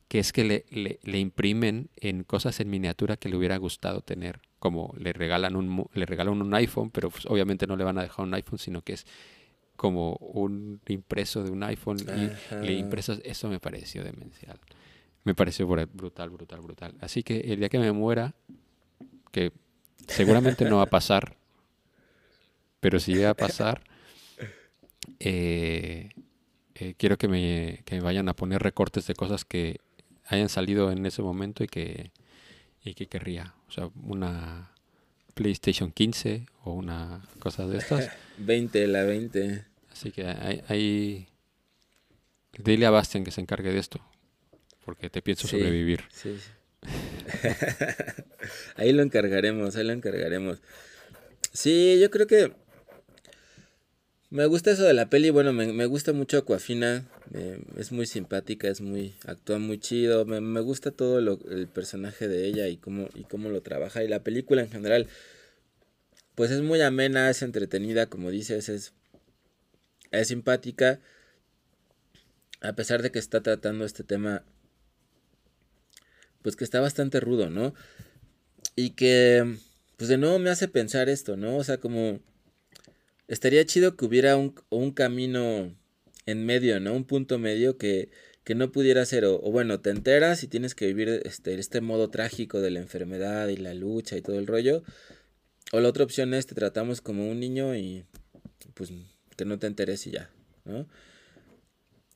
que 0.08 0.18
es 0.18 0.32
que 0.32 0.44
le, 0.44 0.64
le, 0.70 0.98
le 1.02 1.18
imprimen 1.18 1.90
en 1.96 2.24
cosas 2.24 2.60
en 2.60 2.70
miniatura 2.70 3.16
que 3.16 3.28
le 3.28 3.36
hubiera 3.36 3.56
gustado 3.58 4.00
tener, 4.00 4.40
como 4.58 4.94
le 4.98 5.12
regalan 5.12 5.54
un, 5.54 5.86
le 5.92 6.06
regalan 6.06 6.40
un 6.40 6.54
iPhone, 6.54 6.90
pero 6.90 7.10
pues, 7.10 7.26
obviamente 7.26 7.66
no 7.66 7.76
le 7.76 7.84
van 7.84 7.98
a 7.98 8.02
dejar 8.02 8.24
un 8.24 8.32
iPhone, 8.34 8.58
sino 8.58 8.82
que 8.82 8.94
es 8.94 9.06
como 9.76 10.14
un 10.16 10.80
impreso 10.88 11.44
de 11.44 11.50
un 11.50 11.62
iPhone 11.62 11.98
y 12.12 12.32
Ajá. 12.32 12.62
le 12.62 12.74
impresas, 12.74 13.20
eso 13.24 13.48
me 13.48 13.60
pareció 13.60 14.02
demencial. 14.02 14.58
Me 15.24 15.34
pareció 15.34 15.68
bru- 15.68 15.88
brutal, 15.92 16.30
brutal, 16.30 16.60
brutal. 16.60 16.94
Así 17.00 17.22
que 17.22 17.38
el 17.40 17.58
día 17.60 17.68
que 17.68 17.78
me 17.78 17.92
muera, 17.92 18.34
que 19.30 19.52
seguramente 20.06 20.64
no 20.64 20.78
va 20.78 20.84
a 20.84 20.86
pasar, 20.86 21.36
pero 22.80 22.98
si 22.98 23.12
llega 23.14 23.30
a 23.30 23.34
pasar, 23.34 23.82
eh, 25.20 26.10
eh, 26.74 26.94
quiero 26.96 27.18
que 27.18 27.28
me, 27.28 27.82
que 27.84 27.96
me 27.96 28.00
vayan 28.00 28.28
a 28.28 28.34
poner 28.36 28.62
recortes 28.62 29.06
de 29.06 29.14
cosas 29.14 29.44
que 29.44 29.80
hayan 30.28 30.48
salido 30.48 30.90
en 30.92 31.04
ese 31.06 31.22
momento 31.22 31.64
y 31.64 31.66
que, 31.68 32.12
y 32.84 32.94
que 32.94 33.06
querría. 33.06 33.54
O 33.68 33.72
sea, 33.72 33.90
una 34.04 34.70
PlayStation 35.34 35.90
15 35.92 36.46
o 36.64 36.72
una 36.72 37.22
cosa 37.38 37.66
de 37.66 37.78
estas. 37.78 38.10
20, 38.38 38.86
la 38.86 39.02
20. 39.04 39.64
Así 39.90 40.10
que 40.12 40.26
ahí, 40.26 40.62
ahí- 40.68 41.28
dile 42.58 42.86
a 42.86 42.90
Bastian 42.90 43.24
que 43.24 43.30
se 43.30 43.40
encargue 43.40 43.72
de 43.72 43.78
esto, 43.78 44.00
porque 44.84 45.10
te 45.10 45.22
pienso 45.22 45.48
Sí. 45.48 45.56
sobrevivir. 45.58 46.04
Sí, 46.12 46.36
sí. 46.38 46.50
ahí 48.76 48.92
lo 48.92 49.02
encargaremos, 49.02 49.76
ahí 49.76 49.84
lo 49.84 49.92
encargaremos. 49.92 50.60
Sí, 51.52 51.98
yo 52.00 52.10
creo 52.10 52.26
que 52.26 52.52
me 54.30 54.46
gusta 54.46 54.70
eso 54.70 54.84
de 54.84 54.94
la 54.94 55.08
peli. 55.08 55.30
Bueno, 55.30 55.52
me, 55.52 55.72
me 55.72 55.86
gusta 55.86 56.12
mucho 56.12 56.38
Aquafina. 56.38 57.06
es 57.76 57.92
muy 57.92 58.06
simpática, 58.06 58.68
es 58.68 58.80
muy 58.80 59.14
actúa 59.26 59.58
muy 59.58 59.78
chido. 59.78 60.24
Me, 60.24 60.40
me 60.40 60.60
gusta 60.60 60.90
todo 60.90 61.20
lo- 61.20 61.40
el 61.50 61.68
personaje 61.68 62.28
de 62.28 62.46
ella 62.46 62.68
y 62.68 62.76
cómo 62.76 63.08
y 63.14 63.24
cómo 63.24 63.48
lo 63.50 63.62
trabaja 63.62 64.02
y 64.04 64.08
la 64.08 64.22
película 64.22 64.62
en 64.62 64.70
general. 64.70 65.06
Pues 66.34 66.50
es 66.50 66.62
muy 66.62 66.80
amena, 66.80 67.30
es 67.30 67.42
entretenida, 67.42 68.06
como 68.06 68.30
dices, 68.30 68.68
es 68.68 68.92
es 70.10 70.28
simpática. 70.28 71.00
A 72.60 72.72
pesar 72.74 73.02
de 73.02 73.10
que 73.12 73.18
está 73.18 73.40
tratando 73.42 73.84
este 73.84 74.02
tema 74.04 74.42
pues 76.42 76.56
que 76.56 76.64
está 76.64 76.80
bastante 76.80 77.20
rudo, 77.20 77.50
¿no? 77.50 77.74
Y 78.76 78.90
que, 78.90 79.56
pues 79.96 80.08
de 80.08 80.18
nuevo 80.18 80.38
me 80.38 80.50
hace 80.50 80.68
pensar 80.68 81.08
esto, 81.08 81.36
¿no? 81.36 81.56
O 81.56 81.64
sea, 81.64 81.78
como 81.78 82.20
estaría 83.28 83.64
chido 83.64 83.96
que 83.96 84.04
hubiera 84.04 84.36
un, 84.36 84.54
un 84.70 84.90
camino 84.90 85.74
en 86.26 86.44
medio, 86.46 86.80
¿no? 86.80 86.94
Un 86.94 87.04
punto 87.04 87.38
medio 87.38 87.78
que, 87.78 88.10
que 88.44 88.54
no 88.54 88.72
pudiera 88.72 89.04
ser, 89.04 89.24
o, 89.24 89.36
o, 89.36 89.50
bueno, 89.52 89.80
te 89.80 89.90
enteras 89.90 90.42
y 90.42 90.48
tienes 90.48 90.74
que 90.74 90.86
vivir 90.86 91.08
este, 91.24 91.54
este 91.54 91.80
modo 91.80 92.10
trágico 92.10 92.60
de 92.60 92.70
la 92.70 92.80
enfermedad 92.80 93.48
y 93.48 93.56
la 93.56 93.74
lucha 93.74 94.16
y 94.16 94.22
todo 94.22 94.38
el 94.38 94.46
rollo, 94.46 94.82
o 95.72 95.80
la 95.80 95.88
otra 95.88 96.04
opción 96.04 96.34
es 96.34 96.46
te 96.46 96.54
tratamos 96.54 97.00
como 97.00 97.30
un 97.30 97.40
niño 97.40 97.76
y 97.76 98.04
pues 98.74 98.90
que 99.36 99.44
no 99.44 99.58
te 99.58 99.66
enteres 99.66 100.06
y 100.06 100.12
ya, 100.12 100.30
¿no? 100.64 100.88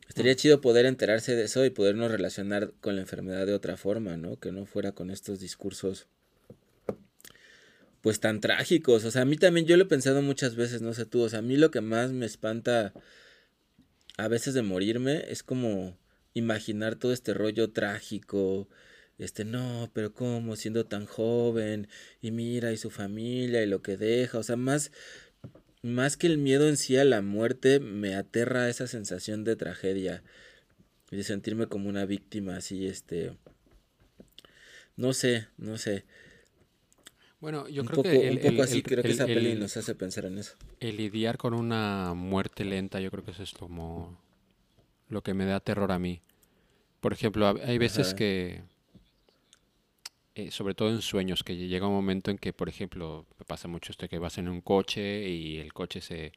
Estaría 0.08 0.34
chido 0.36 0.60
poder 0.60 0.84
enterarse 0.84 1.34
de 1.36 1.44
eso 1.44 1.64
y 1.64 1.70
podernos 1.70 2.10
relacionar 2.10 2.72
con 2.80 2.96
la 2.96 3.02
enfermedad 3.02 3.46
de 3.46 3.54
otra 3.54 3.76
forma, 3.76 4.16
¿no? 4.16 4.36
Que 4.36 4.52
no 4.52 4.66
fuera 4.66 4.92
con 4.92 5.10
estos 5.10 5.40
discursos 5.40 6.06
pues 8.02 8.20
tan 8.20 8.40
trágicos. 8.40 9.04
O 9.04 9.10
sea, 9.10 9.22
a 9.22 9.24
mí 9.24 9.36
también 9.36 9.66
yo 9.66 9.76
lo 9.76 9.84
he 9.84 9.86
pensado 9.86 10.20
muchas 10.22 10.56
veces, 10.56 10.82
no 10.82 10.92
sé 10.92 11.06
tú, 11.06 11.22
o 11.22 11.28
sea, 11.30 11.38
a 11.38 11.42
mí 11.42 11.56
lo 11.56 11.70
que 11.70 11.80
más 11.80 12.12
me 12.12 12.26
espanta 12.26 12.92
a 14.18 14.28
veces 14.28 14.54
de 14.54 14.62
morirme 14.62 15.24
es 15.30 15.42
como 15.42 15.96
imaginar 16.34 16.96
todo 16.96 17.12
este 17.12 17.34
rollo 17.34 17.70
trágico, 17.70 18.68
este, 19.18 19.44
no, 19.44 19.90
pero 19.94 20.12
¿cómo? 20.12 20.56
Siendo 20.56 20.86
tan 20.86 21.06
joven, 21.06 21.88
y 22.20 22.30
mira, 22.32 22.72
y 22.72 22.76
su 22.76 22.90
familia, 22.90 23.62
y 23.62 23.66
lo 23.66 23.82
que 23.82 23.96
deja, 23.96 24.38
o 24.38 24.42
sea, 24.42 24.56
más, 24.56 24.90
más 25.82 26.16
que 26.16 26.26
el 26.26 26.38
miedo 26.38 26.68
en 26.68 26.76
sí 26.76 26.96
a 26.96 27.04
la 27.04 27.22
muerte, 27.22 27.80
me 27.80 28.14
aterra 28.14 28.68
esa 28.68 28.86
sensación 28.86 29.44
de 29.44 29.56
tragedia, 29.56 30.22
y 31.10 31.16
de 31.16 31.24
sentirme 31.24 31.66
como 31.66 31.88
una 31.88 32.06
víctima, 32.06 32.56
así, 32.56 32.86
este, 32.86 33.36
no 34.96 35.12
sé, 35.12 35.48
no 35.58 35.78
sé. 35.78 36.04
Bueno, 37.42 37.68
yo 37.68 37.82
un 37.82 37.88
creo 37.88 37.96
poco, 37.96 38.08
que 38.10 38.28
el, 38.28 38.34
un 38.36 38.38
poco 38.40 38.48
el- 38.54 38.60
así 38.60 38.76
el- 38.76 38.82
creo 38.84 39.02
que 39.02 39.10
esa 39.10 39.26
peli 39.26 39.50
el- 39.50 39.58
nos 39.60 39.76
hace 39.76 39.94
pensar 39.96 40.24
en 40.26 40.38
eso. 40.38 40.54
el 40.80 40.96
lidiar 40.96 41.36
con 41.38 41.54
una 41.54 42.14
muerte 42.14 42.64
lenta, 42.64 43.00
yo 43.00 43.10
creo 43.10 43.24
que 43.24 43.32
eso 43.32 43.42
es 43.42 43.52
como 43.52 44.16
lo 45.08 45.22
que 45.22 45.34
me 45.34 45.44
da 45.44 45.58
terror 45.58 45.90
a 45.90 45.98
mí. 45.98 46.20
Por 47.00 47.12
ejemplo, 47.12 47.48
hay 47.66 47.78
veces 47.78 48.06
Ajá. 48.08 48.16
que, 48.16 48.62
eh, 50.36 50.52
sobre 50.52 50.74
todo 50.74 50.88
en 50.90 51.02
sueños, 51.02 51.42
que 51.42 51.56
llega 51.56 51.88
un 51.88 51.94
momento 51.94 52.30
en 52.30 52.38
que, 52.38 52.52
por 52.52 52.68
ejemplo, 52.68 53.26
me 53.40 53.44
pasa 53.44 53.66
mucho 53.66 53.90
esto 53.90 54.08
que 54.08 54.18
vas 54.20 54.38
en 54.38 54.48
un 54.48 54.60
coche 54.60 55.28
y 55.28 55.58
el 55.58 55.72
coche 55.72 56.00
se, 56.00 56.30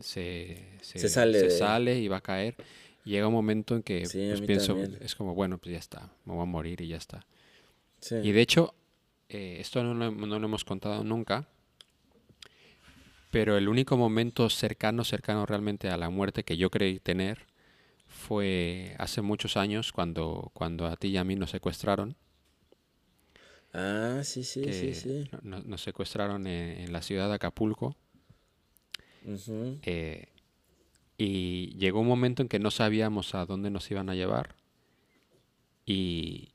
se, 0.00 0.62
Se 0.82 1.08
sale 1.08 1.38
se 1.40 1.44
de- 1.46 1.50
sale 1.50 1.98
y 1.98 2.08
va 2.08 2.18
a 2.18 2.20
caer. 2.20 2.56
Llega 3.04 3.26
un 3.26 3.32
momento 3.34 3.74
en 3.74 3.82
que 3.82 4.04
Sí, 4.06 4.26
pues, 4.28 4.42
pienso, 4.42 4.74
también. 4.74 4.98
es 5.00 5.14
como, 5.14 5.34
bueno, 5.34 5.56
pues 5.56 5.72
ya 5.72 5.78
está, 5.78 6.12
me 6.26 6.34
voy 6.34 6.42
a 6.42 6.46
morir 6.46 6.82
y 6.82 6.88
ya 6.88 6.96
está. 6.98 7.26
Sí. 8.00 8.16
Y 8.16 8.32
de 8.32 8.40
hecho, 8.42 8.74
eh, 9.34 9.60
esto 9.60 9.82
no 9.82 9.94
lo, 9.94 10.10
no 10.12 10.38
lo 10.38 10.46
hemos 10.46 10.64
contado 10.64 11.04
nunca, 11.04 11.48
pero 13.30 13.56
el 13.56 13.68
único 13.68 13.96
momento 13.96 14.48
cercano, 14.48 15.04
cercano 15.04 15.44
realmente 15.46 15.88
a 15.90 15.96
la 15.96 16.08
muerte 16.10 16.44
que 16.44 16.56
yo 16.56 16.70
creí 16.70 17.00
tener 17.00 17.46
fue 18.08 18.96
hace 18.98 19.22
muchos 19.22 19.56
años 19.56 19.92
cuando, 19.92 20.50
cuando 20.54 20.86
a 20.86 20.96
ti 20.96 21.08
y 21.08 21.16
a 21.18 21.24
mí 21.24 21.36
nos 21.36 21.50
secuestraron. 21.50 22.16
Ah, 23.72 24.20
sí, 24.24 24.44
sí, 24.44 24.72
sí, 24.72 24.94
sí. 24.94 25.28
no- 25.32 25.40
no- 25.58 25.62
Nos 25.64 25.82
secuestraron 25.82 26.46
en, 26.46 26.80
en 26.80 26.92
la 26.92 27.02
ciudad 27.02 27.28
de 27.28 27.34
Acapulco. 27.34 27.96
Eh, 29.82 30.28
y 31.18 31.76
llegó 31.78 32.00
un 32.00 32.08
momento 32.08 32.42
en 32.42 32.48
que 32.48 32.58
no 32.60 32.70
sabíamos 32.70 33.34
a 33.34 33.46
dónde 33.46 33.70
nos 33.70 33.90
iban 33.90 34.10
a 34.10 34.14
llevar. 34.14 34.56
Y, 35.86 36.53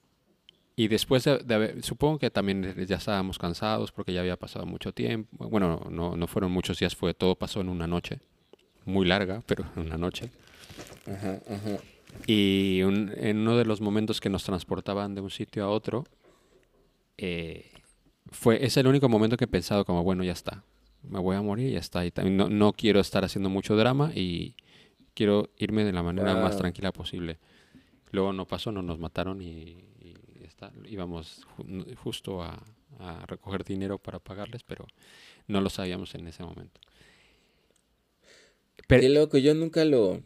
y 0.81 0.87
después 0.87 1.25
de, 1.25 1.39
de 1.39 1.53
haber, 1.55 1.83
supongo 1.83 2.19
que 2.19 2.29
también 2.29 2.73
ya 2.87 2.95
estábamos 2.95 3.37
cansados 3.37 3.91
porque 3.91 4.13
ya 4.13 4.21
había 4.21 4.37
pasado 4.37 4.65
mucho 4.65 4.93
tiempo. 4.93 5.49
Bueno, 5.49 5.85
no, 5.89 6.15
no 6.15 6.27
fueron 6.27 6.51
muchos 6.53 6.79
días, 6.79 6.95
fue 6.95 7.13
todo 7.13 7.35
pasó 7.35 7.59
en 7.59 7.67
una 7.67 7.85
noche. 7.85 8.19
Muy 8.85 9.05
larga, 9.05 9.43
pero 9.45 9.65
en 9.75 9.81
una 9.87 9.97
noche. 9.97 10.31
Ajá, 11.05 11.41
ajá. 11.49 11.77
Y 12.27 12.81
un- 12.83 13.11
en 13.17 13.39
uno 13.39 13.57
de 13.57 13.65
los 13.65 13.81
momentos 13.81 14.21
que 14.21 14.29
nos 14.29 14.43
transportaban 14.45 15.15
de 15.15 15.21
un 15.21 15.29
sitio 15.29 15.65
a 15.65 15.69
otro, 15.69 16.05
eh, 17.17 17.65
fue, 18.31 18.63
es 18.65 18.77
el 18.77 18.87
único 18.87 19.09
momento 19.09 19.35
que 19.37 19.45
he 19.45 19.47
pensado 19.47 19.83
como, 19.85 20.03
bueno, 20.03 20.23
ya 20.23 20.31
está, 20.31 20.63
me 21.03 21.19
voy 21.19 21.35
a 21.35 21.41
morir 21.41 21.71
ya 21.73 21.79
está. 21.79 22.05
Y 22.05 22.11
también 22.11 22.37
no, 22.37 22.49
no 22.49 22.71
quiero 22.73 22.99
estar 22.99 23.25
haciendo 23.25 23.49
mucho 23.49 23.75
drama 23.75 24.11
y 24.15 24.55
quiero 25.13 25.49
irme 25.57 25.83
de 25.83 25.91
la 25.91 26.03
manera 26.03 26.35
más 26.35 26.55
tranquila 26.57 26.91
posible. 26.91 27.37
Luego 28.11 28.33
no 28.33 28.45
pasó, 28.47 28.71
no 28.71 28.81
nos 28.81 28.97
mataron 28.97 29.41
y, 29.41 29.83
está. 30.49 30.71
Íbamos 30.85 31.45
ju- 31.57 31.95
justo 31.95 32.43
a, 32.43 32.61
a 32.99 33.25
recoger 33.25 33.63
dinero 33.63 33.97
para 33.97 34.19
pagarles, 34.19 34.63
pero 34.63 34.85
no 35.47 35.61
lo 35.61 35.69
sabíamos 35.69 36.13
en 36.15 36.27
ese 36.27 36.43
momento. 36.43 36.79
Pero, 38.87 39.01
Qué 39.01 39.09
loco, 39.09 39.37
yo 39.37 39.53
nunca 39.53 39.85
lo, 39.85 40.21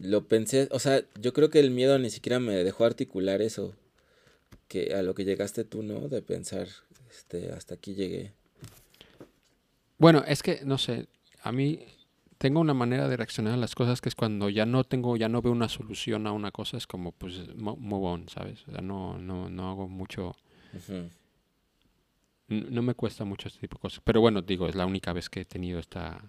lo 0.00 0.28
pensé, 0.28 0.68
o 0.70 0.78
sea, 0.78 1.02
yo 1.20 1.32
creo 1.32 1.50
que 1.50 1.60
el 1.60 1.70
miedo 1.70 1.98
ni 1.98 2.10
siquiera 2.10 2.38
me 2.40 2.52
dejó 2.62 2.84
articular 2.84 3.42
eso, 3.42 3.74
que 4.68 4.94
a 4.94 5.02
lo 5.02 5.14
que 5.14 5.24
llegaste 5.24 5.64
tú, 5.64 5.82
¿no? 5.82 6.08
De 6.08 6.22
pensar, 6.22 6.68
este, 7.10 7.52
hasta 7.52 7.74
aquí 7.74 7.94
llegué. 7.94 8.32
Bueno, 9.98 10.22
es 10.26 10.42
que, 10.42 10.60
no 10.64 10.78
sé, 10.78 11.06
a 11.42 11.52
mí 11.52 11.80
tengo 12.38 12.60
una 12.60 12.74
manera 12.74 13.08
de 13.08 13.16
reaccionar 13.16 13.54
a 13.54 13.56
las 13.56 13.74
cosas 13.74 14.00
que 14.00 14.08
es 14.08 14.14
cuando 14.14 14.48
ya 14.48 14.64
no 14.64 14.84
tengo, 14.84 15.16
ya 15.16 15.28
no 15.28 15.42
veo 15.42 15.52
una 15.52 15.68
solución 15.68 16.26
a 16.26 16.32
una 16.32 16.50
cosa, 16.52 16.76
es 16.76 16.86
como, 16.86 17.12
pues, 17.12 17.54
mo- 17.56 17.76
move 17.76 18.06
on, 18.06 18.28
¿sabes? 18.28 18.66
O 18.68 18.70
sea, 18.72 18.80
no, 18.80 19.18
no, 19.18 19.48
no 19.50 19.68
hago 19.70 19.88
mucho, 19.88 20.36
no 22.48 22.82
me 22.82 22.94
cuesta 22.94 23.24
mucho 23.24 23.48
este 23.48 23.60
tipo 23.60 23.76
de 23.76 23.80
cosas. 23.82 24.00
Pero 24.04 24.20
bueno, 24.20 24.40
digo, 24.42 24.68
es 24.68 24.74
la 24.74 24.86
única 24.86 25.12
vez 25.12 25.28
que 25.28 25.40
he 25.40 25.44
tenido 25.44 25.78
esta, 25.80 26.24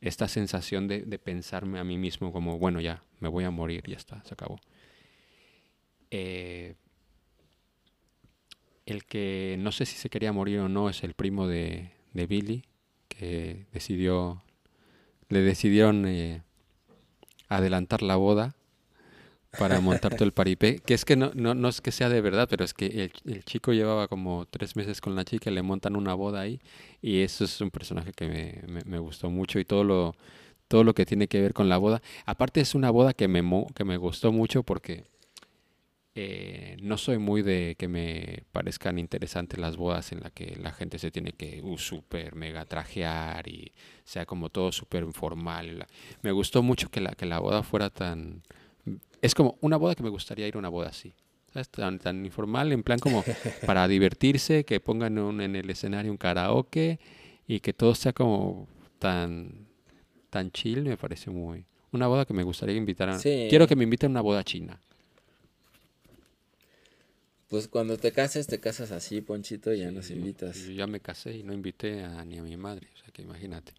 esta 0.00 0.26
sensación 0.26 0.88
de, 0.88 1.02
de 1.02 1.18
pensarme 1.18 1.78
a 1.78 1.84
mí 1.84 1.98
mismo 1.98 2.32
como, 2.32 2.58
bueno, 2.58 2.80
ya, 2.80 3.02
me 3.20 3.28
voy 3.28 3.44
a 3.44 3.50
morir, 3.50 3.84
ya 3.86 3.96
está, 3.96 4.24
se 4.24 4.34
acabó. 4.34 4.58
Eh, 6.10 6.74
el 8.86 9.04
que 9.04 9.56
no 9.58 9.72
sé 9.72 9.84
si 9.86 9.96
se 9.96 10.08
quería 10.08 10.32
morir 10.32 10.60
o 10.60 10.68
no 10.68 10.88
es 10.88 11.02
el 11.02 11.14
primo 11.14 11.46
de, 11.48 11.90
de 12.12 12.26
Billy, 12.26 12.64
que 13.08 13.66
decidió, 13.72 14.42
le 15.28 15.40
decidieron 15.42 16.06
eh, 16.06 16.42
adelantar 17.48 18.02
la 18.02 18.16
boda 18.16 18.54
para 19.56 19.80
montar 19.80 20.14
todo 20.14 20.24
el 20.26 20.32
paripé. 20.32 20.80
Que 20.80 20.94
es 20.94 21.04
que 21.04 21.16
no, 21.16 21.30
no, 21.34 21.54
no 21.54 21.68
es 21.68 21.80
que 21.80 21.92
sea 21.92 22.08
de 22.08 22.20
verdad, 22.20 22.46
pero 22.50 22.64
es 22.64 22.74
que 22.74 22.86
el, 22.86 23.12
el 23.32 23.44
chico 23.44 23.72
llevaba 23.72 24.08
como 24.08 24.46
tres 24.50 24.76
meses 24.76 25.00
con 25.00 25.16
la 25.16 25.24
chica, 25.24 25.50
le 25.50 25.62
montan 25.62 25.96
una 25.96 26.14
boda 26.14 26.40
ahí 26.40 26.60
y 27.00 27.20
eso 27.22 27.44
es 27.44 27.60
un 27.60 27.70
personaje 27.70 28.12
que 28.12 28.28
me, 28.28 28.72
me- 28.72 28.84
me 28.84 28.98
gustó 28.98 29.30
mucho 29.30 29.58
y 29.58 29.64
todo 29.64 29.84
lo, 29.84 30.14
todo 30.68 30.84
lo 30.84 30.94
que 30.94 31.06
tiene 31.06 31.28
que 31.28 31.40
ver 31.40 31.54
con 31.54 31.68
la 31.68 31.78
boda. 31.78 32.02
Aparte 32.26 32.60
es 32.60 32.74
una 32.74 32.90
boda 32.90 33.14
que 33.14 33.28
me, 33.28 33.42
que 33.74 33.84
me 33.84 33.96
gustó 33.96 34.30
mucho 34.32 34.62
porque 34.62 35.04
eh, 36.18 36.76
no 36.80 36.96
soy 36.96 37.18
muy 37.18 37.42
de 37.42 37.76
que 37.78 37.88
me 37.88 38.42
parezcan 38.50 38.98
interesantes 38.98 39.60
las 39.60 39.76
bodas 39.76 40.12
en 40.12 40.20
las 40.20 40.32
que 40.32 40.56
la 40.56 40.72
gente 40.72 40.98
se 40.98 41.10
tiene 41.10 41.32
que 41.32 41.60
uh, 41.62 41.76
súper 41.76 42.34
mega 42.34 42.64
trajear 42.64 43.46
y 43.48 43.72
sea 44.04 44.24
como 44.24 44.48
todo 44.48 44.72
súper 44.72 45.02
informal. 45.04 45.86
Me 46.22 46.32
gustó 46.32 46.62
mucho 46.62 46.88
que 46.90 47.02
la, 47.02 47.10
que 47.12 47.26
la 47.26 47.38
boda 47.38 47.62
fuera 47.62 47.90
tan... 47.90 48.42
Es 49.20 49.34
como 49.34 49.58
una 49.60 49.76
boda 49.76 49.94
que 49.94 50.02
me 50.02 50.08
gustaría 50.08 50.48
ir 50.48 50.54
a 50.56 50.58
una 50.58 50.70
boda 50.70 50.88
así. 50.88 51.14
¿sabes? 51.52 51.68
Tan, 51.68 51.98
tan 51.98 52.24
informal, 52.24 52.72
en 52.72 52.82
plan 52.82 52.98
como 52.98 53.22
para 53.66 53.86
divertirse, 53.86 54.64
que 54.64 54.80
pongan 54.80 55.18
un- 55.18 55.40
en 55.42 55.54
el 55.54 55.68
escenario 55.68 56.10
un 56.10 56.16
karaoke 56.18 56.98
y 57.46 57.60
que 57.60 57.72
todo 57.74 57.94
sea 57.94 58.12
como 58.14 58.68
tan, 58.98 59.66
tan 60.30 60.50
chill, 60.50 60.82
me 60.82 60.96
parece 60.96 61.30
muy... 61.30 61.66
Una 61.92 62.06
boda 62.08 62.24
que 62.24 62.32
me 62.34 62.42
gustaría 62.42 62.74
invitar 62.74 63.10
a... 63.10 63.18
Sí. 63.18 63.46
Quiero 63.50 63.66
que 63.66 63.76
me 63.76 63.84
inviten 63.84 64.08
a 64.08 64.12
una 64.12 64.20
boda 64.22 64.42
china. 64.44 64.80
Pues 67.48 67.68
cuando 67.68 67.96
te 67.96 68.12
cases, 68.12 68.48
te 68.48 68.58
casas 68.58 68.90
así, 68.90 69.20
Ponchito, 69.20 69.72
y 69.72 69.78
ya 69.78 69.92
nos 69.92 70.10
invitas. 70.10 70.56
Yo 70.66 70.72
ya 70.72 70.86
me 70.86 71.00
casé 71.00 71.36
y 71.36 71.42
no 71.44 71.52
invité 71.52 72.02
a, 72.02 72.24
ni 72.24 72.38
a 72.38 72.42
mi 72.42 72.56
madre, 72.56 72.88
o 72.94 72.98
sea 72.98 73.08
que 73.12 73.22
imagínate. 73.22 73.72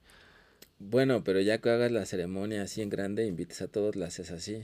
Bueno, 0.80 1.24
pero 1.24 1.42
ya 1.42 1.58
que 1.60 1.70
hagas 1.70 1.92
la 1.92 2.06
ceremonia 2.06 2.62
así 2.62 2.82
en 2.82 2.90
grande, 2.90 3.26
invites 3.26 3.62
a 3.62 3.68
todos, 3.68 3.96
la 3.96 4.08
haces 4.08 4.32
así. 4.32 4.62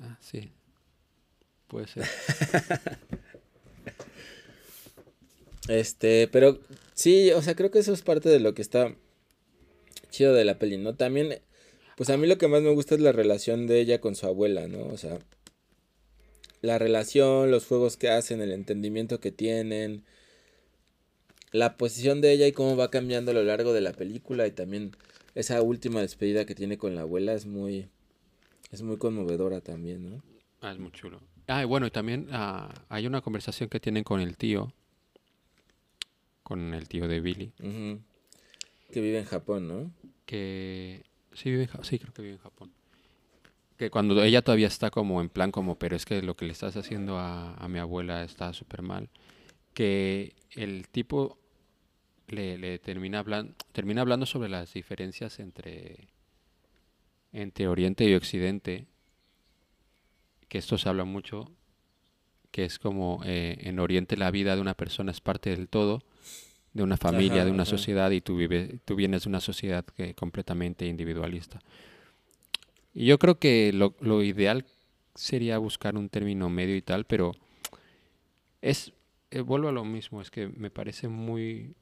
Ah, 0.00 0.18
sí. 0.20 0.50
Puede 1.68 1.86
ser. 1.86 2.04
Este, 5.68 6.28
pero 6.28 6.58
sí, 6.92 7.30
o 7.30 7.40
sea, 7.40 7.54
creo 7.54 7.70
que 7.70 7.78
eso 7.78 7.92
es 7.92 8.02
parte 8.02 8.28
de 8.28 8.40
lo 8.40 8.52
que 8.52 8.62
está 8.62 8.94
chido 10.10 10.34
de 10.34 10.44
la 10.44 10.58
peli, 10.58 10.76
¿no? 10.76 10.96
También, 10.96 11.38
pues 11.96 12.10
a 12.10 12.16
mí 12.16 12.26
lo 12.26 12.36
que 12.36 12.48
más 12.48 12.62
me 12.62 12.74
gusta 12.74 12.96
es 12.96 13.00
la 13.00 13.12
relación 13.12 13.66
de 13.66 13.80
ella 13.80 14.00
con 14.00 14.16
su 14.16 14.26
abuela, 14.26 14.66
¿no? 14.66 14.84
O 14.86 14.96
sea, 14.96 15.18
la 16.62 16.78
relación, 16.78 17.50
los 17.50 17.66
juegos 17.66 17.96
que 17.96 18.08
hacen, 18.08 18.40
el 18.40 18.52
entendimiento 18.52 19.20
que 19.20 19.30
tienen, 19.30 20.04
la 21.50 21.76
posición 21.76 22.20
de 22.20 22.32
ella 22.32 22.46
y 22.46 22.52
cómo 22.52 22.76
va 22.76 22.90
cambiando 22.90 23.32
a 23.32 23.34
lo 23.34 23.42
largo 23.42 23.72
de 23.72 23.82
la 23.82 23.92
película 23.92 24.46
y 24.46 24.52
también 24.52 24.96
esa 25.34 25.60
última 25.60 26.00
despedida 26.00 26.46
que 26.46 26.54
tiene 26.54 26.78
con 26.78 26.94
la 26.94 27.02
abuela 27.02 27.34
es 27.34 27.44
muy, 27.44 27.88
es 28.70 28.82
muy 28.82 28.96
conmovedora 28.96 29.60
también, 29.60 30.10
¿no? 30.10 30.22
Ah, 30.62 30.72
es 30.72 30.78
muy 30.78 30.92
chulo. 30.92 31.20
Ah, 31.48 31.62
y 31.62 31.66
bueno, 31.66 31.86
y 31.86 31.90
también 31.90 32.28
ah, 32.30 32.72
hay 32.88 33.06
una 33.06 33.20
conversación 33.20 33.68
que 33.68 33.80
tienen 33.80 34.04
con 34.04 34.20
el 34.20 34.36
tío, 34.38 34.72
con 36.42 36.72
el 36.72 36.88
tío 36.88 37.08
de 37.08 37.20
Billy. 37.20 37.52
Que 38.90 39.00
vive 39.00 39.18
en 39.18 39.24
Japón, 39.24 39.68
¿no? 39.68 39.90
que 40.32 41.02
sí 41.34 41.50
vive 41.50 41.68
en 41.70 41.84
sí 41.84 41.98
creo 41.98 42.14
que 42.14 42.22
vive 42.22 42.34
en 42.34 42.40
Japón. 42.40 42.72
Que 43.82 43.90
cuando 43.90 44.22
ella 44.22 44.42
todavía 44.42 44.68
está 44.68 44.92
como 44.92 45.20
en 45.20 45.28
plan 45.28 45.50
como, 45.50 45.76
pero 45.76 45.96
es 45.96 46.04
que 46.04 46.22
lo 46.22 46.36
que 46.36 46.44
le 46.44 46.52
estás 46.52 46.76
haciendo 46.76 47.18
a, 47.18 47.54
a 47.54 47.66
mi 47.66 47.80
abuela 47.80 48.22
está 48.22 48.52
súper 48.52 48.80
mal, 48.80 49.08
que 49.74 50.36
el 50.52 50.86
tipo 50.86 51.36
le, 52.28 52.58
le 52.58 52.78
termina 52.78 53.18
hablando, 53.18 53.54
termina 53.72 54.02
hablando 54.02 54.24
sobre 54.24 54.48
las 54.48 54.72
diferencias 54.72 55.40
entre, 55.40 56.10
entre 57.32 57.66
Oriente 57.66 58.04
y 58.04 58.14
Occidente, 58.14 58.86
que 60.46 60.58
esto 60.58 60.78
se 60.78 60.88
habla 60.88 61.02
mucho, 61.02 61.50
que 62.52 62.64
es 62.64 62.78
como 62.78 63.20
eh, 63.24 63.56
en 63.62 63.80
Oriente 63.80 64.16
la 64.16 64.30
vida 64.30 64.54
de 64.54 64.60
una 64.60 64.74
persona 64.74 65.10
es 65.10 65.20
parte 65.20 65.50
del 65.50 65.68
todo, 65.68 66.04
de 66.72 66.84
una 66.84 66.98
familia, 66.98 67.38
Ajá, 67.38 67.46
de 67.46 67.50
una 67.50 67.64
ajá. 67.64 67.70
sociedad, 67.70 68.12
y 68.12 68.20
tú, 68.20 68.36
vives, 68.36 68.78
tú 68.84 68.94
vienes 68.94 69.24
de 69.24 69.28
una 69.30 69.40
sociedad 69.40 69.84
que 69.84 70.14
completamente 70.14 70.86
individualista. 70.86 71.58
Y 72.94 73.06
yo 73.06 73.18
creo 73.18 73.38
que 73.38 73.72
lo, 73.72 73.94
lo 74.00 74.22
ideal 74.22 74.64
sería 75.14 75.58
buscar 75.58 75.96
un 75.96 76.08
término 76.08 76.48
medio 76.50 76.76
y 76.76 76.82
tal, 76.82 77.04
pero 77.04 77.32
es, 78.60 78.92
eh, 79.30 79.40
vuelvo 79.40 79.68
a 79.68 79.72
lo 79.72 79.84
mismo, 79.84 80.20
es 80.20 80.30
que 80.30 80.48
me 80.48 80.70
parece 80.70 81.08
muy, 81.08 81.74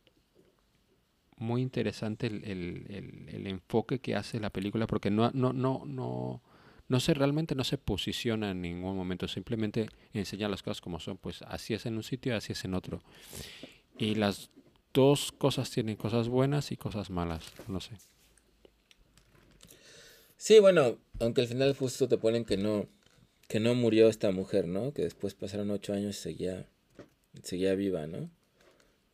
muy 1.36 1.62
interesante 1.62 2.26
el, 2.26 2.44
el- 2.44 3.28
el- 3.28 3.46
enfoque 3.46 3.98
que 3.98 4.14
hace 4.14 4.38
la 4.40 4.50
película, 4.50 4.86
porque 4.86 5.10
no, 5.10 5.30
no, 5.32 5.52
no, 5.52 5.82
no, 5.86 6.40
no 6.88 7.00
se 7.00 7.14
realmente 7.14 7.54
no 7.54 7.64
se 7.64 7.78
posiciona 7.78 8.50
en 8.50 8.60
ningún 8.62 8.96
momento, 8.96 9.26
simplemente 9.26 9.88
enseña 10.12 10.48
las 10.48 10.62
cosas 10.62 10.80
como 10.80 11.00
son, 11.00 11.16
pues 11.18 11.42
así 11.42 11.74
es 11.74 11.86
en 11.86 11.96
un 11.96 12.02
sitio, 12.02 12.36
así 12.36 12.52
es 12.52 12.64
en 12.64 12.74
otro. 12.74 13.00
Y 13.98 14.14
las 14.14 14.50
dos 14.92 15.32
cosas 15.32 15.70
tienen 15.70 15.96
cosas 15.96 16.28
buenas 16.28 16.72
y 16.72 16.76
cosas 16.76 17.10
malas, 17.10 17.52
no 17.68 17.80
sé. 17.80 17.94
Sí, 20.40 20.59
bueno, 20.59 20.96
aunque 21.18 21.42
al 21.42 21.48
final 21.48 21.76
justo 21.76 22.09
te 22.09 22.16
ponen 22.16 22.46
que 22.46 22.57
no, 22.57 22.88
que 23.46 23.61
no 23.61 23.74
murió 23.74 24.09
esta 24.09 24.31
mujer, 24.31 24.66
¿no? 24.66 24.94
Que 24.94 25.03
después 25.03 25.35
pasaron 25.35 25.70
ocho 25.70 25.92
años 25.92 26.16
y 26.18 26.22
seguía, 26.22 26.66
seguía 27.42 27.74
viva, 27.74 28.07
¿no? 28.07 28.31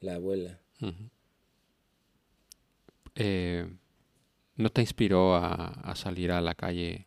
La 0.00 0.14
abuela. 0.14 0.60
Eh, 3.16 3.66
¿No 4.56 4.70
te 4.70 4.82
inspiró 4.82 5.34
a, 5.34 5.66
a 5.66 5.96
salir 5.96 6.30
a 6.30 6.40
la 6.40 6.54
calle 6.54 7.06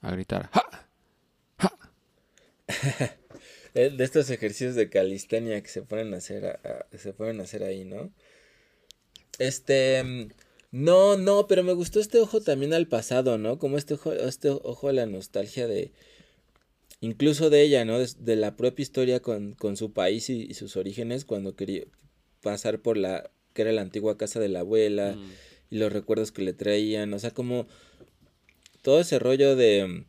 a 0.00 0.10
gritar? 0.10 0.50
¡Ja! 0.52 0.88
Eh, 3.74 3.90
De 3.90 4.02
estos 4.02 4.30
ejercicios 4.30 4.74
de 4.74 4.88
calistenia 4.90 5.62
que 5.62 5.68
se 5.68 5.82
ponen 5.82 6.12
a 6.14 6.16
hacer, 6.16 6.46
a- 6.46 6.60
a- 6.92 6.98
se 6.98 7.12
ponen 7.12 7.38
a 7.40 7.44
hacer 7.44 7.62
ahí, 7.62 7.84
¿no? 7.84 8.10
Este, 9.38 10.02
mm, 10.04 10.28
no, 10.70 11.16
no, 11.16 11.46
pero 11.46 11.62
me 11.64 11.72
gustó 11.72 12.00
este 12.00 12.18
ojo 12.20 12.40
también 12.40 12.74
al 12.74 12.86
pasado, 12.88 13.38
¿no? 13.38 13.58
Como 13.58 13.78
este 13.78 13.94
ojo, 13.94 14.12
este 14.12 14.50
ojo 14.50 14.88
a 14.88 14.92
la 14.92 15.06
nostalgia 15.06 15.66
de, 15.66 15.92
incluso 17.00 17.50
de 17.50 17.62
ella, 17.62 17.84
¿no? 17.84 17.98
De, 17.98 18.08
de 18.18 18.36
la 18.36 18.56
propia 18.56 18.82
historia 18.82 19.20
con, 19.20 19.54
con 19.54 19.76
su 19.76 19.92
país 19.92 20.28
y, 20.30 20.42
y 20.42 20.54
sus 20.54 20.76
orígenes 20.76 21.24
cuando 21.24 21.54
quería 21.56 21.84
pasar 22.42 22.80
por 22.80 22.96
la, 22.96 23.30
que 23.54 23.62
era 23.62 23.72
la 23.72 23.82
antigua 23.82 24.16
casa 24.18 24.40
de 24.40 24.48
la 24.48 24.60
abuela 24.60 25.14
Mm. 25.16 25.30
y 25.70 25.78
los 25.78 25.92
recuerdos 25.92 26.32
que 26.32 26.42
le 26.42 26.52
traían, 26.54 27.12
o 27.14 27.18
sea, 27.18 27.30
como 27.32 27.66
todo 28.82 29.00
ese 29.00 29.18
rollo 29.18 29.56
de 29.56 30.04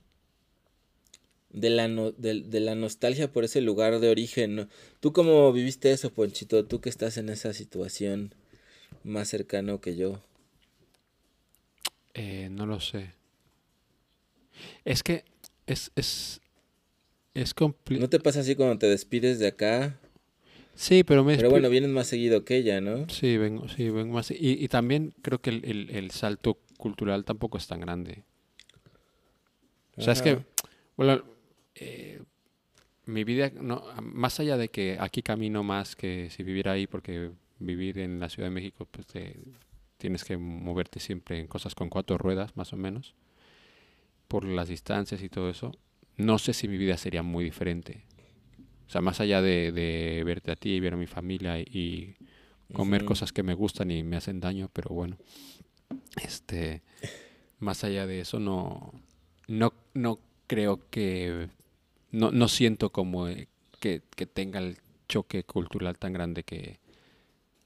de 1.52 1.70
la, 1.72 1.88
no- 1.88 2.12
de, 2.12 2.42
de 2.42 2.60
la 2.60 2.76
nostalgia 2.76 3.32
por 3.32 3.44
ese 3.44 3.60
lugar 3.62 4.00
de 4.00 4.10
origen. 4.10 4.56
¿no? 4.56 4.68
¿Tú 5.00 5.14
cómo 5.14 5.52
viviste 5.52 5.92
eso, 5.92 6.12
Ponchito? 6.14 6.64
Tú 6.66 6.80
que 6.80 6.90
estás 6.90 7.18
en 7.18 7.30
esa 7.30 7.54
situación 7.54 8.36
más 9.04 9.30
cercano 9.30 9.82
que 9.82 9.96
yo. 9.96 10.22
Eh, 12.22 12.50
no 12.52 12.66
lo 12.66 12.82
sé. 12.82 13.14
Es 14.84 15.04
que 15.04 15.24
es, 15.68 15.90
es, 15.96 16.42
es 17.34 17.56
compli- 17.56 17.98
¿No 17.98 18.10
te 18.10 18.20
pasa 18.20 18.42
así 18.42 18.56
cuando 18.56 18.78
te 18.78 18.88
despides 18.88 19.40
de 19.40 19.48
acá? 19.48 19.98
Sí, 20.76 21.06
pero 21.06 21.24
me 21.24 21.38
Pero 21.38 21.50
bueno, 21.50 21.70
vienes 21.70 21.90
más 21.92 22.08
seguido 22.08 22.44
que 22.44 22.58
ella, 22.58 22.82
¿no? 22.82 23.08
Sí, 23.08 23.38
vengo, 23.38 23.70
sí, 23.70 23.90
vengo 23.90 24.16
más. 24.16 24.32
Y, 24.32 24.36
y 24.62 24.68
también 24.68 25.14
creo 25.22 25.40
que 25.40 25.50
el, 25.50 25.64
el- 25.64 25.90
el 25.92 26.12
salto 26.12 26.58
cultural 26.78 27.24
tampoco 27.24 27.58
es 27.58 27.68
tan 27.68 27.80
grande. 27.80 28.24
O 29.96 30.02
sea, 30.02 30.12
es 30.12 30.22
que, 30.22 30.32
Ajá. 30.32 30.46
bueno, 30.98 31.24
eh, 31.76 32.22
mi 33.06 33.24
vida, 33.24 33.50
no, 33.62 33.82
más 34.02 34.42
allá 34.42 34.58
de 34.58 34.68
que 34.68 34.98
aquí 35.00 35.22
camino 35.22 35.64
más 35.64 35.96
que 35.96 36.30
si 36.30 36.44
viviera 36.44 36.74
ahí, 36.74 36.86
porque 36.86 37.32
vivir 37.60 38.00
en 38.00 38.20
la 38.20 38.28
Ciudad 38.30 38.48
de 38.50 38.56
México, 38.56 38.86
pues 38.92 39.08
te- 39.08 39.38
tienes 40.00 40.24
que 40.24 40.38
moverte 40.38 41.00
siempre 41.00 41.40
en 41.40 41.48
cosas 41.48 41.76
con 41.76 41.90
cuatro 41.90 42.18
ruedas, 42.18 42.58
más 42.58 42.74
o 42.74 42.78
menos, 42.78 43.14
por 44.28 44.46
las 44.46 44.70
distancias 44.70 45.22
y 45.22 45.30
todo 45.30 45.50
eso. 45.50 45.72
No 46.18 46.40
sé 46.40 46.54
si 46.54 46.68
mi 46.68 46.78
vida 46.78 46.98
sería 46.98 47.22
muy 47.22 47.44
diferente. 47.44 48.06
O 48.88 48.92
sea, 48.92 49.02
más 49.02 49.20
allá 49.20 49.42
de, 49.42 49.72
de 49.72 50.24
verte 50.26 50.52
a 50.52 50.56
ti 50.56 50.72
y 50.72 50.80
ver 50.80 50.94
a 50.94 50.98
mi 50.98 51.06
familia 51.06 51.60
y, 51.60 52.16
comer 52.74 53.04
cosas 53.06 53.32
que 53.34 53.44
me 53.44 53.54
gustan 53.54 53.92
y 53.92 54.04
me 54.04 54.16
hacen 54.16 54.40
daño, 54.40 54.70
pero 54.72 54.94
bueno. 54.94 55.18
Este, 56.24 56.82
más 57.60 57.84
allá 57.84 58.06
de 58.08 58.22
eso, 58.22 58.40
no, 58.40 58.94
no, 59.48 59.74
no 59.94 60.20
creo 60.48 60.90
que, 60.90 61.50
no, 62.12 62.32
no 62.32 62.48
siento 62.48 62.92
como 62.92 63.28
eh, 63.28 63.48
que, 63.80 64.02
que 64.16 64.26
tenga 64.26 64.60
el 64.60 64.78
choque 65.08 65.44
cultural 65.44 65.98
tan 65.98 66.14
grande 66.14 66.44
que, 66.44 66.80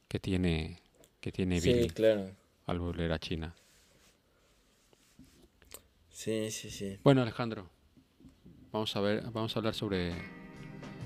que 0.07 0.19
tiene, 0.19 0.79
que 1.23 1.31
tiene 1.31 1.61
Sí, 1.61 1.71
Billy 1.73 1.89
claro. 1.89 2.29
al 2.65 2.79
volver 2.79 3.13
a 3.13 3.17
China. 3.17 3.55
Sí, 6.09 6.51
sí, 6.51 6.69
sí. 6.69 6.99
Bueno, 7.01 7.21
Alejandro, 7.21 7.69
vamos 8.73 8.93
a 8.97 8.99
ver, 8.99 9.23
vamos 9.31 9.55
a 9.55 9.59
hablar 9.59 9.73
sobre 9.73 10.11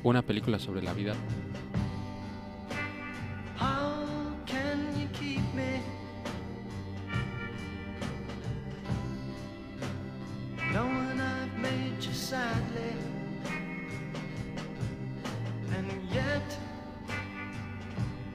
una 0.03 0.23
película 0.23 0.57
sobre 0.57 0.81
la 0.81 0.93
vida. 0.93 1.15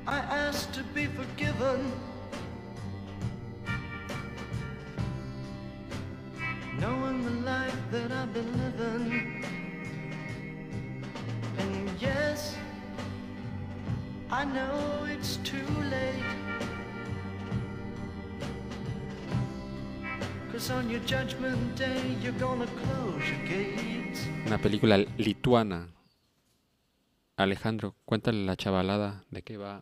I 0.06 0.18
ask 0.18 0.72
to 0.72 0.82
be 0.94 1.06
forgiven. 1.06 1.92
Knowing 6.78 7.24
the 7.24 7.46
life 7.46 7.78
that 7.92 8.10
I've 8.10 8.32
been 8.34 8.52
living, 8.58 9.44
and 11.58 11.90
yes. 12.00 12.56
I 14.30 14.44
know 14.44 15.06
it's 15.06 15.36
too 15.44 15.68
late. 15.90 16.24
Una 24.46 24.58
película 24.58 24.98
lituana. 25.18 25.88
Alejandro, 27.36 27.94
cuéntale 28.04 28.44
la 28.44 28.56
chavalada 28.56 29.24
de 29.30 29.42
qué 29.42 29.56
va 29.56 29.80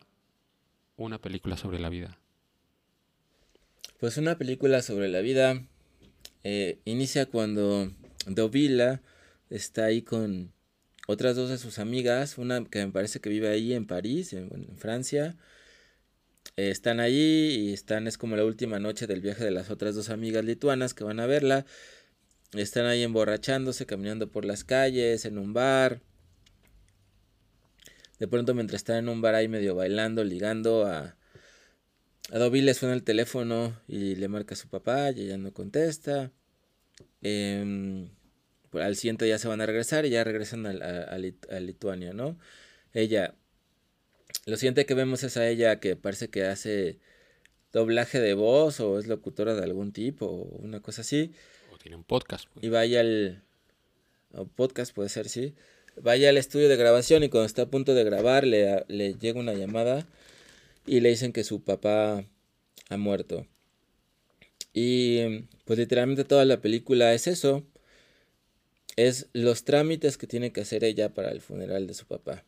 una 0.97 1.19
película 1.19 1.57
sobre 1.57 1.79
la 1.79 1.89
vida. 1.89 2.17
Pues 3.99 4.17
una 4.17 4.37
película 4.37 4.81
sobre 4.81 5.09
la 5.09 5.21
vida 5.21 5.63
eh, 6.43 6.79
inicia 6.85 7.27
cuando 7.27 7.91
Dovila 8.25 9.01
está 9.49 9.85
ahí 9.85 10.01
con 10.01 10.51
otras 11.07 11.35
dos 11.35 11.49
de 11.49 11.57
sus 11.57 11.79
amigas, 11.79 12.37
una 12.37 12.63
que 12.65 12.85
me 12.85 12.91
parece 12.91 13.19
que 13.19 13.29
vive 13.29 13.49
ahí 13.49 13.73
en 13.73 13.85
París, 13.85 14.33
en, 14.33 14.49
Francia. 14.77 15.35
Eh, 16.57 16.69
están 16.69 16.99
allí 16.99 17.69
y 17.69 17.73
están, 17.73 18.07
es 18.07 18.17
como 18.17 18.35
la 18.35 18.45
última 18.45 18.79
noche 18.79 19.07
del 19.07 19.21
viaje 19.21 19.43
de 19.43 19.51
las 19.51 19.69
otras 19.69 19.95
dos 19.95 20.09
amigas 20.09 20.45
lituanas 20.45 20.93
que 20.93 21.03
van 21.03 21.19
a 21.19 21.25
verla. 21.25 21.65
Están 22.53 22.85
ahí 22.85 23.03
emborrachándose, 23.03 23.85
caminando 23.85 24.29
por 24.31 24.45
las 24.45 24.63
calles, 24.63 25.25
en 25.25 25.37
un 25.37 25.53
bar. 25.53 26.01
De 28.21 28.27
pronto, 28.27 28.53
mientras 28.53 28.81
están 28.81 28.97
en 28.97 29.09
un 29.09 29.19
bar 29.19 29.33
ahí 29.33 29.47
medio 29.47 29.73
bailando, 29.73 30.23
ligando 30.23 30.85
a, 30.85 31.15
a 32.29 32.37
Dobby 32.37 32.61
le 32.61 32.75
suena 32.75 32.93
el 32.93 33.01
teléfono 33.01 33.75
y 33.87 34.13
le 34.13 34.27
marca 34.27 34.53
a 34.53 34.57
su 34.57 34.67
papá 34.67 35.09
y 35.09 35.21
ella 35.21 35.39
no 35.39 35.51
contesta. 35.53 36.31
Em, 37.23 38.09
pues, 38.69 38.85
al 38.85 38.95
siguiente 38.95 39.25
día 39.25 39.39
se 39.39 39.47
van 39.47 39.59
a 39.59 39.65
regresar 39.65 40.05
y 40.05 40.11
ya 40.11 40.23
regresan 40.23 40.67
a, 40.67 40.69
a 40.69 41.17
Lit- 41.17 41.51
a 41.51 41.59
Lituania, 41.59 42.13
¿no? 42.13 42.37
Ella, 42.93 43.33
lo 44.45 44.55
siguiente 44.55 44.85
que 44.85 44.93
vemos 44.93 45.23
es 45.23 45.35
a 45.37 45.47
ella 45.49 45.79
que 45.79 45.95
parece 45.95 46.29
que 46.29 46.45
hace 46.45 46.99
doblaje 47.73 48.19
de 48.19 48.35
voz 48.35 48.79
o 48.81 48.99
es 48.99 49.07
locutora 49.07 49.55
de 49.55 49.63
algún 49.63 49.93
tipo 49.93 50.27
o 50.27 50.43
una 50.59 50.79
cosa 50.81 51.01
así. 51.01 51.33
O 51.73 51.77
tiene 51.79 51.95
un 51.95 52.03
podcast. 52.03 52.45
pues. 52.53 52.63
Y 52.63 52.69
va 52.69 52.81
ahí 52.81 52.95
al, 52.95 53.41
podcast 54.55 54.93
puede 54.93 55.09
ser, 55.09 55.27
sí, 55.27 55.55
vaya 55.95 56.29
al 56.29 56.37
estudio 56.37 56.69
de 56.69 56.77
grabación 56.77 57.23
y 57.23 57.29
cuando 57.29 57.45
está 57.45 57.63
a 57.63 57.69
punto 57.69 57.93
de 57.93 58.03
grabar 58.03 58.45
le, 58.45 58.85
le 58.87 59.13
llega 59.15 59.39
una 59.39 59.53
llamada 59.53 60.07
y 60.85 60.99
le 60.99 61.09
dicen 61.09 61.33
que 61.33 61.43
su 61.43 61.63
papá 61.63 62.25
ha 62.89 62.97
muerto. 62.97 63.47
Y 64.73 65.47
pues 65.65 65.79
literalmente 65.79 66.23
toda 66.23 66.45
la 66.45 66.61
película 66.61 67.13
es 67.13 67.27
eso. 67.27 67.63
Es 68.95 69.27
los 69.33 69.63
trámites 69.63 70.17
que 70.17 70.27
tiene 70.27 70.51
que 70.51 70.61
hacer 70.61 70.83
ella 70.83 71.13
para 71.13 71.31
el 71.31 71.41
funeral 71.41 71.87
de 71.87 71.93
su 71.93 72.05
papá. 72.05 72.43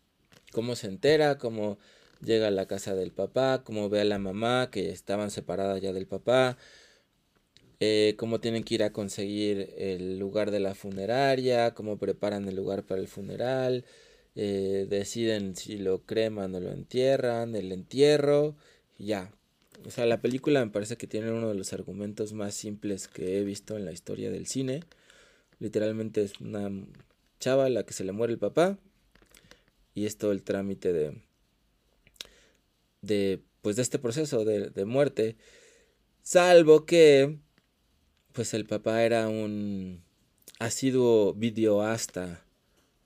Cómo 0.51 0.75
se 0.75 0.87
entera, 0.87 1.37
cómo 1.37 1.77
llega 2.23 2.47
a 2.47 2.51
la 2.51 2.67
casa 2.67 2.95
del 2.95 3.11
papá, 3.11 3.63
cómo 3.63 3.89
ve 3.89 4.01
a 4.01 4.05
la 4.05 4.19
mamá 4.19 4.69
que 4.71 4.91
estaban 4.91 5.31
separadas 5.31 5.81
ya 5.81 5.93
del 5.93 6.07
papá, 6.07 6.57
eh, 7.85 8.15
cómo 8.15 8.39
tienen 8.39 8.63
que 8.63 8.75
ir 8.75 8.83
a 8.83 8.93
conseguir 8.93 9.73
el 9.77 10.17
lugar 10.17 10.51
de 10.51 10.61
la 10.61 10.73
funeraria, 10.73 11.73
cómo 11.73 11.97
preparan 11.97 12.47
el 12.47 12.55
lugar 12.55 12.83
para 12.85 13.01
el 13.01 13.09
funeral, 13.09 13.83
eh, 14.35 14.87
deciden 14.89 15.57
si 15.57 15.77
lo 15.77 16.03
creman 16.05 16.55
o 16.55 16.61
lo 16.61 16.71
entierran, 16.71 17.55
el 17.55 17.73
entierro, 17.73 18.55
ya. 18.97 19.33
O 19.85 19.91
sea, 19.91 20.05
la 20.05 20.21
película 20.21 20.63
me 20.63 20.71
parece 20.71 20.95
que 20.95 21.07
tiene 21.07 21.31
uno 21.31 21.49
de 21.49 21.55
los 21.55 21.73
argumentos 21.73 22.31
más 22.31 22.53
simples 22.55 23.09
que 23.09 23.37
he 23.37 23.43
visto 23.43 23.75
en 23.75 23.83
la 23.83 23.91
historia 23.91 24.31
del 24.31 24.47
cine. 24.47 24.81
Literalmente 25.59 26.23
es 26.23 26.39
una 26.39 26.71
chava 27.41 27.65
a 27.65 27.69
la 27.69 27.83
que 27.83 27.93
se 27.93 28.05
le 28.05 28.13
muere 28.13 28.31
el 28.33 28.39
papá 28.39 28.77
y 29.93 30.05
es 30.05 30.17
todo 30.17 30.31
el 30.31 30.43
trámite 30.43 30.93
de 30.93 31.21
de 33.01 33.41
pues 33.61 33.75
de 33.75 33.81
este 33.81 33.99
proceso 33.99 34.45
de 34.45 34.85
muerte 34.85 35.35
salvo 36.21 36.85
que 36.85 37.37
pues 38.33 38.53
el 38.53 38.65
papá 38.65 39.03
era 39.03 39.29
un 39.29 40.03
asiduo 40.59 41.33
videoasta, 41.33 42.43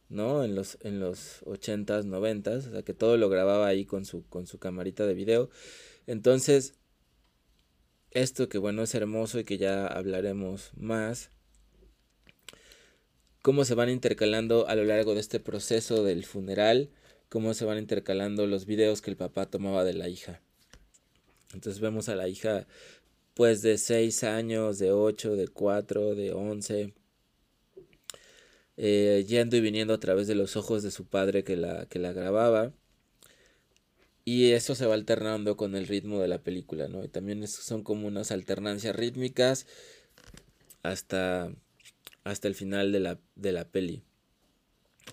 ¿no? 0.10 0.44
En 0.44 0.56
los, 0.56 0.78
en 0.82 1.00
los 1.00 1.42
80s, 1.44 2.06
90 2.06 2.52
o 2.52 2.62
sea 2.62 2.84
que 2.84 2.94
todo 2.94 3.18
lo 3.18 3.30
grababa 3.30 3.68
ahí 3.68 3.86
con 3.86 4.06
su, 4.06 4.26
con 4.28 4.48
su 4.48 4.58
camarita 4.58 5.06
de 5.06 5.14
video. 5.14 5.50
Entonces, 6.08 6.76
esto 8.12 8.48
que 8.50 8.58
bueno 8.58 8.84
es 8.84 8.96
hermoso 8.96 9.40
y 9.40 9.44
que 9.44 9.58
ya 9.58 9.86
hablaremos 9.86 10.72
más, 10.78 11.30
cómo 13.42 13.66
se 13.66 13.76
van 13.76 13.90
intercalando 13.90 14.68
a 14.68 14.76
lo 14.76 14.86
largo 14.86 15.14
de 15.14 15.20
este 15.20 15.40
proceso 15.40 16.04
del 16.04 16.26
funeral, 16.26 16.90
cómo 17.30 17.54
se 17.54 17.66
van 17.66 17.78
intercalando 17.78 18.48
los 18.48 18.66
videos 18.66 19.02
que 19.02 19.12
el 19.12 19.18
papá 19.18 19.46
tomaba 19.46 19.84
de 19.84 19.94
la 19.94 20.08
hija. 20.08 20.42
Entonces 21.54 21.80
vemos 21.82 22.10
a 22.10 22.16
la 22.16 22.28
hija 22.28 22.68
pues 23.38 23.62
de 23.62 23.78
6 23.78 24.24
años, 24.24 24.80
de 24.80 24.92
8, 24.92 25.36
de 25.36 25.48
4, 25.48 26.16
de 26.16 26.34
11, 26.34 26.96
eh, 28.78 29.26
yendo 29.28 29.56
y 29.56 29.62
viniendo 29.62 29.94
a 29.94 30.00
través 30.00 30.26
de 30.26 30.34
los 30.34 30.56
ojos 30.56 30.82
de 30.82 30.90
su 30.90 31.06
padre 31.06 31.44
que 31.44 31.56
la, 31.56 31.86
que 31.86 32.00
la 32.00 32.14
grababa. 32.14 32.74
Y 34.26 34.54
eso 34.54 34.74
se 34.74 34.88
va 34.88 34.96
alternando 34.96 35.56
con 35.56 35.76
el 35.76 35.86
ritmo 35.86 36.20
de 36.20 36.28
la 36.28 36.40
película, 36.40 36.88
¿no? 36.88 37.04
Y 37.04 37.10
también 37.10 37.48
son 37.48 37.84
como 37.84 38.08
unas 38.08 38.32
alternancias 38.32 38.96
rítmicas 38.96 39.68
hasta, 40.82 41.52
hasta 42.24 42.48
el 42.48 42.56
final 42.56 42.92
de 42.92 43.02
la, 43.02 43.20
de 43.36 43.52
la 43.52 43.66
peli. 43.66 44.02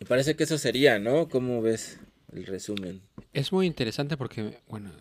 Me 0.01 0.07
parece 0.07 0.35
que 0.35 0.45
eso 0.45 0.57
sería, 0.57 0.99
¿no? 0.99 1.29
¿Cómo 1.29 1.61
ves 1.61 2.01
el 2.33 2.47
resumen? 2.47 3.03
Es 3.35 3.53
muy 3.53 3.67
interesante 3.67 4.17
porque, 4.17 4.63
bueno, 4.67 4.93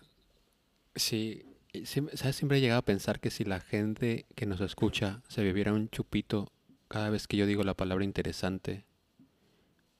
sí, 1.86 2.02
¿Sabes? 2.14 2.36
Siempre 2.36 2.58
he 2.58 2.62
llegado 2.62 2.80
a 2.80 2.86
pensar 2.86 3.20
que 3.20 3.32
si 3.32 3.44
la 3.44 3.60
gente 3.60 4.26
que 4.36 4.46
nos 4.46 4.62
escucha 4.62 5.22
se 5.28 5.44
bebiera 5.44 5.74
un 5.74 5.90
chupito 5.90 6.52
cada 6.88 7.10
vez 7.10 7.28
que 7.28 7.38
yo 7.38 7.46
digo 7.46 7.64
la 7.64 7.74
palabra 7.74 8.04
interesante, 8.04 8.86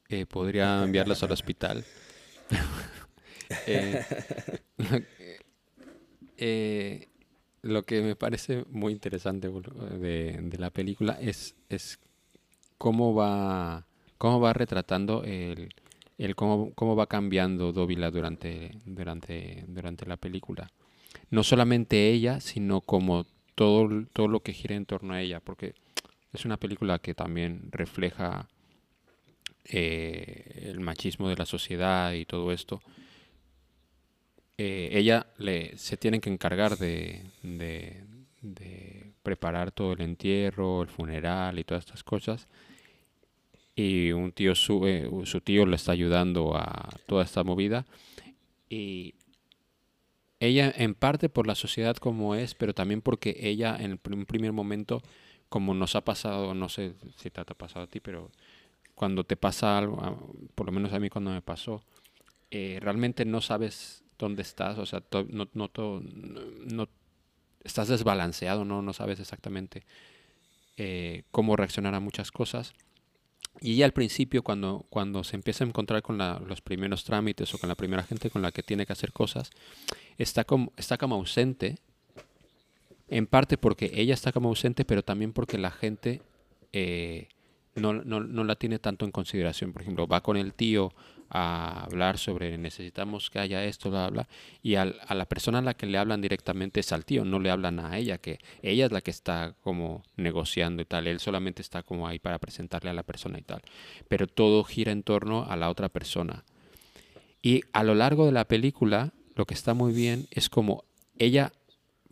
eh, 0.10 0.26
podría 0.26 0.84
enviarlos 0.84 1.24
al 1.24 1.32
hospital. 1.32 1.84
Eh, 3.68 4.04
eh, 6.38 7.08
lo 7.62 7.84
que 7.84 8.02
me 8.02 8.16
parece 8.16 8.66
muy 8.70 8.92
interesante 8.92 9.50
de, 9.50 10.58
la 10.58 10.72
película 10.72 11.20
es, 11.22 11.56
es 11.70 12.00
cómo 12.80 13.14
va 13.14 13.86
cómo 14.18 14.40
va 14.40 14.54
retratando 14.54 15.24
el, 15.24 15.70
el 16.18 16.36
cómo, 16.36 16.74
cómo 16.74 16.96
va 16.96 17.06
cambiando 17.06 17.74
Dóvila 17.74 18.10
durante, 18.10 18.72
durante, 18.86 19.66
durante 19.68 20.08
la 20.08 20.18
película 20.18 20.72
no 21.34 21.42
solamente 21.42 22.12
ella, 22.12 22.40
sino 22.40 22.82
como 22.82 23.26
todo, 23.56 24.06
todo 24.14 24.28
lo 24.28 24.42
que 24.42 24.54
gira 24.54 24.76
en 24.76 24.86
torno 24.86 25.16
a 25.16 25.22
ella, 25.22 25.40
porque 25.40 25.74
es 26.32 26.46
una 26.46 26.58
película 26.58 27.00
que 27.00 27.16
también 27.16 27.70
refleja 27.72 28.48
eh, 29.66 30.62
el 30.66 30.80
machismo 30.80 31.28
de 31.30 31.36
la 31.36 31.48
sociedad 31.48 32.14
y 32.14 32.26
todo 32.26 32.52
esto. 32.52 32.84
Eh, 34.60 34.90
ella 34.92 35.26
le, 35.40 35.76
se 35.76 35.98
tiene 35.98 36.20
que 36.20 36.30
encargar 36.30 36.78
de, 36.78 37.24
de, 37.42 39.12
preparar 39.24 39.72
todo 39.72 39.94
el 39.94 40.02
entierro, 40.02 40.84
el 40.84 40.90
funeral 40.90 41.58
y 41.58 41.64
todas 41.64 41.84
estas 41.86 42.04
cosas. 42.04 42.48
Y 43.76 44.12
un 44.12 44.34
tío 44.34 44.54
su 44.54 45.42
tío 45.44 45.66
le 45.66 45.78
está 45.78 45.94
ayudando 45.94 46.56
a 46.56 46.90
toda 47.08 47.24
esta 47.24 47.44
movida. 47.44 47.88
Y 48.70 49.16
ella 50.46 50.74
en 50.76 50.96
parte 50.96 51.30
por 51.30 51.48
la 51.48 51.56
sociedad 51.56 51.96
como 51.98 52.36
es, 52.36 52.56
pero 52.56 52.74
también 52.74 53.02
porque 53.02 53.36
ella 53.40 53.78
en 53.80 54.00
un 54.06 54.26
primer 54.26 54.52
momento, 54.52 55.02
como 55.50 55.74
nos 55.74 55.96
ha 55.96 56.02
pasado, 56.02 56.54
no 56.54 56.70
sé 56.70 56.94
si 57.18 57.30
te 57.30 57.42
ha 57.42 57.46
pasado 57.46 57.86
a 57.86 57.88
ti, 57.88 58.00
pero 58.00 58.32
cuando 58.96 59.24
te 59.24 59.36
pasa 59.36 59.78
algo, 59.78 59.98
por 60.56 60.66
lo 60.66 60.72
menos 60.72 60.94
a 60.94 61.00
mí 61.00 61.10
cuando 61.10 61.32
me 61.32 61.42
pasó, 61.42 61.82
eh, 62.52 62.80
realmente 62.82 63.26
no 63.26 63.42
sabes 63.42 64.04
dónde 64.18 64.42
estás, 64.44 64.78
o 64.78 64.86
sea, 64.86 65.04
no, 65.30 65.48
no, 65.54 65.72
no, 65.74 66.90
estás 67.64 67.88
desbalanceado, 67.88 68.66
no, 68.66 68.82
no 68.82 68.94
sabes 68.94 69.20
exactamente 69.20 69.84
eh, 70.78 71.24
cómo 71.32 71.56
reaccionar 71.56 71.96
a 71.96 72.00
muchas 72.00 72.32
cosas. 72.32 72.74
Y 73.64 73.76
ella 73.76 73.86
al 73.86 73.94
principio, 73.94 74.44
cuando, 74.44 74.86
cuando 74.90 75.24
se 75.24 75.38
empieza 75.38 75.64
a 75.64 75.68
encontrar 75.68 76.02
con 76.02 76.18
los 76.18 76.60
primeros 76.60 77.06
trámites 77.06 77.54
o 77.54 77.58
con 77.58 77.70
la 77.70 77.76
primera 77.76 78.04
gente 78.04 78.30
con 78.30 78.42
la 78.42 78.52
que 78.52 78.62
tiene 78.62 78.86
que 78.86 78.92
hacer 78.92 79.14
cosas, 79.14 79.52
está 80.18 80.44
como, 80.44 80.74
está 80.76 80.98
como 80.98 81.16
ausente. 81.16 81.78
En 83.08 83.26
parte 83.26 83.58
porque 83.58 83.90
ella 83.94 84.16
está 84.16 84.34
como 84.34 84.50
ausente, 84.50 84.84
pero 84.84 85.02
también 85.02 85.32
porque 85.32 85.58
la 85.58 85.72
gente 85.72 86.22
eh, 86.74 87.30
no, 87.76 87.94
no, 87.94 88.20
no, 88.20 88.44
la 88.44 88.58
tiene 88.58 88.80
tanto 88.80 89.06
en 89.06 89.14
consideración. 89.14 89.72
Por 89.72 89.84
ejemplo, 89.84 90.08
va 90.08 90.20
con 90.20 90.36
el 90.36 90.54
tío 90.54 90.94
a 91.36 91.86
hablar 91.86 92.20
sobre 92.20 92.60
necesitamos 92.60 93.32
que 93.32 93.40
haya 93.40 93.66
esto, 93.66 93.90
bla, 93.90 94.08
bla, 94.12 94.28
y 94.62 94.76
a 94.76 94.86
la 94.86 95.26
persona 95.26 95.58
a 95.58 95.62
la 95.64 95.74
que 95.74 95.88
le 95.88 95.98
hablan 95.98 96.22
directamente 96.22 96.80
es 96.80 96.92
al 96.92 97.06
tío, 97.06 97.26
no 97.26 97.40
le 97.40 97.50
hablan 97.50 97.80
a 97.80 97.98
ella, 97.98 98.20
que 98.20 98.38
ella 98.62 98.86
es 98.86 98.92
la 98.92 99.02
que 99.02 99.10
está 99.10 99.56
como 99.62 100.04
negociando 100.16 100.84
y 100.84 100.86
tal, 100.86 101.08
él 101.08 101.20
solamente 101.20 101.64
está 101.64 101.82
como 101.82 102.08
ahí 102.08 102.20
para 102.20 102.38
presentarle 102.38 102.92
a 102.92 102.94
la 102.94 103.02
persona 103.02 103.40
y 103.40 103.42
tal, 103.42 103.64
pero 104.08 104.28
todo 104.28 104.64
gira 104.64 104.92
en 104.92 105.02
torno 105.02 105.46
a 105.50 105.58
la 105.58 105.72
otra 105.72 105.90
persona. 105.90 106.46
Y 107.42 107.62
a 107.74 107.84
lo 107.84 107.96
largo 107.96 108.28
de 108.28 108.32
la 108.32 108.46
película, 108.46 109.12
lo 109.36 109.46
que 109.46 109.56
está 109.56 109.74
muy 109.74 109.92
bien 109.92 110.28
es 110.30 110.50
como 110.50 110.86
ella 111.18 111.52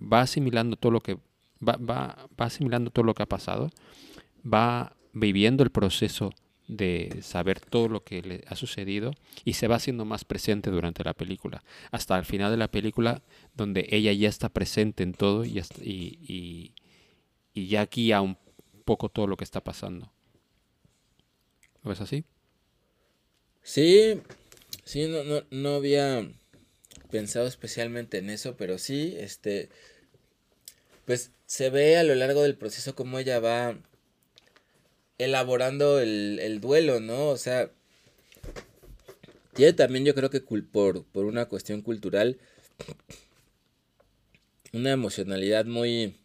va 0.02 0.22
asimilando 0.22 0.78
todo 0.78 0.92
lo 0.92 1.02
que 1.02 1.20
va, 1.66 1.78
va, 1.78 2.28
va 2.40 2.46
asimilando 2.46 2.90
todo 2.90 3.06
lo 3.06 3.14
que 3.14 3.22
ha 3.22 3.28
pasado, 3.28 3.70
va 4.44 4.96
viviendo 5.14 5.64
el 5.64 5.70
proceso 5.70 6.32
de 6.68 7.20
saber 7.22 7.60
todo 7.60 7.90
lo 7.90 8.04
que 8.04 8.22
le 8.22 8.44
ha 8.48 8.56
sucedido 8.56 9.14
y 9.44 9.54
se 9.54 9.68
va 9.68 9.76
haciendo 9.76 10.06
más 10.06 10.26
presente 10.26 10.70
durante 10.70 11.04
la 11.04 11.14
película. 11.14 11.64
Hasta 11.92 12.18
el 12.18 12.26
final 12.26 12.52
de 12.52 12.58
la 12.58 12.70
película, 12.70 13.22
donde 13.56 13.88
ella 13.90 14.14
ya 14.14 14.30
está 14.30 14.50
presente 14.50 15.04
en 15.04 15.14
todo 15.14 15.44
y, 15.46 15.62
y, 15.82 16.74
y, 17.54 17.68
ya 17.68 17.86
guía 17.86 18.22
un 18.22 18.38
poco 18.86 19.10
todo 19.10 19.28
lo 19.28 19.38
que 19.38 19.44
está 19.44 19.62
pasando. 19.62 20.12
¿Lo 21.84 21.90
ves 21.90 22.02
así? 22.02 22.24
Sí, 23.64 24.22
sí, 24.84 25.08
no, 25.08 25.24
no, 25.24 25.44
no 25.50 25.76
había 25.76 26.28
pensado 27.10 27.48
especialmente 27.48 28.18
en 28.18 28.30
eso, 28.30 28.56
pero 28.56 28.78
sí, 28.78 29.16
este, 29.18 29.70
pues 31.06 31.32
se 31.46 31.70
ve 31.70 31.98
a 31.98 32.04
lo 32.04 32.16
largo 32.16 32.42
del 32.44 32.56
proceso 32.56 32.96
cómo 32.96 33.20
ella 33.20 33.40
va 33.40 33.78
elaborando 35.24 36.00
el, 36.00 36.60
duelo, 36.62 37.00
¿no? 37.00 37.30
O 37.30 37.38
sea, 37.38 37.70
tiene 39.54 39.74
también 39.74 40.06
yo 40.06 40.16
creo 40.16 40.30
que 40.30 40.42
por, 40.42 41.04
por 41.06 41.26
una 41.26 41.46
cuestión 41.46 41.82
cultural 41.82 42.38
una 44.74 44.92
emocionalidad 44.92 45.66
muy, 45.66 46.16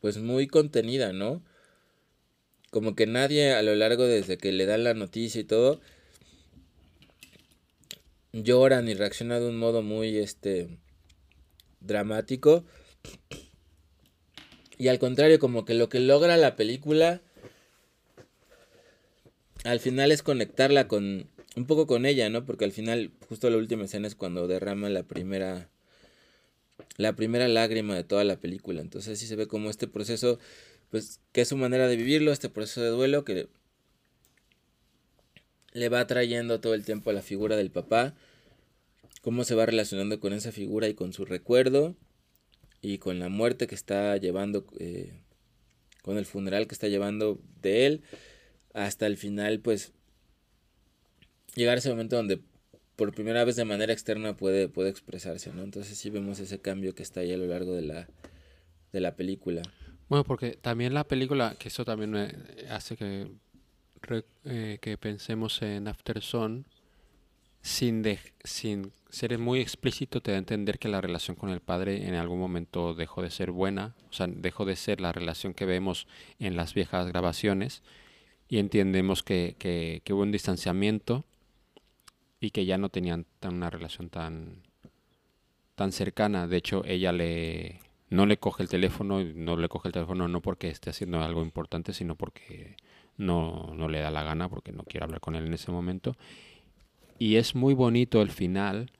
pues 0.00 0.18
muy 0.18 0.46
contenida, 0.46 1.12
¿no? 1.12 1.42
Como 2.70 2.94
que 2.94 3.06
nadie 3.06 3.52
a 3.52 3.62
lo 3.62 3.74
largo 3.74 4.04
desde 4.04 4.36
que 4.36 4.52
le 4.52 4.66
dan 4.66 4.84
la 4.84 4.94
noticia 4.94 5.40
y 5.40 5.44
todo, 5.44 5.80
lloran 8.32 8.88
y 8.88 8.94
reacciona 8.94 9.40
de 9.40 9.48
un 9.48 9.56
modo 9.56 9.82
muy, 9.82 10.18
este, 10.18 10.68
dramático. 11.80 12.64
Y 14.78 14.88
al 14.88 14.98
contrario, 14.98 15.38
como 15.38 15.64
que 15.64 15.74
lo 15.74 15.88
que 15.88 16.00
logra 16.00 16.36
la 16.36 16.56
película 16.56 17.20
al 19.64 19.80
final 19.80 20.12
es 20.12 20.22
conectarla 20.22 20.88
con 20.88 21.28
un 21.56 21.66
poco 21.66 21.86
con 21.86 22.06
ella, 22.06 22.28
¿no? 22.28 22.44
Porque 22.44 22.64
al 22.64 22.72
final, 22.72 23.12
justo 23.28 23.48
la 23.48 23.56
última 23.56 23.84
escena 23.84 24.06
es 24.06 24.14
cuando 24.14 24.46
derrama 24.46 24.90
la 24.90 25.04
primera 25.04 25.68
la 26.96 27.14
primera 27.14 27.48
lágrima 27.48 27.94
de 27.94 28.04
toda 28.04 28.24
la 28.24 28.36
película. 28.36 28.80
Entonces 28.80 29.18
sí 29.18 29.26
se 29.26 29.36
ve 29.36 29.46
como 29.46 29.70
este 29.70 29.88
proceso, 29.88 30.38
pues, 30.90 31.20
que 31.32 31.42
es 31.42 31.48
su 31.48 31.56
manera 31.56 31.88
de 31.88 31.96
vivirlo, 31.96 32.32
este 32.32 32.48
proceso 32.48 32.82
de 32.82 32.88
duelo 32.88 33.24
que 33.24 33.48
le 35.72 35.88
va 35.88 36.06
trayendo 36.06 36.60
todo 36.60 36.74
el 36.74 36.84
tiempo 36.84 37.10
a 37.10 37.12
la 37.12 37.22
figura 37.22 37.56
del 37.56 37.70
papá, 37.70 38.14
cómo 39.22 39.44
se 39.44 39.54
va 39.54 39.66
relacionando 39.66 40.20
con 40.20 40.32
esa 40.32 40.52
figura 40.52 40.88
y 40.88 40.94
con 40.94 41.12
su 41.12 41.24
recuerdo 41.24 41.96
y 42.84 42.98
con 42.98 43.18
la 43.18 43.30
muerte 43.30 43.66
que 43.66 43.74
está 43.74 44.16
llevando, 44.18 44.66
eh, 44.78 45.14
con 46.02 46.18
el 46.18 46.26
funeral 46.26 46.66
que 46.66 46.74
está 46.74 46.86
llevando 46.86 47.40
de 47.62 47.86
él, 47.86 48.02
hasta 48.74 49.06
el 49.06 49.16
final, 49.16 49.60
pues, 49.60 49.92
llegar 51.54 51.76
a 51.76 51.78
ese 51.78 51.88
momento 51.88 52.16
donde 52.16 52.40
por 52.96 53.14
primera 53.14 53.42
vez 53.44 53.56
de 53.56 53.64
manera 53.64 53.92
externa 53.92 54.36
puede, 54.36 54.68
puede 54.68 54.90
expresarse, 54.90 55.50
¿no? 55.52 55.62
Entonces 55.62 55.96
sí 55.96 56.10
vemos 56.10 56.38
ese 56.40 56.60
cambio 56.60 56.94
que 56.94 57.02
está 57.02 57.20
ahí 57.20 57.32
a 57.32 57.38
lo 57.38 57.46
largo 57.46 57.74
de 57.74 57.82
la, 57.82 58.06
de 58.92 59.00
la 59.00 59.16
película. 59.16 59.62
Bueno, 60.10 60.24
porque 60.24 60.52
también 60.52 60.92
la 60.92 61.04
película, 61.04 61.56
que 61.58 61.68
eso 61.68 61.86
también 61.86 62.10
me 62.10 62.32
hace 62.68 62.96
que, 62.96 63.28
eh, 64.44 64.78
que 64.82 64.98
pensemos 64.98 65.62
en 65.62 65.88
After 65.88 66.20
Sun, 66.20 66.66
sin, 67.64 68.02
de- 68.02 68.20
sin 68.44 68.92
ser 69.08 69.38
muy 69.38 69.60
explícito, 69.60 70.20
te 70.20 70.30
da 70.32 70.36
a 70.36 70.38
entender 70.38 70.78
que 70.78 70.88
la 70.88 71.00
relación 71.00 71.34
con 71.36 71.48
el 71.50 71.60
padre 71.60 72.06
en 72.06 72.14
algún 72.14 72.38
momento 72.38 72.94
dejó 72.94 73.22
de 73.22 73.30
ser 73.30 73.50
buena, 73.52 73.94
o 74.10 74.12
sea, 74.12 74.26
dejó 74.28 74.66
de 74.66 74.76
ser 74.76 75.00
la 75.00 75.12
relación 75.12 75.54
que 75.54 75.64
vemos 75.64 76.06
en 76.38 76.56
las 76.56 76.74
viejas 76.74 77.08
grabaciones, 77.08 77.82
y 78.48 78.58
entendemos 78.58 79.22
que, 79.22 79.56
que- 79.58 80.02
que 80.04 80.12
hubo 80.12 80.22
un 80.22 80.32
distanciamiento 80.32 81.24
y 82.40 82.50
que 82.50 82.66
ya 82.66 82.78
no 82.78 82.90
tenían 82.90 83.26
tan 83.40 83.54
una 83.54 83.70
relación 83.70 84.10
tan, 84.10 84.62
tan 85.74 85.92
cercana. 85.92 86.46
De 86.46 86.56
hecho, 86.56 86.84
ella 86.84 87.12
le 87.12 87.80
no 88.10 88.26
le 88.26 88.36
coge 88.38 88.62
el 88.62 88.68
teléfono, 88.68 89.22
no 89.24 89.56
le 89.56 89.68
coge 89.68 89.88
el 89.88 89.92
teléfono 89.92 90.28
no 90.28 90.40
porque 90.40 90.68
esté 90.68 90.90
haciendo 90.90 91.20
algo 91.22 91.42
importante, 91.42 91.92
sino 91.92 92.14
porque 92.16 92.76
no, 93.16 93.72
no 93.74 93.88
le 93.88 94.00
da 94.00 94.10
la 94.10 94.22
gana, 94.22 94.48
porque 94.48 94.72
no 94.72 94.84
quiere 94.84 95.04
hablar 95.04 95.20
con 95.20 95.34
él 95.36 95.46
en 95.46 95.54
ese 95.54 95.72
momento. 95.72 96.16
Y 97.18 97.36
es 97.36 97.54
muy 97.54 97.74
bonito 97.74 98.20
el 98.22 98.30
final 98.30 98.90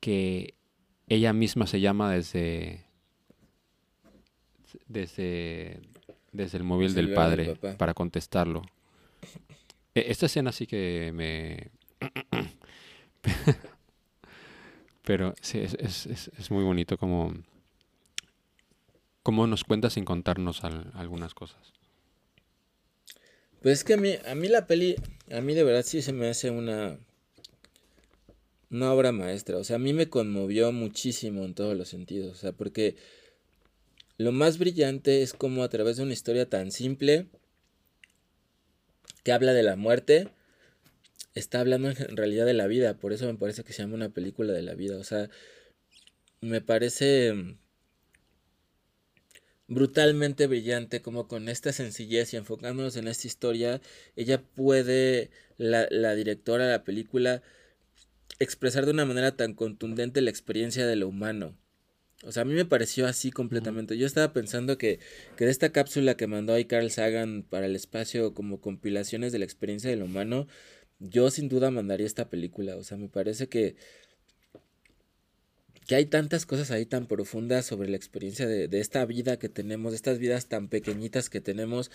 que 0.00 0.54
ella 1.08 1.32
misma 1.32 1.66
se 1.66 1.80
llama 1.80 2.12
desde 2.12 2.84
desde 4.88 5.80
desde 6.32 6.58
el 6.58 6.64
móvil 6.64 6.88
El 6.88 6.94
del 6.94 7.14
padre 7.14 7.54
para 7.78 7.94
contestarlo. 7.94 8.62
E- 9.94 10.06
Esta 10.08 10.26
escena 10.26 10.52
sí 10.52 10.66
que 10.66 11.12
me 11.14 11.70
pero 15.04 15.34
sí, 15.40 15.58
es, 15.58 15.74
es, 15.78 16.06
es, 16.06 16.28
es 16.38 16.50
muy 16.50 16.64
bonito 16.64 16.96
como, 16.96 17.34
como 19.22 19.46
nos 19.46 19.64
cuenta 19.64 19.90
sin 19.90 20.04
contarnos 20.04 20.64
al- 20.64 20.90
algunas 20.94 21.34
cosas. 21.34 21.72
Pues 23.62 23.78
es 23.78 23.84
que 23.84 23.94
a 23.94 23.96
mí, 23.96 24.14
a 24.26 24.34
mí 24.34 24.48
la 24.48 24.66
peli, 24.66 24.96
a 25.30 25.40
mí 25.40 25.54
de 25.54 25.62
verdad 25.64 25.82
sí 25.84 26.02
se 26.02 26.12
me 26.12 26.28
hace 26.28 26.50
una, 26.50 26.98
una 28.70 28.92
obra 28.92 29.12
maestra. 29.12 29.58
O 29.58 29.64
sea, 29.64 29.76
a 29.76 29.78
mí 29.78 29.92
me 29.92 30.08
conmovió 30.08 30.72
muchísimo 30.72 31.44
en 31.44 31.54
todos 31.54 31.76
los 31.76 31.88
sentidos. 31.88 32.32
O 32.32 32.40
sea, 32.40 32.52
porque 32.52 32.96
lo 34.18 34.32
más 34.32 34.58
brillante 34.58 35.22
es 35.22 35.32
como 35.32 35.62
a 35.62 35.68
través 35.68 35.96
de 35.96 36.02
una 36.02 36.12
historia 36.12 36.48
tan 36.48 36.70
simple 36.70 37.26
que 39.22 39.32
habla 39.32 39.52
de 39.54 39.62
la 39.62 39.76
muerte, 39.76 40.28
está 41.34 41.60
hablando 41.60 41.90
en 41.90 42.16
realidad 42.16 42.46
de 42.46 42.54
la 42.54 42.66
vida. 42.66 42.98
Por 42.98 43.12
eso 43.12 43.26
me 43.26 43.38
parece 43.38 43.64
que 43.64 43.72
se 43.72 43.82
llama 43.82 43.94
una 43.94 44.10
película 44.10 44.52
de 44.52 44.62
la 44.62 44.74
vida. 44.74 44.98
O 44.98 45.04
sea, 45.04 45.30
me 46.40 46.60
parece 46.60 47.56
brutalmente 49.66 50.46
brillante, 50.46 51.00
como 51.02 51.26
con 51.26 51.48
esta 51.48 51.72
sencillez 51.72 52.34
y 52.34 52.36
enfocándonos 52.36 52.96
en 52.96 53.08
esta 53.08 53.26
historia, 53.26 53.80
ella 54.16 54.42
puede, 54.42 55.30
la, 55.56 55.86
la 55.90 56.14
directora 56.14 56.66
de 56.66 56.72
la 56.72 56.84
película, 56.84 57.42
expresar 58.38 58.84
de 58.84 58.92
una 58.92 59.04
manera 59.04 59.36
tan 59.36 59.54
contundente 59.54 60.20
la 60.20 60.30
experiencia 60.30 60.86
de 60.86 60.96
lo 60.96 61.08
humano. 61.08 61.56
O 62.22 62.32
sea, 62.32 62.42
a 62.42 62.44
mí 62.46 62.54
me 62.54 62.64
pareció 62.64 63.06
así 63.06 63.30
completamente. 63.30 63.98
Yo 63.98 64.06
estaba 64.06 64.32
pensando 64.32 64.78
que, 64.78 64.98
que 65.36 65.44
de 65.44 65.50
esta 65.50 65.72
cápsula 65.72 66.16
que 66.16 66.26
mandó 66.26 66.54
ahí 66.54 66.64
Carl 66.64 66.90
Sagan 66.90 67.42
para 67.42 67.66
el 67.66 67.76
espacio 67.76 68.32
como 68.34 68.60
compilaciones 68.60 69.32
de 69.32 69.38
la 69.38 69.44
experiencia 69.44 69.90
del 69.90 70.02
humano, 70.02 70.46
yo 71.00 71.30
sin 71.30 71.48
duda 71.48 71.70
mandaría 71.70 72.06
esta 72.06 72.30
película. 72.30 72.76
O 72.76 72.84
sea, 72.84 72.96
me 72.96 73.08
parece 73.08 73.48
que, 73.48 73.76
que 75.86 75.96
hay 75.96 76.06
tantas 76.06 76.46
cosas 76.46 76.70
ahí 76.70 76.86
tan 76.86 77.06
profundas 77.06 77.66
sobre 77.66 77.90
la 77.90 77.96
experiencia 77.96 78.46
de, 78.46 78.68
de 78.68 78.80
esta 78.80 79.04
vida 79.04 79.38
que 79.38 79.50
tenemos, 79.50 79.92
de 79.92 79.96
estas 79.96 80.18
vidas 80.18 80.48
tan 80.48 80.68
pequeñitas 80.68 81.28
que 81.28 81.40
tenemos. 81.42 81.90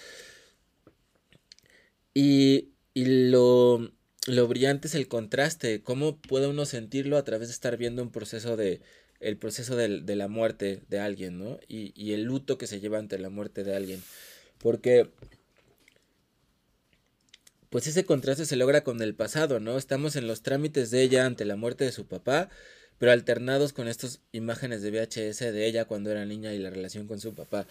Y, 2.14 2.70
y 2.94 3.30
lo, 3.32 3.92
lo 4.30 4.48
brillante 4.48 4.88
es 4.88 4.96
el 4.96 5.08
contraste, 5.08 5.82
cómo 5.82 6.18
puede 6.18 6.48
uno 6.48 6.66
sentirlo 6.66 7.18
a 7.18 7.24
través 7.24 7.48
de 7.50 7.54
estar 7.54 7.78
viendo 7.78 8.02
un 8.04 8.12
proceso 8.12 8.56
de, 8.58 8.82
el 9.20 9.38
proceso 9.38 9.76
del- 9.76 10.06
de, 10.06 10.16
la 10.16 10.28
muerte 10.28 10.82
de 10.90 11.00
alguien, 11.00 11.38
¿no? 11.40 11.60
Y, 11.68 11.92
y 12.02 12.14
el 12.14 12.24
luto 12.24 12.58
que 12.58 12.68
se 12.68 12.80
lleva 12.80 13.00
ante 13.00 13.18
la 13.20 13.30
muerte 13.30 13.64
de 13.64 13.76
alguien. 13.76 14.02
Porque, 14.60 15.10
pues 17.70 17.88
ese 17.88 18.06
contraste 18.06 18.46
se 18.46 18.56
logra 18.56 18.84
con 18.84 19.02
el 19.02 19.14
pasado, 19.16 19.60
¿no? 19.60 19.78
Estamos 19.78 20.16
en 20.16 20.28
los 20.28 20.42
trámites 20.42 20.92
de 20.92 21.02
ella 21.04 21.26
ante 21.26 21.46
la 21.46 21.56
muerte 21.56 21.84
de 21.84 21.92
su 21.92 22.06
papá, 22.06 22.50
pero 22.98 23.12
alternados 23.12 23.74
con 23.74 23.88
estas 23.88 24.20
imágenes 24.32 24.82
de 24.82 24.92
VHS 24.92 25.40
de 25.54 25.66
ella 25.66 25.86
cuando 25.86 26.12
era 26.12 26.26
niña 26.26 26.54
y 26.54 26.60
la 26.60 26.70
relación 26.70 27.08
con 27.08 27.20
su 27.20 27.34
papá. 27.34 27.66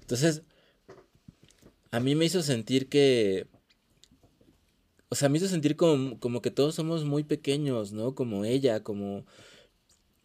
Entonces, 0.00 0.42
a 1.90 2.00
mí 2.00 2.14
me 2.14 2.24
hizo 2.24 2.42
sentir 2.42 2.88
que, 2.88 3.46
o 5.14 5.16
sea, 5.16 5.28
me 5.28 5.38
hizo 5.38 5.46
sentir 5.46 5.76
como, 5.76 6.18
como 6.18 6.42
que 6.42 6.50
todos 6.50 6.74
somos 6.74 7.04
muy 7.04 7.22
pequeños, 7.22 7.92
¿no? 7.92 8.16
Como 8.16 8.44
ella, 8.44 8.82
como, 8.82 9.24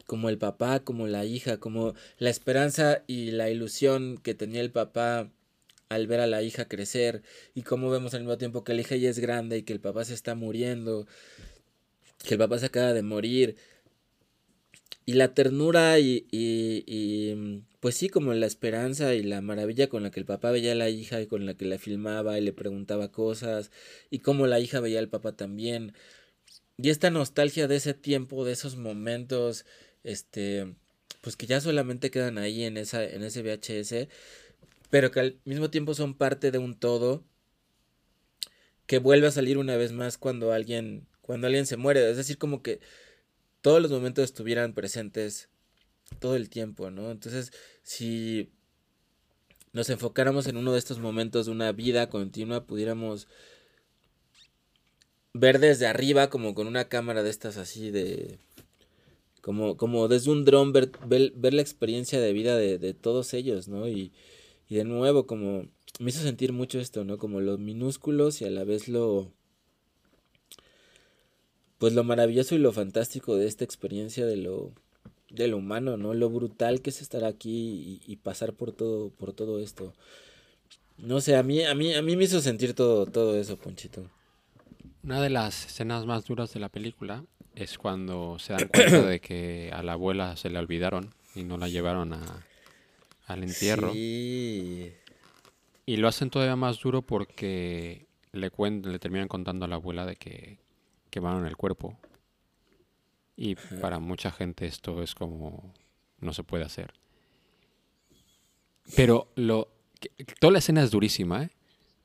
como 0.04 0.28
el 0.28 0.36
papá, 0.36 0.80
como 0.80 1.06
la 1.06 1.24
hija, 1.24 1.58
como 1.58 1.94
la 2.18 2.28
esperanza 2.28 3.04
y 3.06 3.30
la 3.30 3.50
ilusión 3.50 4.18
que 4.18 4.34
tenía 4.34 4.60
el 4.60 4.72
papá 4.72 5.30
al 5.90 6.08
ver 6.08 6.18
a 6.18 6.26
la 6.26 6.42
hija 6.42 6.66
crecer 6.66 7.22
y 7.54 7.62
cómo 7.62 7.88
vemos 7.88 8.14
al 8.14 8.22
mismo 8.22 8.36
tiempo 8.36 8.64
que 8.64 8.74
la 8.74 8.80
hija 8.80 8.96
ya 8.96 9.10
es 9.10 9.20
grande 9.20 9.58
y 9.58 9.62
que 9.62 9.72
el 9.72 9.80
papá 9.80 10.04
se 10.04 10.14
está 10.14 10.34
muriendo, 10.34 11.06
que 12.24 12.34
el 12.34 12.38
papá 12.38 12.58
se 12.58 12.66
acaba 12.66 12.92
de 12.92 13.02
morir. 13.02 13.56
Y 15.10 15.14
la 15.14 15.34
ternura 15.34 15.98
y, 15.98 16.28
y, 16.30 16.84
y, 16.86 17.34
mm, 17.34 17.64
pues 17.80 17.96
sí, 17.96 18.08
como 18.08 18.32
la 18.32 18.46
esperanza 18.46 19.12
y 19.12 19.24
la 19.24 19.40
maravilla 19.40 19.88
con 19.88 20.04
la 20.04 20.12
que 20.12 20.20
el 20.20 20.24
papá 20.24 20.52
veía 20.52 20.70
a 20.70 20.76
la 20.76 20.88
hija 20.88 21.20
y 21.20 21.26
con 21.26 21.46
la 21.46 21.54
que 21.54 21.64
la 21.64 21.80
filmaba 21.80 22.38
y 22.38 22.42
le 22.42 22.52
preguntaba 22.52 23.10
cosas 23.10 23.72
y 24.08 24.20
cómo 24.20 24.46
la 24.46 24.60
hija 24.60 24.78
veía 24.78 25.00
al 25.00 25.08
papá 25.08 25.32
también. 25.34 25.94
Y 26.76 26.90
esta 26.90 27.10
nostalgia 27.10 27.66
de 27.66 27.74
ese 27.74 27.92
tiempo, 27.92 28.44
de 28.44 28.52
esos 28.52 28.76
momentos, 28.76 29.66
este, 30.04 30.76
pues 31.22 31.34
que 31.36 31.46
ya 31.46 31.60
solamente 31.60 32.12
quedan 32.12 32.38
ahí 32.38 32.62
en 32.62 32.76
esa, 32.76 33.02
en 33.02 33.24
ese 33.24 33.42
VHS, 33.42 34.06
pero 34.90 35.10
que 35.10 35.18
al 35.18 35.40
mismo 35.44 35.70
tiempo 35.70 35.94
son 35.94 36.14
parte 36.14 36.52
de 36.52 36.58
un 36.58 36.78
todo 36.78 37.24
que 38.86 38.98
vuelve 38.98 39.26
a 39.26 39.32
salir 39.32 39.58
una 39.58 39.76
vez 39.76 39.90
más 39.90 40.18
cuando 40.18 40.52
alguien, 40.52 41.08
cuando 41.20 41.48
alguien 41.48 41.66
se 41.66 41.76
muere. 41.76 42.08
Es 42.08 42.16
decir, 42.16 42.38
como 42.38 42.62
que 42.62 42.78
todos 43.62 43.80
los 43.80 43.90
momentos 43.90 44.24
estuvieran 44.24 44.72
presentes 44.72 45.48
todo 46.18 46.36
el 46.36 46.48
tiempo, 46.48 46.90
¿no? 46.90 47.10
Entonces, 47.10 47.52
si 47.82 48.50
nos 49.72 49.90
enfocáramos 49.90 50.46
en 50.46 50.56
uno 50.56 50.72
de 50.72 50.78
estos 50.78 50.98
momentos 50.98 51.46
de 51.46 51.52
una 51.52 51.72
vida 51.72 52.08
continua, 52.08 52.66
pudiéramos 52.66 53.28
ver 55.32 55.60
desde 55.60 55.86
arriba, 55.86 56.30
como 56.30 56.54
con 56.54 56.66
una 56.66 56.88
cámara 56.88 57.22
de 57.22 57.30
estas 57.30 57.56
así 57.56 57.90
de... 57.90 58.38
Como, 59.40 59.78
como 59.78 60.08
desde 60.08 60.30
un 60.30 60.44
dron, 60.44 60.72
ver, 60.72 60.90
ver, 61.06 61.54
la 61.54 61.62
experiencia 61.62 62.20
de 62.20 62.34
vida 62.34 62.58
de, 62.58 62.76
de 62.76 62.92
todos 62.92 63.32
ellos, 63.32 63.68
¿no? 63.68 63.88
Y, 63.88 64.12
y 64.68 64.74
de 64.74 64.84
nuevo, 64.84 65.26
como 65.26 65.66
me 65.98 66.10
hizo 66.10 66.22
sentir 66.22 66.52
mucho 66.52 66.78
esto, 66.78 67.04
¿no? 67.04 67.18
Como 67.18 67.40
los 67.40 67.58
minúsculos 67.58 68.40
y 68.40 68.44
a 68.44 68.50
la 68.50 68.64
vez 68.64 68.88
lo... 68.88 69.32
Pues 71.80 71.94
lo 71.94 72.04
maravilloso 72.04 72.54
y 72.54 72.58
lo 72.58 72.72
fantástico 72.72 73.36
de 73.36 73.46
esta 73.48 73.64
experiencia 73.64 74.26
de 74.26 74.36
lo, 74.36 74.70
de 75.30 75.48
lo 75.48 75.56
humano, 75.56 75.96
¿no? 75.96 76.12
Lo 76.12 76.28
brutal 76.28 76.82
que 76.82 76.90
es 76.90 77.00
estar 77.00 77.24
aquí 77.24 78.00
y, 78.06 78.12
y 78.12 78.16
pasar 78.16 78.52
por 78.52 78.70
todo, 78.72 79.08
por 79.08 79.32
todo 79.32 79.58
esto. 79.58 79.94
No 80.98 81.22
sé, 81.22 81.36
a 81.36 81.42
mí, 81.42 81.64
a 81.64 81.74
mí, 81.74 81.94
a 81.94 82.02
mí 82.02 82.16
me 82.16 82.24
hizo 82.24 82.42
sentir 82.42 82.74
todo, 82.74 83.06
todo 83.06 83.34
eso, 83.38 83.56
Ponchito. 83.56 84.10
Una 85.02 85.22
de 85.22 85.30
las 85.30 85.64
escenas 85.64 86.04
más 86.04 86.26
duras 86.26 86.52
de 86.52 86.60
la 86.60 86.68
película 86.68 87.24
es 87.54 87.78
cuando 87.78 88.38
se 88.38 88.52
dan 88.52 88.68
cuenta 88.68 89.06
de 89.06 89.20
que 89.20 89.70
a 89.72 89.82
la 89.82 89.92
abuela 89.94 90.36
se 90.36 90.50
la 90.50 90.60
olvidaron 90.60 91.14
y 91.34 91.44
no 91.44 91.56
la 91.56 91.68
llevaron 91.68 92.12
a, 92.12 92.46
al 93.26 93.42
entierro. 93.42 93.90
Sí. 93.94 94.92
Y 95.86 95.96
lo 95.96 96.08
hacen 96.08 96.28
todavía 96.28 96.56
más 96.56 96.78
duro 96.80 97.00
porque 97.00 98.04
le, 98.32 98.52
cuen- 98.52 98.84
le 98.84 98.98
terminan 98.98 99.28
contando 99.28 99.64
a 99.64 99.68
la 99.68 99.76
abuela 99.76 100.04
de 100.04 100.16
que 100.16 100.58
quemaron 101.10 101.46
el 101.46 101.56
cuerpo. 101.56 101.98
Y 103.36 103.54
para 103.54 103.98
mucha 103.98 104.30
gente 104.30 104.66
esto 104.66 105.02
es 105.02 105.14
como 105.14 105.72
no 106.18 106.32
se 106.32 106.44
puede 106.44 106.64
hacer. 106.64 106.92
Pero 108.96 109.28
lo 109.34 109.68
toda 110.38 110.52
la 110.52 110.58
escena 110.58 110.82
es 110.82 110.90
durísima, 110.90 111.44
¿eh? 111.44 111.50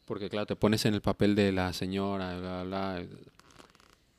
Porque 0.05 0.29
claro, 0.29 0.45
te 0.45 0.55
pones 0.55 0.85
en 0.85 0.93
el 0.93 1.01
papel 1.01 1.35
de 1.35 1.51
la 1.51 1.73
señora, 1.73 2.37
bla, 2.37 2.63
bla, 2.63 2.95
bla, 2.99 3.07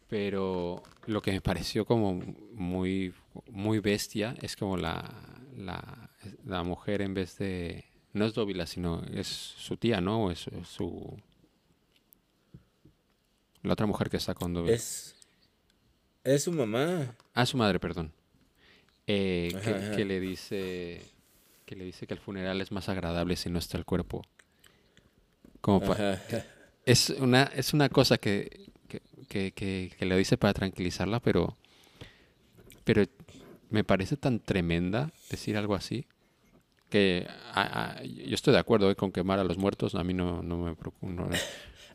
pero 0.09 0.82
lo 1.07 1.22
que 1.22 1.32
me 1.32 1.41
pareció 1.41 1.84
como 1.84 2.20
muy, 2.53 3.12
muy 3.51 3.80
bestia 3.80 4.34
es 4.41 4.57
como 4.57 4.76
la, 4.76 5.12
la, 5.57 6.11
la 6.45 6.62
mujer 6.62 7.03
en 7.03 7.14
vez 7.14 7.39
de... 7.39 7.84
No 8.12 8.24
es 8.24 8.34
Dóvila, 8.34 8.66
sino 8.66 9.03
es 9.12 9.26
su 9.26 9.76
tía, 9.76 10.01
¿no? 10.01 10.30
Es, 10.30 10.47
es 10.49 10.68
su... 10.68 11.16
La 13.66 13.72
otra 13.74 13.86
mujer 13.86 14.08
que 14.10 14.16
está 14.16 14.34
con 14.34 14.54
Dóvila. 14.54 14.74
Es. 14.74 15.14
Es 16.24 16.44
su 16.44 16.52
mamá. 16.52 17.14
Ah, 17.34 17.46
su 17.46 17.56
madre, 17.56 17.78
perdón. 17.78 18.12
Eh, 19.06 19.48
que, 19.62 19.70
Ajá, 19.70 19.76
ajá. 19.86 19.96
que 19.96 20.04
le 20.04 20.18
dice 20.20 21.02
que 21.64 21.76
le 21.76 21.84
dice 21.84 22.06
que 22.06 22.14
el 22.14 22.20
funeral 22.20 22.60
es 22.60 22.70
más 22.72 22.88
agradable 22.88 23.36
si 23.36 23.50
no 23.50 23.58
está 23.58 23.76
el 23.78 23.84
cuerpo. 23.84 24.24
Como 25.60 25.80
pa- 25.80 26.18
es 26.84 27.10
una 27.10 27.44
es 27.44 27.72
una 27.74 27.88
cosa 27.88 28.18
que, 28.18 28.70
que, 29.28 29.52
que, 29.52 29.90
le 30.06 30.16
dice 30.16 30.36
para 30.38 30.54
tranquilizarla, 30.54 31.18
pero 31.20 31.56
pero 32.84 33.04
me 33.70 33.82
parece 33.84 34.16
tan 34.16 34.38
tremenda 34.38 35.10
decir 35.30 35.56
algo 35.56 35.74
así 35.74 36.06
que 36.88 37.26
a- 37.52 37.96
a- 37.98 38.02
yo 38.04 38.34
estoy 38.34 38.52
de 38.52 38.60
acuerdo 38.60 38.90
eh, 38.90 38.94
con 38.96 39.10
quemar 39.10 39.40
a 39.40 39.44
los 39.44 39.58
muertos, 39.58 39.94
a 39.96 40.04
mí 40.04 40.14
no, 40.14 40.42
no 40.42 40.56
me 40.58 40.74
preocupa. 40.76 41.06
no- 41.12 41.28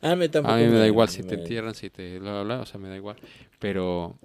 Tampoco 0.02 0.54
a 0.54 0.56
mí 0.56 0.64
me 0.64 0.78
da 0.78 0.86
igual 0.86 1.08
si 1.08 1.22
me- 1.22 1.28
te 1.28 1.34
entierran, 1.36 1.74
si 1.74 1.88
te 1.90 2.18
bla, 2.18 2.32
bla, 2.32 2.42
bla, 2.42 2.60
o 2.60 2.66
sea, 2.66 2.80
me 2.80 2.88
da 2.88 2.96
igual. 2.96 3.16
Pero 3.58 4.18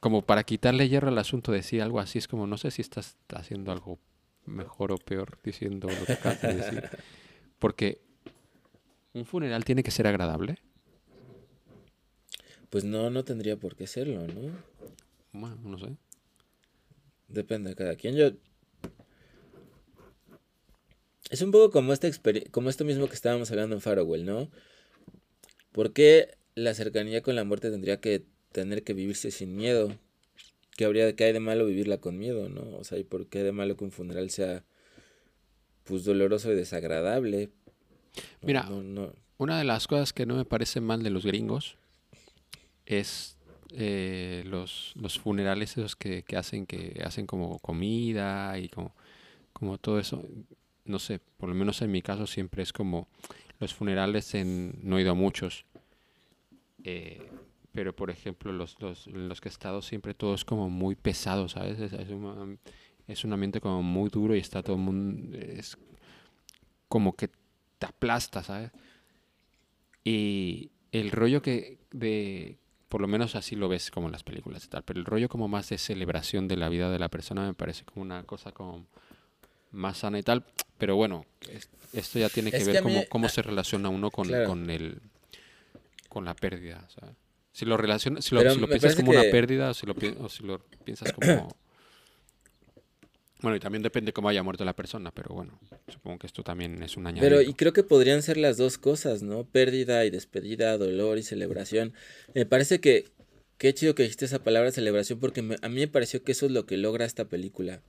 como 0.00 0.22
para 0.22 0.44
quitarle 0.44 0.88
hierro 0.88 1.08
al 1.08 1.18
asunto, 1.18 1.50
decir 1.52 1.82
algo 1.82 1.98
así, 1.98 2.18
es 2.18 2.28
como, 2.28 2.46
no 2.46 2.58
sé 2.58 2.70
si 2.70 2.82
estás 2.82 3.16
haciendo 3.34 3.72
algo 3.72 3.98
mejor 4.44 4.92
o 4.92 4.96
peor 4.98 5.38
diciendo 5.42 5.88
lo 5.88 6.06
que 6.06 6.12
acabas 6.12 6.42
de 6.42 6.54
decir. 6.54 6.82
Porque 7.58 8.00
un 9.14 9.24
funeral 9.24 9.64
tiene 9.64 9.82
que 9.82 9.90
ser 9.90 10.06
agradable. 10.06 10.58
Pues 12.70 12.84
no, 12.84 13.10
no 13.10 13.24
tendría 13.24 13.56
por 13.56 13.74
qué 13.76 13.86
serlo, 13.86 14.26
¿no? 14.26 14.52
Bueno, 15.32 15.56
no 15.64 15.78
sé. 15.78 15.96
Depende 17.28 17.70
de 17.70 17.76
cada 17.76 17.96
quien. 17.96 18.14
Yo. 18.16 18.30
Es 21.36 21.42
un 21.42 21.50
poco 21.50 21.70
como 21.70 21.92
esta 21.92 22.08
como 22.50 22.70
esto 22.70 22.86
mismo 22.86 23.08
que 23.08 23.14
estábamos 23.14 23.50
hablando 23.50 23.74
en 23.74 23.82
Farewell, 23.82 24.24
¿no? 24.24 24.48
¿Por 25.70 25.92
qué 25.92 26.30
la 26.54 26.72
cercanía 26.72 27.20
con 27.20 27.36
la 27.36 27.44
muerte 27.44 27.70
tendría 27.70 28.00
que 28.00 28.24
tener 28.52 28.84
que 28.84 28.94
vivirse 28.94 29.30
sin 29.30 29.54
miedo? 29.54 29.94
¿Qué 30.78 30.86
habría 30.86 31.14
que 31.14 31.24
hay 31.24 31.34
de 31.34 31.40
malo 31.40 31.66
vivirla 31.66 31.98
con 31.98 32.16
miedo, 32.16 32.48
no? 32.48 32.78
O 32.78 32.84
sea, 32.84 32.96
¿y 32.96 33.04
por 33.04 33.26
qué 33.26 33.42
de 33.42 33.52
malo 33.52 33.76
que 33.76 33.84
un 33.84 33.92
funeral 33.92 34.30
sea 34.30 34.64
pues 35.84 36.04
doloroso 36.04 36.50
y 36.50 36.54
desagradable? 36.54 37.50
No, 38.40 38.46
Mira, 38.46 38.62
no, 38.70 38.82
no. 38.82 39.12
Una 39.36 39.58
de 39.58 39.64
las 39.64 39.86
cosas 39.86 40.14
que 40.14 40.24
no 40.24 40.36
me 40.36 40.46
parece 40.46 40.80
mal 40.80 41.02
de 41.02 41.10
los 41.10 41.26
gringos 41.26 41.76
es 42.86 43.36
eh, 43.74 44.42
los, 44.46 44.94
los 44.96 45.18
funerales 45.18 45.76
esos 45.76 45.96
que, 45.96 46.22
que 46.22 46.38
hacen 46.38 46.64
que 46.64 47.02
hacen 47.04 47.26
como 47.26 47.58
comida 47.58 48.58
y 48.58 48.70
como, 48.70 48.94
como 49.52 49.76
todo 49.76 49.98
eso. 49.98 50.24
No 50.86 50.98
sé, 50.98 51.20
por 51.36 51.48
lo 51.48 51.54
menos 51.54 51.82
en 51.82 51.90
mi 51.90 52.02
caso 52.02 52.26
siempre 52.26 52.62
es 52.62 52.72
como 52.72 53.08
los 53.58 53.74
funerales 53.74 54.34
en, 54.34 54.78
no 54.82 54.98
he 54.98 55.02
ido 55.02 55.12
a 55.12 55.14
muchos, 55.14 55.64
eh, 56.84 57.30
pero 57.72 57.94
por 57.94 58.10
ejemplo 58.10 58.52
los, 58.52 58.80
los, 58.80 59.06
los 59.08 59.40
que 59.40 59.48
he 59.48 59.52
estado 59.52 59.82
siempre 59.82 60.14
todo 60.14 60.34
es 60.34 60.44
como 60.44 60.70
muy 60.70 60.94
pesado, 60.94 61.48
¿sabes? 61.48 61.78
Es, 61.80 61.92
es 61.92 62.10
un, 62.10 62.58
es 63.06 63.24
un 63.24 63.32
ambiente 63.32 63.60
como 63.60 63.82
muy 63.82 64.08
duro 64.10 64.34
y 64.34 64.38
está 64.38 64.62
todo 64.62 64.76
el 64.76 64.82
mundo, 64.82 65.36
es 65.38 65.76
como 66.88 67.14
que 67.14 67.28
te 67.78 67.86
aplasta, 67.86 68.42
¿sabes? 68.42 68.70
Y 70.04 70.70
el 70.92 71.10
rollo 71.10 71.42
que 71.42 71.78
de, 71.90 72.58
por 72.88 73.00
lo 73.00 73.08
menos 73.08 73.34
así 73.34 73.56
lo 73.56 73.68
ves 73.68 73.90
como 73.90 74.06
en 74.06 74.12
las 74.12 74.22
películas 74.22 74.64
y 74.64 74.68
tal, 74.68 74.84
pero 74.84 75.00
el 75.00 75.06
rollo 75.06 75.28
como 75.28 75.48
más 75.48 75.68
de 75.68 75.78
celebración 75.78 76.48
de 76.48 76.56
la 76.56 76.68
vida 76.68 76.90
de 76.90 76.98
la 76.98 77.08
persona 77.08 77.46
me 77.46 77.54
parece 77.54 77.84
como 77.84 78.02
una 78.02 78.22
cosa 78.24 78.52
como 78.52 78.86
más 79.72 79.98
sana 79.98 80.18
y 80.18 80.22
tal, 80.22 80.44
pero 80.78 80.96
bueno, 80.96 81.24
es- 81.50 81.68
esto 81.92 82.18
ya 82.18 82.28
tiene 82.28 82.50
que 82.50 82.58
Es 82.58 82.64
que 82.66 82.72
ver 82.72 82.84
mí- 82.84 82.92
cómo, 82.94 83.04
cómo 83.08 83.28
se 83.28 83.42
relaciona 83.42 83.88
uno 83.88 84.10
con, 84.10 84.28
Claro. 84.28 84.46
con 84.48 84.68
el 84.70 85.00
con 86.08 86.24
la 86.24 86.34
pérdida, 86.34 86.86
si 87.52 87.64
lo 87.66 87.76
relaciona, 87.76 88.22
si 88.22 88.34
lo, 88.34 88.40
si 88.50 88.58
piensas 88.66 88.94
como 88.96 89.10
una 89.10 89.22
pérdida 89.24 89.70
o 89.70 89.74
si 89.74 89.86
lo, 89.86 89.94
pi- 89.94 90.14
o 90.18 90.28
si 90.30 90.44
lo 90.44 90.60
piensas 90.84 91.12
como 91.12 91.54
bueno, 93.42 93.56
y 93.56 93.60
también 93.60 93.82
depende 93.82 94.12
cómo 94.14 94.28
haya 94.30 94.42
muerto 94.42 94.64
la 94.64 94.74
persona, 94.74 95.10
pero 95.10 95.34
bueno, 95.34 95.60
supongo 95.88 96.18
que 96.18 96.26
esto 96.26 96.42
también 96.42 96.82
es 96.82 96.96
un 96.96 97.06
añadido. 97.06 97.36
Pero 97.36 97.42
y 97.42 97.52
creo 97.52 97.72
que 97.74 97.82
podrían 97.82 98.22
ser 98.22 98.38
las 98.38 98.56
dos 98.56 98.78
cosas, 98.78 99.22
¿no? 99.22 99.44
Pérdida 99.44 100.04
y 100.06 100.10
despedida, 100.10 100.78
dolor 100.78 101.18
y 101.18 101.22
celebración. 101.22 101.92
Me 102.34 102.46
parece 102.46 102.80
que 102.80 103.04
qué 103.58 103.74
chido 103.74 103.94
que 103.94 104.04
dijiste 104.04 104.24
esa 104.24 104.42
palabra 104.42 104.72
celebración 104.72 105.20
porque 105.20 105.42
me- 105.42 105.56
a 105.60 105.68
mí 105.68 105.76
me 105.80 105.88
pareció 105.88 106.22
que 106.24 106.32
eso 106.32 106.46
es 106.46 106.52
lo 106.52 106.64
que 106.64 106.78
logra 106.78 107.04
esta 107.04 107.26
película. 107.26 107.82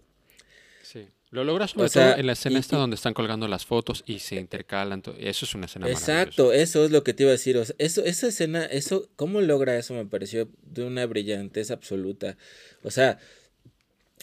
Lo 1.30 1.43
logra 1.43 1.67
sobre 1.67 1.88
O 1.88 1.89
sea, 1.89 2.11
todo 2.11 2.19
en 2.21 2.25
la 2.28 2.34
escena 2.34 2.55
y- 2.57 2.59
esta 2.59 2.78
y- 2.78 2.80
donde 2.80 2.95
están 2.95 3.13
colgando 3.13 3.47
las 3.47 3.65
fotos 3.65 4.03
y 4.07 4.19
se 4.19 4.36
intercalan. 4.38 5.03
Eso 5.19 5.45
es 5.45 5.55
una 5.55 5.65
escena 5.65 5.89
Exacto, 5.89 6.53
eso 6.53 6.86
es 6.86 6.91
lo 6.91 7.03
que 7.03 7.13
te 7.13 7.23
iba 7.23 7.30
a 7.30 7.34
decir. 7.34 7.57
o 7.57 7.65
sea, 7.65 7.75
eso, 7.80 8.03
esa 8.05 8.28
escena, 8.28 8.65
eso, 8.65 9.09
¿cómo 9.17 9.41
logra 9.41 9.78
eso? 9.78 9.93
Me 9.93 10.05
pareció 10.05 10.49
de 10.63 10.84
una 10.86 11.05
brillantez 11.05 11.69
absoluta. 11.71 12.38
O 12.82 12.91
sea, 12.91 13.19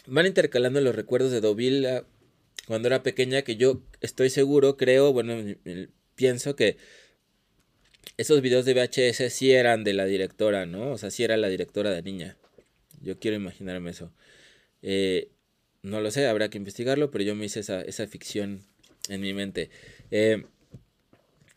van 0.07 0.27
intercalando 0.27 0.81
los 0.81 0.95
recuerdos 0.95 1.31
de 1.31 1.41
Dovila 1.43 2.05
cuando 2.67 2.89
era 2.89 3.03
pequeña, 3.03 3.43
que 3.43 3.57
yo 3.57 3.83
estoy 4.01 4.31
seguro, 4.31 4.79
creo, 4.79 5.13
bueno, 5.13 5.35
pienso 6.15 6.57
que 6.57 6.79
esos 8.17 8.41
videos 8.41 8.65
de 8.65 8.73
VHS 8.75 9.29
sí 9.31 9.53
eran 9.53 9.85
de 9.85 9.93
la 9.93 10.07
directora, 10.07 10.65
¿no? 10.67 10.93
O 10.93 10.99
sea, 10.99 11.11
sí 11.11 11.25
era 11.25 11.37
la 11.37 11.49
directora 11.49 11.91
de 11.91 12.03
niña. 12.03 12.37
Yo 13.03 13.19
quiero 13.19 13.37
imaginarme 13.37 13.91
eso. 13.91 14.13
Eh, 14.83 15.29
no 15.85 16.01
lo 16.01 16.11
sé, 16.11 16.27
habrá 16.27 16.49
que 16.49 16.57
investigarlo, 16.59 17.11
pero 17.11 17.25
yo 17.25 17.35
me 17.35 17.45
hice 17.45 17.61
esa, 17.61 17.83
esa 17.83 18.07
ficción 18.07 18.63
en 19.09 19.21
mi 19.21 19.35
mente. 19.35 19.71
Eh, 20.11 20.47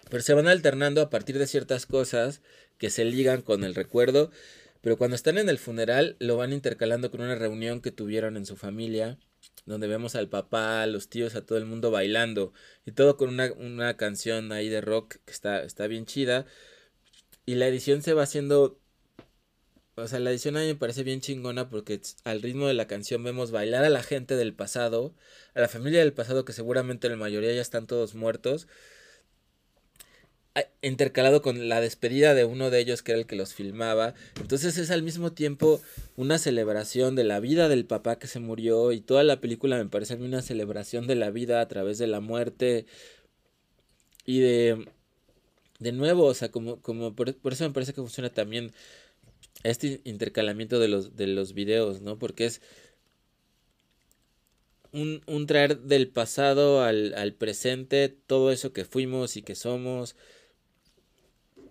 pero 0.10 0.22
se 0.22 0.34
van 0.34 0.48
alternando 0.48 1.02
a 1.02 1.10
partir 1.10 1.40
de 1.40 1.48
ciertas 1.48 1.86
cosas 1.86 2.42
que 2.78 2.90
se 2.90 3.06
ligan 3.06 3.42
con 3.42 3.64
el 3.64 3.74
recuerdo. 3.74 4.30
Pero 4.82 4.98
cuando 4.98 5.16
están 5.16 5.38
en 5.38 5.48
el 5.48 5.58
funeral, 5.58 6.18
lo 6.20 6.36
van 6.36 6.52
intercalando 6.52 7.10
con 7.10 7.22
una 7.22 7.36
reunión 7.36 7.82
que 7.82 7.92
tuvieron 7.92 8.36
en 8.36 8.46
su 8.46 8.58
familia, 8.58 9.18
donde 9.66 9.88
vemos 9.88 10.16
al 10.16 10.28
papá, 10.28 10.84
a 10.84 10.88
los 10.88 11.08
tíos, 11.08 11.36
a 11.36 11.46
todo 11.46 11.58
el 11.58 11.66
mundo 11.66 11.90
bailando. 11.90 12.52
Y 12.86 12.92
todo 12.92 13.16
con 13.16 13.30
una, 13.30 13.52
una 13.54 13.96
canción 13.96 14.52
ahí 14.52 14.68
de 14.68 14.82
rock 14.82 15.16
que 15.26 15.32
está, 15.32 15.64
está 15.64 15.88
bien 15.88 16.06
chida. 16.06 16.46
Y 17.46 17.56
la 17.56 17.68
edición 17.68 18.02
se 18.02 18.14
va 18.14 18.24
haciendo. 18.24 18.80
O 19.98 20.08
sea, 20.08 20.20
la 20.20 20.30
edición 20.30 20.56
a 20.58 20.62
mí 20.62 20.68
me 20.68 20.76
parece 20.76 21.04
bien 21.04 21.22
chingona 21.22 21.70
porque 21.70 22.00
al 22.24 22.42
ritmo 22.42 22.68
de 22.68 22.76
la 22.76 22.88
canción 22.88 23.24
vemos 23.24 23.52
bailar 23.52 23.84
a 23.84 23.90
la 23.90 24.04
gente 24.04 24.36
del 24.36 24.54
pasado, 24.54 25.16
a 25.56 25.60
la 25.60 25.68
familia 25.68 26.00
del 26.00 26.14
pasado 26.14 26.46
que 26.46 26.54
seguramente 26.54 27.10
la 27.10 27.16
mayoría 27.16 27.52
ya 27.52 27.62
están 27.62 27.88
todos 27.88 28.14
muertos 28.14 28.68
intercalado 30.82 31.42
con 31.42 31.70
la 31.70 31.82
despedida 31.82 32.34
de 32.34 32.46
uno 32.46 32.70
de 32.70 32.80
ellos 32.80 33.04
que 33.04 33.12
era 33.12 33.20
el 33.20 33.28
que 33.28 33.36
los 33.36 33.54
filmaba. 33.54 34.14
Entonces 34.40 34.78
es 34.78 34.92
al 34.92 35.04
mismo 35.04 35.34
tiempo 35.34 35.82
una 36.16 36.38
celebración 36.38 37.16
de 37.16 37.24
la 37.24 37.40
vida 37.40 37.70
del 37.70 37.86
papá 37.86 38.18
que 38.18 38.28
se 38.28 38.40
murió 38.40 38.92
y 38.92 39.02
toda 39.02 39.24
la 39.24 39.40
película 39.42 39.78
me 39.78 39.86
parece 39.86 40.14
a 40.14 40.18
mí 40.18 40.26
una 40.26 40.42
celebración 40.42 41.08
de 41.08 41.16
la 41.16 41.32
vida 41.32 41.62
a 41.62 41.68
través 41.68 41.98
de 41.98 42.08
la 42.08 42.20
muerte 42.20 42.86
y 44.26 44.40
de 44.40 44.88
de 45.80 45.92
nuevo, 45.92 46.26
o 46.26 46.34
sea, 46.34 46.50
como 46.52 46.82
como 46.82 47.16
por, 47.16 47.36
por 47.36 47.54
eso 47.54 47.64
me 47.64 47.74
parece 47.74 47.94
que 47.94 48.02
funciona 48.02 48.30
también 48.32 48.74
este 49.64 50.02
intercalamiento 50.04 50.80
de 50.80 50.88
los 50.88 51.16
de 51.16 51.28
los 51.28 51.54
videos, 51.54 52.02
¿no? 52.02 52.18
Porque 52.20 52.46
es 52.46 52.62
un, 54.92 55.22
un 55.28 55.46
traer 55.46 55.80
del 55.82 56.08
pasado 56.08 56.84
al, 56.84 57.14
al 57.16 57.34
presente 57.34 58.10
todo 58.10 58.52
eso 58.52 58.74
que 58.74 58.86
fuimos 58.86 59.38
y 59.38 59.42
que 59.42 59.56
somos 59.56 60.16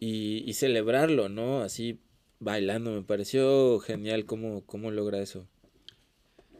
y, 0.01 0.45
y 0.49 0.55
celebrarlo, 0.55 1.29
¿no? 1.29 1.63
Así 1.63 2.01
bailando, 2.39 2.93
me 2.93 3.03
pareció 3.03 3.79
genial 3.81 4.27
cómo, 4.27 4.63
cómo 4.67 4.91
logra 4.91 5.21
eso. 5.21 5.47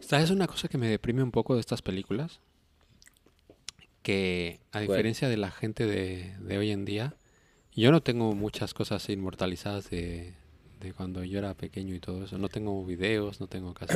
¿Sabes 0.01 0.31
una 0.31 0.47
cosa 0.47 0.69
que 0.69 0.79
me 0.79 0.89
deprime 0.89 1.23
un 1.23 1.31
poco 1.31 1.55
de 1.55 1.61
estas 1.61 1.83
películas? 1.83 2.41
Que 4.03 4.61
a 4.73 4.81
diferencia 4.81 5.29
de 5.29 5.37
la 5.37 5.51
gente 5.51 5.85
de, 5.85 6.37
de 6.41 6.59
hoy 6.59 6.71
en 6.71 6.85
día, 6.85 7.15
yo 7.75 7.91
no 7.91 8.03
tengo 8.03 8.35
muchas 8.35 8.73
cosas 8.73 9.09
inmortalizadas 9.09 9.91
de, 9.91 10.35
de 10.87 10.93
cuando 10.93 11.25
yo 11.25 11.39
era 11.39 11.55
pequeño 11.55 11.95
y 11.95 12.01
todo 12.01 12.25
eso. 12.25 12.39
No 12.39 12.49
tengo 12.49 12.85
videos, 12.85 13.41
no 13.41 13.47
tengo 13.47 13.75
casi... 13.75 13.95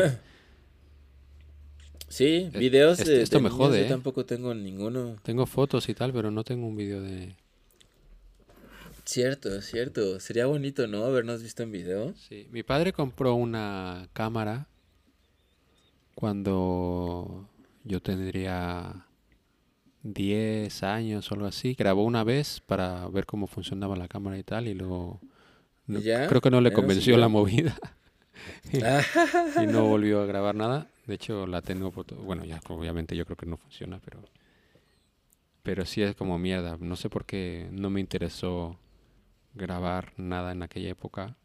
Sí, 2.08 2.50
videos 2.54 2.98
de, 2.98 3.22
esto 3.22 3.36
de 3.36 3.44
me 3.44 3.48
niños 3.50 3.66
jode, 3.66 3.78
yo 3.78 3.86
¿eh? 3.86 3.88
tampoco 3.88 4.26
tengo 4.26 4.52
ninguno. 4.52 5.16
tengo 5.22 5.46
fotos 5.46 5.88
y 5.88 5.94
tal, 5.94 6.12
pero 6.12 6.32
no 6.32 6.42
tengo 6.42 6.66
un 6.66 6.74
video 6.74 7.00
de... 7.00 7.36
Cierto, 9.04 9.60
cierto. 9.62 10.18
Sería 10.18 10.46
bonito, 10.46 10.86
¿no? 10.88 11.04
Habernos 11.04 11.42
visto 11.42 11.62
en 11.62 11.72
video. 11.72 12.14
Sí, 12.16 12.48
mi 12.50 12.62
padre 12.62 12.92
compró 12.92 13.34
una 13.34 14.08
cámara 14.12 14.66
cuando 16.14 17.48
yo 17.84 18.00
tendría 18.02 19.06
10 20.02 20.82
años 20.82 21.30
o 21.30 21.34
algo 21.34 21.46
así. 21.46 21.74
Grabó 21.74 22.04
una 22.04 22.24
vez 22.24 22.60
para 22.60 23.08
ver 23.08 23.26
cómo 23.26 23.46
funcionaba 23.46 23.96
la 23.96 24.08
cámara 24.08 24.38
y 24.38 24.42
tal 24.42 24.68
y 24.68 24.74
luego 24.74 25.20
no- 25.90 25.98
¿Y 25.98 26.02
ya? 26.02 26.28
creo 26.28 26.40
que 26.40 26.50
no 26.50 26.60
le 26.60 26.70
¿Ya 26.70 26.74
no 26.76 26.80
convenció 26.82 27.16
la 27.16 27.28
movida 27.28 27.76
Ah, 28.84 29.02
y 29.62 29.66
no 29.66 29.86
volvió 29.86 30.20
a 30.22 30.26
grabar 30.26 30.54
nada. 30.54 30.86
De 31.06 31.14
hecho, 31.14 31.46
la 31.46 31.60
tengo, 31.60 31.90
bueno, 32.22 32.44
ya 32.44 32.60
obviamente 32.68 33.16
yo 33.16 33.24
creo 33.24 33.36
que 33.36 33.46
no 33.46 33.56
funciona, 33.56 34.00
pero 34.04 34.20
pero 35.62 35.84
sí 35.84 36.02
es 36.02 36.14
como 36.14 36.38
mierda. 36.38 36.76
No 36.80 36.96
sé 36.96 37.10
por 37.10 37.24
qué 37.26 37.68
no 37.72 37.90
me 37.90 38.00
interesó 38.00 38.78
grabar 39.54 40.12
nada 40.16 40.52
en 40.52 40.62
aquella 40.62 40.88
época. 40.90 41.36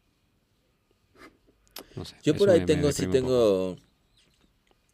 No 1.94 2.04
sé. 2.04 2.16
Yo 2.22 2.34
por 2.36 2.48
ahí 2.50 2.60
me- 2.60 2.66
me 2.66 2.74
tengo, 2.74 2.92
sí 2.92 3.06
tengo. 3.08 3.76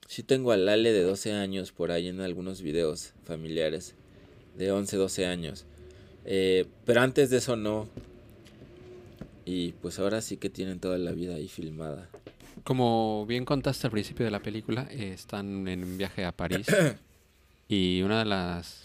Sí 0.09 0.23
tengo 0.23 0.53
al 0.53 0.69
Ale 0.69 0.93
de 0.93 1.03
12 1.03 1.33
años 1.33 1.73
por 1.73 1.91
ahí 1.93 2.09
en 2.09 2.21
algunos 2.21 2.63
videos 2.63 3.15
familiares. 3.25 3.95
De 4.57 4.73
11, 4.73 4.97
12 4.97 5.27
años. 5.27 5.65
Eh, 6.25 6.67
pero 6.85 7.01
antes 7.01 7.31
de 7.31 7.39
eso 7.39 7.57
no. 7.57 7.89
Y 9.45 9.73
pues 9.73 9.99
ahora 9.99 10.21
sí 10.21 10.37
que 10.37 10.51
tienen 10.51 10.81
toda 10.81 10.99
la 10.99 11.13
vida 11.13 11.35
ahí 11.35 11.49
filmada. 11.49 12.09
Como 12.65 13.27
bien 13.27 13.45
contaste 13.45 13.87
al 13.87 13.91
principio 13.91 14.25
de 14.25 14.31
la 14.31 14.41
película, 14.41 14.87
eh, 14.91 15.13
están 15.13 15.67
en 15.67 15.83
un 15.83 15.99
viaje 15.99 16.25
a 16.25 16.33
París 16.33 16.67
y 17.69 18.03
una 18.03 18.21
de 18.21 18.25
las... 18.27 18.85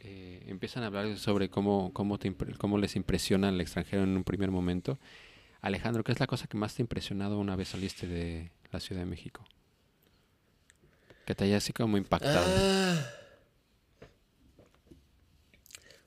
eh, 0.00 0.44
empiezan 0.46 0.82
a 0.82 0.86
hablar 0.86 1.18
sobre 1.18 1.50
cómo, 1.50 1.90
cómo, 1.92 2.18
te 2.18 2.34
cómo 2.58 2.78
les 2.78 2.96
impresiona 2.96 3.48
el 3.50 3.60
extranjero 3.60 4.04
en 4.04 4.16
un 4.16 4.24
primer 4.24 4.50
momento. 4.50 4.98
Alejandro, 5.60 6.04
¿qué 6.04 6.12
es 6.12 6.20
la 6.20 6.26
cosa 6.26 6.46
que 6.46 6.56
más 6.56 6.74
te 6.74 6.82
ha 6.82 6.84
impresionado 6.84 7.38
una 7.38 7.56
vez 7.56 7.68
saliste 7.68 8.06
de 8.06 8.50
la 8.70 8.80
Ciudad 8.80 9.02
de 9.02 9.06
México? 9.06 9.44
Que 11.26 11.34
te 11.34 11.44
haya 11.44 11.56
así 11.56 11.72
como 11.72 11.96
impactado. 11.96 12.46
Ah. 12.46 13.04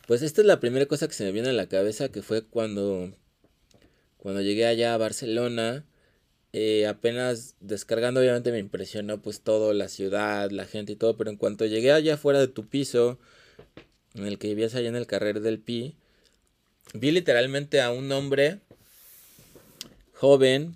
Pues 0.07 0.21
esta 0.23 0.41
es 0.41 0.47
la 0.47 0.59
primera 0.59 0.85
cosa 0.87 1.07
que 1.07 1.13
se 1.13 1.23
me 1.25 1.31
viene 1.31 1.49
a 1.49 1.53
la 1.53 1.67
cabeza, 1.67 2.09
que 2.09 2.23
fue 2.23 2.43
cuando, 2.43 3.11
cuando 4.19 4.41
llegué 4.41 4.65
allá 4.67 4.93
a 4.93 4.97
Barcelona. 4.97 5.85
eh, 6.53 6.87
apenas 6.87 7.55
descargando, 7.59 8.21
obviamente 8.21 8.51
me 8.51 8.59
impresionó 8.59 9.21
pues 9.21 9.41
todo, 9.41 9.73
la 9.73 9.87
ciudad, 9.87 10.51
la 10.51 10.65
gente 10.65 10.93
y 10.93 10.95
todo, 10.95 11.17
pero 11.17 11.29
en 11.29 11.37
cuanto 11.37 11.65
llegué 11.65 11.91
allá 11.91 12.17
fuera 12.17 12.39
de 12.39 12.47
tu 12.47 12.67
piso, 12.67 13.19
en 14.15 14.25
el 14.25 14.39
que 14.39 14.49
vivías 14.49 14.75
allá 14.75 14.89
en 14.89 14.95
el 14.95 15.07
Carrer 15.07 15.41
del 15.41 15.59
Pi, 15.59 15.95
vi 16.93 17.11
literalmente 17.11 17.81
a 17.81 17.91
un 17.91 18.11
hombre 18.11 18.59
joven, 20.13 20.75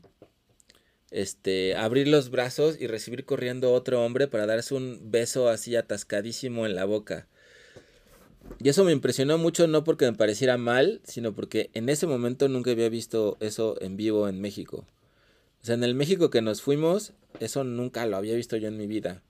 este, 1.12 1.76
abrir 1.76 2.08
los 2.08 2.30
brazos 2.30 2.80
y 2.80 2.88
recibir 2.88 3.26
corriendo 3.26 3.74
otro 3.74 4.04
hombre 4.04 4.28
para 4.28 4.46
darse 4.46 4.74
un 4.76 5.12
beso 5.12 5.50
así 5.50 5.76
atascadísimo 5.76 6.66
en 6.66 6.76
la 6.76 6.86
boca. 6.86 7.28
Y 8.60 8.70
eso 8.70 8.84
me 8.84 8.91
impresionó 8.91 9.38
mucho, 9.38 9.68
no 9.68 9.84
porque 9.84 10.06
me 10.06 10.18
pareciera 10.18 10.58
mal, 10.58 11.01
sino 11.04 11.34
porque 11.34 11.70
en 11.74 11.89
ese 11.89 12.08
momento 12.08 12.47
nunca 12.47 12.72
había 12.72 12.89
visto 12.89 13.38
eso 13.39 13.76
en 13.82 13.97
vivo 13.97 14.28
en 14.28 14.39
México. 14.39 14.86
O 15.62 15.66
sea, 15.66 15.76
en 15.76 15.84
el 15.84 15.95
México 15.95 16.30
que 16.30 16.41
nos 16.41 16.62
fuimos, 16.62 17.14
eso 17.39 17.64
nunca 17.64 18.06
lo 18.06 18.18
había 18.18 18.36
visto 18.36 18.58
yo 18.58 18.68
en 18.68 18.78
mi 18.78 18.88
vida. 18.88 19.22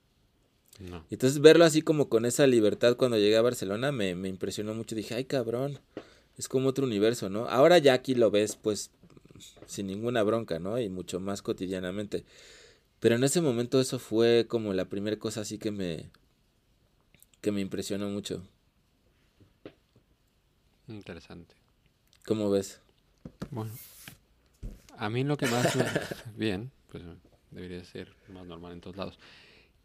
No. 0.79 1.05
Entonces 1.09 1.39
verlo 1.39 1.65
así 1.65 1.81
como 1.81 2.09
con 2.09 2.25
esa 2.25 2.47
libertad 2.47 2.97
cuando 2.97 3.17
llegué 3.17 3.37
a 3.37 3.41
Barcelona 3.43 3.91
me, 3.91 4.15
me 4.15 4.29
impresionó 4.29 4.73
mucho. 4.73 4.95
Dije, 4.95 5.13
ay 5.13 5.25
cabrón, 5.25 5.79
es 6.37 6.47
como 6.47 6.69
otro 6.69 6.85
universo, 6.85 7.29
¿no? 7.29 7.47
Ahora 7.47 7.77
ya 7.77 7.93
aquí 7.93 8.15
lo 8.15 8.31
ves 8.31 8.55
pues 8.55 8.91
sin 9.65 9.87
ninguna 9.87 10.23
bronca, 10.23 10.59
¿no? 10.59 10.79
Y 10.79 10.89
mucho 10.89 11.19
más 11.19 11.41
cotidianamente. 11.41 12.23
Pero 12.99 13.15
en 13.15 13.23
ese 13.23 13.41
momento 13.41 13.79
eso 13.79 13.99
fue 13.99 14.45
como 14.47 14.73
la 14.73 14.85
primera 14.85 15.17
cosa 15.17 15.41
así 15.41 15.57
que 15.57 15.71
me, 15.71 16.09
que 17.41 17.51
me 17.51 17.61
impresionó 17.61 18.09
mucho. 18.09 18.41
Interesante. 20.87 21.55
¿Cómo 22.25 22.49
ves? 22.49 22.81
Bueno, 23.51 23.71
a 24.97 25.09
mí 25.09 25.23
lo 25.23 25.37
que 25.37 25.47
más 25.47 25.75
me... 25.75 25.85
Bien, 26.37 26.71
pues 26.91 27.03
debería 27.51 27.83
ser 27.83 28.13
más 28.29 28.45
normal 28.45 28.73
en 28.73 28.81
todos 28.81 28.97
lados. 28.97 29.19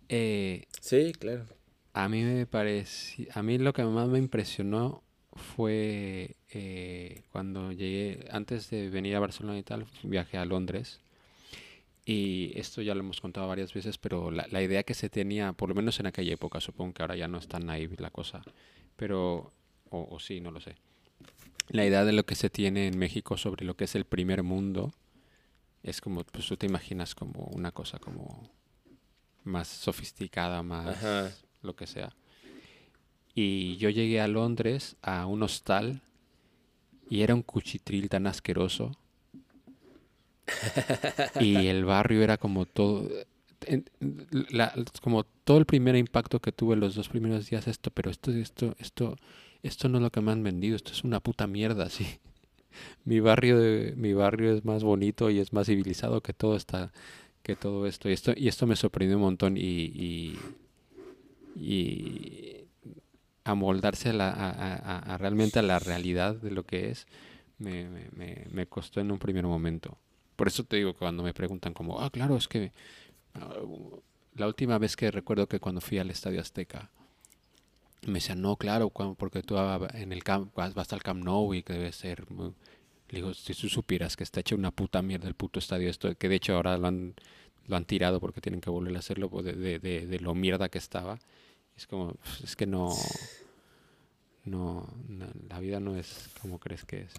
Eh, 0.09 0.65
Sí, 0.81 1.13
claro. 1.19 1.45
A 1.93 2.09
mí 2.09 2.23
me 2.23 2.47
parece, 2.47 3.29
a 3.33 3.43
mí 3.43 3.59
lo 3.59 3.73
que 3.73 3.83
más 3.85 4.09
me 4.09 4.19
impresionó 4.19 5.03
fue 5.35 6.37
eh, 6.51 7.23
cuando 7.33 7.73
llegué, 7.73 8.29
antes 8.31 8.71
de 8.71 8.89
venir 8.89 9.17
a 9.17 9.21
Barcelona 9.21 9.59
y 9.59 9.63
tal, 9.63 9.87
viajé 10.03 10.39
a 10.39 10.45
Londres. 10.45 11.01
Y 12.05 12.53
esto 12.59 12.81
ya 12.81 12.95
lo 12.95 13.01
hemos 13.01 13.21
contado 13.21 13.49
varias 13.49 13.75
veces, 13.75 13.99
pero 13.99 14.31
la, 14.31 14.47
la 14.51 14.63
idea 14.63 14.83
que 14.83 14.95
se 14.95 15.11
tenía, 15.11 15.53
por 15.53 15.69
lo 15.69 15.75
menos 15.75 16.01
en 16.01 16.07
aquella 16.07 16.33
época, 16.35 16.61
supongo 16.61 16.95
que 16.95 17.03
ahora 17.03 17.17
ya 17.17 17.29
no 17.29 17.37
es 17.39 17.49
tan 17.49 17.67
naive 17.67 17.97
la 17.99 18.11
cosa, 18.11 18.43
pero, 18.97 19.53
o, 19.91 20.09
o 20.11 20.19
sí, 20.19 20.41
no 20.41 20.51
lo 20.51 20.61
sé. 20.61 20.77
La 21.69 21.85
idea 21.85 22.05
de 22.05 22.13
lo 22.13 22.25
que 22.25 22.35
se 22.35 22.49
tiene 22.51 22.87
en 22.87 22.99
México 22.99 23.37
sobre 23.37 23.65
lo 23.67 23.77
que 23.77 23.85
es 23.85 23.95
el 23.95 24.05
primer 24.07 24.43
mundo 24.43 24.93
es 25.83 26.01
como, 26.01 26.25
pues 26.25 26.47
tú 26.47 26.57
te 26.57 26.67
imaginas 26.67 27.15
como 27.15 27.45
una 27.53 27.73
cosa 27.73 27.99
como 27.99 28.51
más 29.45 29.69
sofisticada, 29.69 30.63
más 30.63 30.97
Ajá. 30.97 31.31
lo 31.63 31.77
que 31.77 31.87
sea. 31.87 32.15
Y 33.35 33.77
yo 33.77 33.91
llegué 33.91 34.21
a 34.21 34.29
Londres 34.29 34.97
a 35.03 35.27
un 35.27 35.43
hostal 35.43 36.01
y 37.09 37.23
era 37.23 37.35
un 37.35 37.43
cuchitril 37.43 38.09
tan 38.09 38.27
asqueroso. 38.27 38.97
y 41.41 41.67
el 41.67 41.85
barrio 41.85 42.23
era 42.23 42.37
como 42.39 42.67
todo, 42.67 43.09
en- 43.67 43.85
la- 44.51 44.75
como 45.03 45.25
todo 45.25 45.59
el 45.59 45.67
primer 45.67 45.97
impacto 45.97 46.41
que 46.41 46.53
tuve 46.53 46.77
los 46.77 46.95
dos 46.95 47.09
primeros 47.09 47.49
días 47.49 47.69
esto, 47.69 47.91
pero 47.91 48.11
esto, 48.11 48.31
esto, 48.33 48.75
esto, 48.79 49.17
esto 49.63 49.89
no 49.89 49.99
es 49.99 50.03
lo 50.03 50.11
que 50.11 50.21
me 50.21 50.33
han 50.33 50.43
vendido, 50.43 50.77
esto 50.77 50.93
es 50.93 51.05
una 51.05 51.21
puta 51.21 51.47
mierda, 51.47 51.89
sí. 51.91 52.07
Mi 53.05 53.21
barrio, 53.21 53.59
de- 53.59 53.95
mi 53.97 54.13
barrio 54.15 54.53
es 54.55 54.65
más 54.65 54.85
bonito 54.85 55.31
y 55.31 55.39
es 55.41 55.53
más 55.53 55.67
civilizado 55.67 56.21
que 56.23 56.33
todo 56.33 56.55
esta, 56.57 56.93
que 57.43 57.57
todo 57.57 57.87
esto. 57.87 58.09
Y 58.09 58.13
esto, 58.13 58.33
y 58.37 58.49
esto 58.49 58.67
me 58.67 58.77
sorprendió 58.77 59.17
un 59.17 59.23
montón 59.25 59.57
y, 59.57 60.39
y, 61.57 62.65
amoldarse 63.45 64.11
a, 64.11 64.13
la- 64.13 64.31
a- 64.31 64.51
a- 64.51 65.15
a- 65.15 65.19
realmente 65.19 65.59
a 65.59 65.63
la 65.63 65.79
realidad 65.79 66.35
de 66.37 66.51
lo 66.51 66.65
que 66.65 66.91
es, 66.91 67.07
me, 67.59 67.89
me- 67.89 68.47
me- 68.51 68.67
costó 68.67 69.01
en 69.01 69.11
un 69.11 69.19
primer 69.19 69.47
momento. 69.47 69.97
Por 70.37 70.49
eso 70.49 70.65
te 70.65 70.77
digo, 70.77 70.95
cuando 70.95 71.23
me 71.23 71.35
preguntan 71.35 71.73
como, 71.75 72.01
ah, 72.01 72.11
claro, 72.11 72.37
es 72.37 72.47
que 72.47 72.73
ah, 73.35 73.55
la 74.37 74.47
última 74.47 74.79
vez 74.79 74.97
que 74.97 75.11
recuerdo 75.11 75.49
que 75.49 75.61
cuando 75.61 75.81
fui 75.81 75.99
al 75.99 76.11
Estadio 76.11 76.41
Azteca, 76.41 76.91
me 78.07 78.15
decían, 78.15 78.41
no, 78.43 78.57
claro, 78.57 78.91
porque 78.91 79.43
tú 79.43 79.59
ah, 79.59 79.89
en 79.95 80.13
el 80.13 80.23
camp, 80.25 80.55
vas, 80.55 80.75
vas 80.75 80.93
al 80.93 81.03
Camp 81.03 81.23
Nou 81.25 81.55
y 81.55 81.63
que 81.63 81.73
debe 81.75 81.93
ser... 81.93 82.31
muy-". 82.31 82.55
Le 83.11 83.21
digo, 83.21 83.33
si 83.35 83.55
tú 83.55 83.69
supieras 83.69 84.17
que 84.17 84.25
está 84.25 84.41
hecho 84.41 84.55
una 84.55 84.71
puta 84.71 85.01
mierda 85.03 85.29
el 85.29 85.35
puto 85.35 85.59
estadio 85.59 85.89
esto, 85.89 86.15
que 86.17 86.29
de 86.29 86.37
hecho 86.37 86.55
ahora 86.55 86.77
lo 86.77 86.87
han, 86.89 87.15
lo 87.67 87.77
han 87.77 87.85
tirado 87.87 88.21
porque 88.21 88.41
tienen 88.41 88.61
que 88.61 88.71
volver 88.71 88.95
a 88.97 88.99
hacerlo 88.99 89.31
pues, 89.31 89.45
de, 89.47 89.79
de, 89.79 90.07
de, 90.07 90.21
lo 90.21 90.35
mierda 90.35 90.69
que 90.69 90.79
estaba. 90.79 91.19
Es 91.77 91.87
como, 91.87 92.13
pues, 92.15 92.43
es 92.43 92.57
que 92.57 92.67
no, 92.67 92.95
no, 94.45 94.87
no, 95.09 95.27
la 95.49 95.61
vida 95.61 95.81
no 95.81 95.97
es 95.97 96.31
como 96.41 96.59
crees 96.59 96.85
que 96.85 97.03
es. 97.03 97.13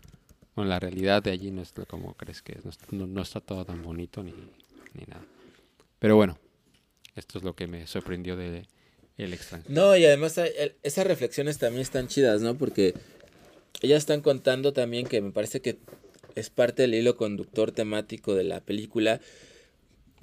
Bueno, 0.55 0.69
la 0.69 0.79
realidad 0.79 1.23
de 1.23 1.31
allí 1.31 1.51
no 1.51 1.61
es 1.61 1.73
como 1.87 2.13
crees 2.15 2.41
que 2.41 2.53
es- 2.53 2.91
no- 2.91 3.07
no 3.07 3.21
está 3.21 3.39
todo 3.39 3.65
tan 3.65 3.81
bonito 3.81 4.23
ni, 4.23 4.31
ni 4.31 5.05
nada. 5.07 5.25
Pero 5.99 6.15
bueno, 6.15 6.37
esto 7.15 7.37
es 7.37 7.43
lo 7.43 7.55
que 7.55 7.67
me 7.67 7.87
sorprendió 7.87 8.35
de 8.35 8.67
el 9.23 9.33
extranjero. 9.33 9.73
No, 9.73 9.95
y 9.97 10.05
además 10.05 10.37
hay- 10.37 10.51
el- 10.57 10.75
esas 10.83 11.05
reflexiones 11.07 11.57
también 11.57 11.81
están 11.81 12.07
chidas, 12.07 12.41
¿no? 12.41 12.57
Porque 12.57 12.93
ellas 13.81 13.99
están 13.99 14.21
contando 14.21 14.73
también 14.73 15.05
que 15.07 15.21
me 15.21 15.31
parece 15.31 15.61
que 15.61 15.77
es 16.35 16.49
parte 16.49 16.83
del 16.83 16.93
hilo 16.95 17.15
conductor 17.17 17.71
temático 17.71 18.35
de 18.35 18.43
la 18.43 18.61
película. 18.61 19.19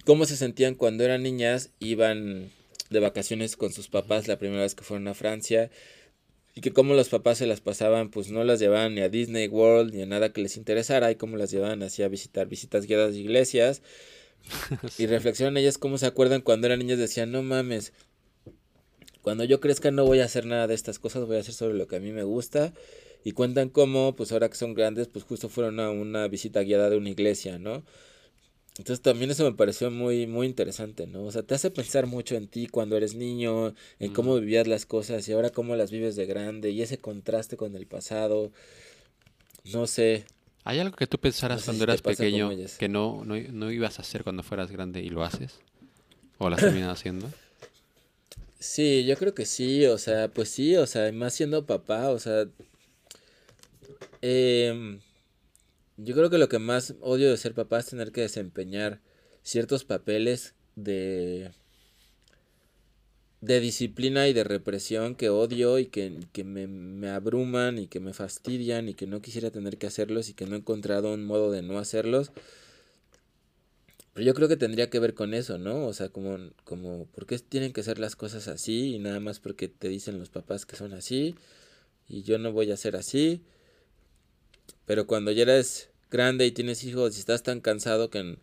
Cómo 0.05 0.25
se 0.25 0.37
sentían 0.37 0.75
cuando 0.75 1.05
eran 1.05 1.23
niñas, 1.23 1.71
iban 1.81 2.51
de 2.91 3.01
vacaciones 3.01 3.57
con 3.57 3.73
sus 3.73 3.89
papás 3.89 4.29
la 4.29 4.39
primera 4.39 4.63
vez 4.63 4.75
que 4.75 4.85
fueron 4.85 5.09
a 5.09 5.15
Francia. 5.15 5.71
Y 6.55 6.63
que 6.63 6.73
cómo 6.73 6.95
los 6.95 7.11
papás 7.11 7.37
se 7.39 7.47
las 7.47 7.61
pasaban, 7.61 8.11
pues 8.11 8.31
no 8.31 8.43
las 8.45 8.61
llevaban 8.61 8.95
ni 8.95 9.03
a 9.03 9.11
Disney 9.11 9.47
World 9.49 9.93
ni 9.95 10.03
a 10.03 10.07
nada 10.07 10.33
que 10.33 10.41
les 10.41 10.57
interesara. 10.57 11.11
Y 11.11 11.17
cómo 11.17 11.37
las 11.37 11.51
llevaban 11.51 11.83
así 11.83 12.03
a 12.03 12.09
visitar 12.09 12.47
visitas 12.49 12.87
guiadas 12.87 13.13
de 13.13 13.21
iglesias. 13.21 13.83
Y 14.99 15.07
reflexionan 15.07 15.57
ellas 15.57 15.77
cómo 15.77 15.99
se 15.99 16.07
acuerdan 16.07 16.41
cuando 16.41 16.67
eran 16.69 16.79
niñas, 16.79 16.99
decían, 16.99 17.33
no 17.33 17.43
mames, 17.43 17.93
cuando 19.27 19.43
yo 19.43 19.59
crezca 19.59 19.91
no 19.91 20.05
voy 20.05 20.21
a 20.21 20.25
hacer 20.25 20.47
nada 20.47 20.69
de 20.69 20.75
estas 20.75 21.01
cosas, 21.01 21.27
voy 21.27 21.37
a 21.37 21.41
hacer 21.41 21.53
sobre 21.53 21.75
lo 21.75 21.89
que 21.89 21.97
a 21.97 21.99
mí 21.99 22.13
me 22.13 22.23
gusta. 22.23 22.73
Y 23.25 23.33
cuentan 23.33 23.71
cómo, 23.71 24.15
pues 24.15 24.31
ahora 24.31 24.49
que 24.49 24.55
son 24.55 24.73
grandes, 24.73 25.09
pues 25.09 25.25
justo 25.25 25.49
fueron 25.49 25.81
a 25.81 25.91
una 25.91 26.29
visita 26.29 26.61
guiada 26.61 26.89
de 26.91 26.97
una 26.97 27.11
iglesia, 27.11 27.59
¿no? 27.59 27.83
Entonces 28.79 29.01
también 29.03 29.33
eso 29.33 29.43
me 29.43 29.57
pareció 29.57 29.91
muy, 29.91 30.29
muy 30.29 30.47
interesante, 30.47 31.09
¿no? 31.09 31.25
O 31.25 31.33
sea, 31.33 31.43
te 31.43 31.57
hace 31.57 31.73
pensar 31.73 32.07
mucho 32.07 32.37
en 32.37 32.47
ti 32.47 32.69
cuando 32.69 32.97
eres 32.97 33.17
niño, 33.17 33.75
en 33.99 34.13
cómo 34.13 34.37
vivías 34.37 34.69
las 34.69 34.87
cosas 34.87 35.29
y 35.29 35.33
ahora 35.33 35.51
cómo 35.51 35.75
las 35.75 35.91
vives 35.91 36.15
de 36.15 36.27
grande 36.27 36.71
y 36.71 36.83
ese 36.83 36.99
contraste 36.99 37.57
con 37.57 37.75
el 37.75 37.89
pasado. 37.89 38.53
no 39.65 39.89
sé. 39.89 40.25
¿Hay 40.63 40.79
algo 40.79 40.95
que 40.95 41.09
tú 41.09 41.19
pensaras 41.19 41.57
No 41.57 41.61
sé 41.63 41.67
cuando 41.67 41.85
si 41.85 41.91
eras 41.91 42.03
pequeño 42.03 42.51
que 42.79 42.89
no, 42.89 43.25
no, 43.25 43.35
no 43.35 43.73
ibas 43.73 43.99
a 43.99 44.03
hacer 44.03 44.23
cuando 44.23 44.45
fueras 44.45 44.71
grande 44.71 45.03
y 45.03 45.09
lo 45.09 45.25
haces? 45.25 45.59
¿O 46.39 46.49
lo 46.49 46.55
has 46.55 46.61
terminado 46.61 46.93
haciendo? 46.93 47.29
Sí, 48.59 49.05
yo 49.07 49.17
creo 49.17 49.35
que 49.35 49.45
sí, 49.47 49.87
o 49.87 49.99
sea, 49.99 50.29
pues 50.29 50.49
sí, 50.51 50.77
o 50.77 50.87
sea, 50.87 51.11
más 51.13 51.35
siendo 51.35 51.67
papá, 51.67 52.11
o 52.11 52.19
sea, 52.19 52.47
em, 54.23 55.01
yo 55.97 56.15
creo 56.15 56.31
que 56.31 56.39
lo 56.39 56.49
que 56.49 56.59
más 56.59 56.95
odio 57.01 57.31
de 57.31 57.37
ser 57.37 57.55
papá 57.55 57.81
es 57.81 57.87
tener 57.87 58.13
que 58.13 58.23
desempeñar 58.23 59.01
ciertos 59.43 59.85
papeles 59.85 60.55
de 60.77 61.53
de 63.41 63.61
disciplina 63.61 64.29
y 64.29 64.33
de 64.33 64.45
represión 64.45 65.15
que 65.15 65.29
odio 65.31 65.79
y 65.79 65.87
que, 65.87 66.19
que 66.33 66.45
me, 66.45 66.67
me 66.67 67.11
abruman 67.11 67.79
y 67.79 67.87
que 67.87 68.01
me 68.01 68.13
fastidian 68.13 68.89
y 68.89 68.95
que 68.95 69.07
no 69.07 69.21
quisiera 69.23 69.51
tener 69.51 69.79
que 69.79 69.87
hacerlos 69.87 70.29
y 70.29 70.35
que 70.35 70.47
no 70.47 70.57
he 70.57 70.59
encontrado 70.59 71.13
un 71.15 71.25
modo 71.25 71.51
de 71.51 71.63
no 71.63 71.79
hacerlos. 71.79 72.33
Pero 74.17 74.29
yo 74.29 74.33
creo 74.33 74.49
que 74.49 74.57
tendría 74.57 74.89
que 74.89 74.99
ver 74.99 75.13
con 75.13 75.35
eso, 75.35 75.59
¿no? 75.59 75.87
O 75.87 75.93
sea, 75.93 76.09
como, 76.09 76.39
como, 76.65 77.05
¿por 77.09 77.27
qué 77.27 77.39
tienen 77.39 77.75
que 77.75 77.83
ser 77.83 77.99
las 77.99 78.17
cosas 78.17 78.49
así? 78.49 78.95
Y 78.95 78.99
nada 78.99 79.21
más 79.21 79.41
porque 79.41 79.69
te 79.69 79.91
dicen 79.91 80.19
los 80.19 80.31
papás 80.31 80.65
que 80.65 80.75
son 80.75 80.95
así. 80.95 81.35
Y 82.09 82.23
yo 82.23 82.39
no 82.39 82.51
voy 82.51 82.73
a 82.73 82.79
ser 82.79 82.97
así. 82.97 83.43
Pero 84.87 85.07
cuando 85.07 85.33
ya 85.33 85.43
eres 85.43 85.91
grande 86.11 86.47
y 86.47 86.53
tienes 86.53 86.83
hijos 86.85 87.15
y 87.15 87.21
estás 87.21 87.43
tan 87.43 87.61
cansado 87.61 88.09
que 88.09 88.39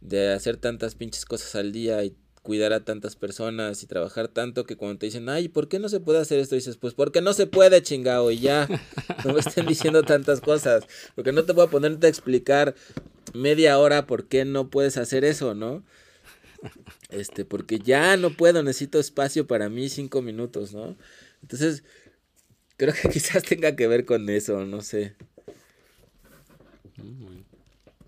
de 0.00 0.32
hacer 0.32 0.56
tantas 0.56 0.94
pinches 0.94 1.26
cosas 1.26 1.54
al 1.54 1.70
día 1.70 2.02
y 2.02 2.16
cuidar 2.42 2.72
a 2.72 2.84
tantas 2.84 3.16
personas 3.16 3.82
y 3.82 3.86
trabajar 3.86 4.28
tanto 4.28 4.64
que 4.64 4.76
cuando 4.76 4.98
te 4.98 5.06
dicen, 5.06 5.28
ay, 5.28 5.48
¿por 5.48 5.68
qué 5.68 5.78
no 5.78 5.88
se 5.88 6.00
puede 6.00 6.18
hacer 6.18 6.38
esto? 6.38 6.54
Dices, 6.54 6.76
pues 6.76 6.94
porque 6.94 7.20
no 7.20 7.32
se 7.32 7.46
puede, 7.46 7.82
chingao, 7.82 8.30
y 8.30 8.40
ya. 8.40 8.68
No 9.24 9.34
me 9.34 9.40
estén 9.40 9.66
diciendo 9.66 10.02
tantas 10.02 10.40
cosas. 10.40 10.84
Porque 11.14 11.32
no 11.32 11.44
te 11.44 11.52
puedo 11.52 11.68
ponerte 11.68 12.06
a 12.06 12.10
explicar 12.10 12.74
media 13.34 13.78
hora 13.78 14.06
por 14.06 14.26
qué 14.26 14.44
no 14.44 14.70
puedes 14.70 14.96
hacer 14.96 15.24
eso, 15.24 15.54
¿no? 15.54 15.84
Este, 17.10 17.44
porque 17.44 17.78
ya 17.78 18.16
no 18.16 18.30
puedo, 18.30 18.62
necesito 18.62 18.98
espacio 18.98 19.46
para 19.46 19.68
mí 19.68 19.88
cinco 19.88 20.22
minutos, 20.22 20.72
¿no? 20.72 20.96
Entonces, 21.42 21.84
creo 22.76 22.94
que 22.94 23.08
quizás 23.12 23.42
tenga 23.42 23.76
que 23.76 23.86
ver 23.86 24.04
con 24.04 24.28
eso, 24.30 24.64
no 24.64 24.80
sé. 24.80 25.14
Mm, 26.96 27.39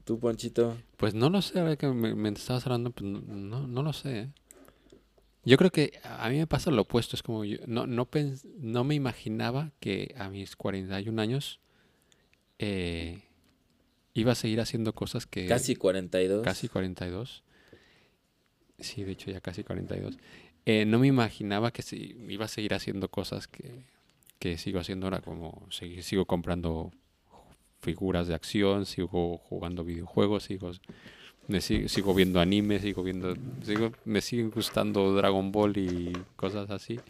¿Tú, 0.05 0.18
Ponchito? 0.18 0.76
Pues 0.96 1.14
no 1.14 1.30
lo 1.30 1.42
sé, 1.42 1.61
ahora 1.61 1.76
que 1.76 1.86
me, 1.88 2.14
me 2.14 2.28
estabas 2.30 2.66
hablando, 2.66 2.90
pues 2.90 3.09
no, 3.11 3.20
no, 3.20 3.66
no 3.66 3.82
lo 3.82 3.92
sé. 3.92 4.18
¿eh? 4.20 4.28
Yo 5.44 5.57
creo 5.57 5.70
que 5.70 5.98
a 6.05 6.28
mí 6.28 6.36
me 6.38 6.46
pasa 6.46 6.70
lo 6.70 6.82
opuesto, 6.82 7.16
es 7.16 7.22
como 7.22 7.44
yo 7.44 7.59
no, 7.66 7.86
no, 7.86 8.09
pens- 8.11 8.44
no 8.59 8.84
me 8.84 8.94
imaginaba 8.94 9.70
que 9.80 10.14
a 10.18 10.28
mis 10.28 10.55
41 10.57 11.20
años 11.20 11.61
eh, 12.59 13.22
iba 14.14 14.32
a 14.32 14.36
seguir 14.36 14.61
haciendo 14.61 14.92
cosas 14.94 15.26
que... 15.26 15.46
Casi 15.46 15.74
42. 15.76 16.42
Casi 16.44 16.68
42. 16.68 17.42
Sí, 18.78 19.05
de 19.05 19.12
hecho 19.12 19.30
ya 19.30 19.40
casi 19.40 19.62
42. 19.64 20.18
Eh, 20.66 20.84
no 20.86 20.98
me 20.98 21.07
imaginaba 21.09 21.72
que 21.72 21.82
si 21.82 22.16
iba 22.28 22.44
a 22.44 22.48
seguir 22.48 22.74
haciendo 22.74 23.09
cosas 23.09 23.48
que, 23.48 23.82
que 24.38 24.59
sigo 24.59 24.78
haciendo 24.78 25.07
ahora, 25.07 25.20
como 25.20 25.66
seguir, 25.70 26.03
sigo 26.05 26.24
comprando 26.26 26.92
figuras 27.83 28.28
de 28.28 28.35
acción, 28.35 28.87
sigo 28.87 29.39
jugando 29.39 29.85
videojuegos, 29.85 30.45
sigo, 30.45 30.70
me 31.49 31.61
sigo, 31.61 31.89
sigo 31.89 32.14
viendo 32.14 32.41
anime, 32.41 32.78
sigo 32.78 33.03
viendo, 33.03 33.35
sigo, 33.64 33.93
me 34.05 34.20
siguen 34.20 34.51
gustando 34.51 35.14
Dragon 35.14 35.51
Ball 35.53 35.76
y 35.76 36.12
cosas 36.37 36.70
así. 36.70 37.01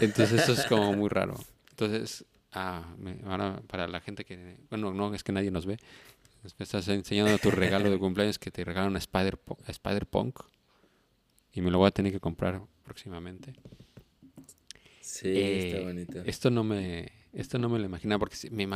Entonces 0.00 0.42
eso 0.42 0.52
es 0.52 0.66
como 0.66 0.92
muy 0.92 1.08
raro. 1.08 1.34
Entonces, 1.70 2.24
ah, 2.52 2.94
me- 2.98 3.18
ahora 3.26 3.62
para 3.68 3.86
la 3.86 4.00
gente 4.00 4.24
que, 4.24 4.56
bueno, 4.68 4.92
no 4.92 5.14
es 5.14 5.22
que 5.22 5.32
nadie 5.32 5.50
nos 5.50 5.64
ve, 5.66 5.78
me 6.58 6.62
estás 6.64 6.86
enseñando 6.88 7.38
tu 7.38 7.50
regalo 7.50 7.90
de 7.90 7.98
cumpleaños 7.98 8.38
que 8.38 8.50
te 8.50 8.64
regalan 8.64 8.94
a 8.94 8.98
Spider, 8.98 9.38
a 9.66 9.70
Spider 9.70 10.06
Punk 10.06 10.40
y 11.52 11.60
me 11.60 11.70
lo 11.70 11.78
voy 11.78 11.88
a 11.88 11.90
tener 11.92 12.12
que 12.12 12.20
comprar 12.20 12.60
próximamente. 12.84 13.52
Sí, 15.00 15.28
Eh, 15.34 15.70
está 15.72 15.80
bonito. 15.80 16.18
Esto 16.24 16.50
no 16.50 16.62
me, 16.64 17.10
esto 17.36 17.58
no 17.58 17.68
me 17.68 17.78
lo 17.78 17.84
imaginaba 17.84 18.18
porque 18.20 18.36
me 18.50 18.66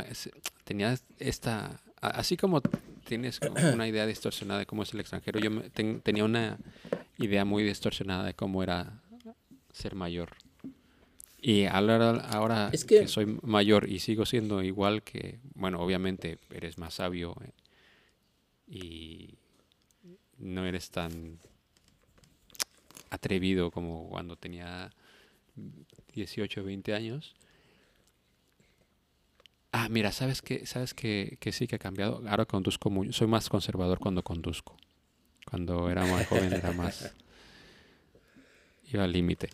tenía 0.64 0.96
esta, 1.18 1.80
así 2.00 2.36
como 2.36 2.61
tienes 3.04 3.40
como 3.40 3.54
una 3.74 3.88
idea 3.88 4.06
distorsionada 4.06 4.61
de 4.61 4.66
cómo 4.66 4.82
es 4.82 4.92
el 4.94 5.00
extranjero, 5.00 5.40
yo 5.40 5.50
me- 5.50 5.70
ten- 5.70 6.00
tenía 6.02 6.24
una 6.24 6.58
idea 7.18 7.44
muy 7.44 7.62
distorsionada 7.64 8.24
de 8.24 8.34
cómo 8.34 8.62
era 8.62 9.00
ser 9.72 9.94
mayor. 9.94 10.30
Y 11.42 11.64
ahora, 11.64 12.11
ahora 12.30 12.68
Es 12.72 12.84
que... 12.84 13.00
que- 13.00 13.08
soy 13.08 13.38
mayor 13.42 13.88
y 13.88 13.98
sigo 14.00 14.26
siendo 14.26 14.62
igual 14.62 15.02
que, 15.02 15.38
bueno, 15.54 15.80
obviamente 15.80 16.38
eres 16.50 16.76
más 16.76 16.94
sabio 16.94 17.34
eh, 17.44 17.52
y 18.68 19.34
no 20.38 20.66
eres 20.66 20.90
tan 20.90 21.38
atrevido 23.11 23.70
como 23.70 24.08
cuando 24.08 24.36
tenía 24.36 24.90
18 26.14 26.61
o 26.61 26.64
20 26.64 26.94
años. 26.94 27.34
Ah, 29.73 29.89
mira, 29.89 30.11
¿sabes 30.12 30.43
qué? 30.43 30.66
¿Sabes 30.66 30.95
qué, 30.95 31.37
que 31.41 31.53
sí 31.53 31.66
que 31.68 31.77
ha 31.77 31.79
cambiado? 31.79 32.23
Ahora 32.29 32.45
conduzco 32.45 32.91
muy... 32.91 33.12
Soy 33.12 33.29
más 33.29 33.49
conservador 33.49 33.99
cuando 33.99 34.23
conduzco. 34.23 34.77
Cuando 35.49 35.89
era 35.91 36.05
más 36.07 36.27
joven 36.27 36.53
era 36.53 36.73
más... 36.73 37.14
Iba 38.93 39.05
al 39.05 39.12
límite. 39.12 39.49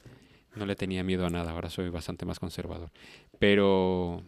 No 0.54 0.64
le 0.64 0.74
tenía 0.74 1.02
miedo 1.04 1.26
a 1.26 1.30
nada, 1.30 1.50
ahora 1.50 1.68
soy 1.68 1.90
bastante 1.90 2.24
más 2.24 2.38
conservador. 2.38 2.90
Pero... 3.38 4.22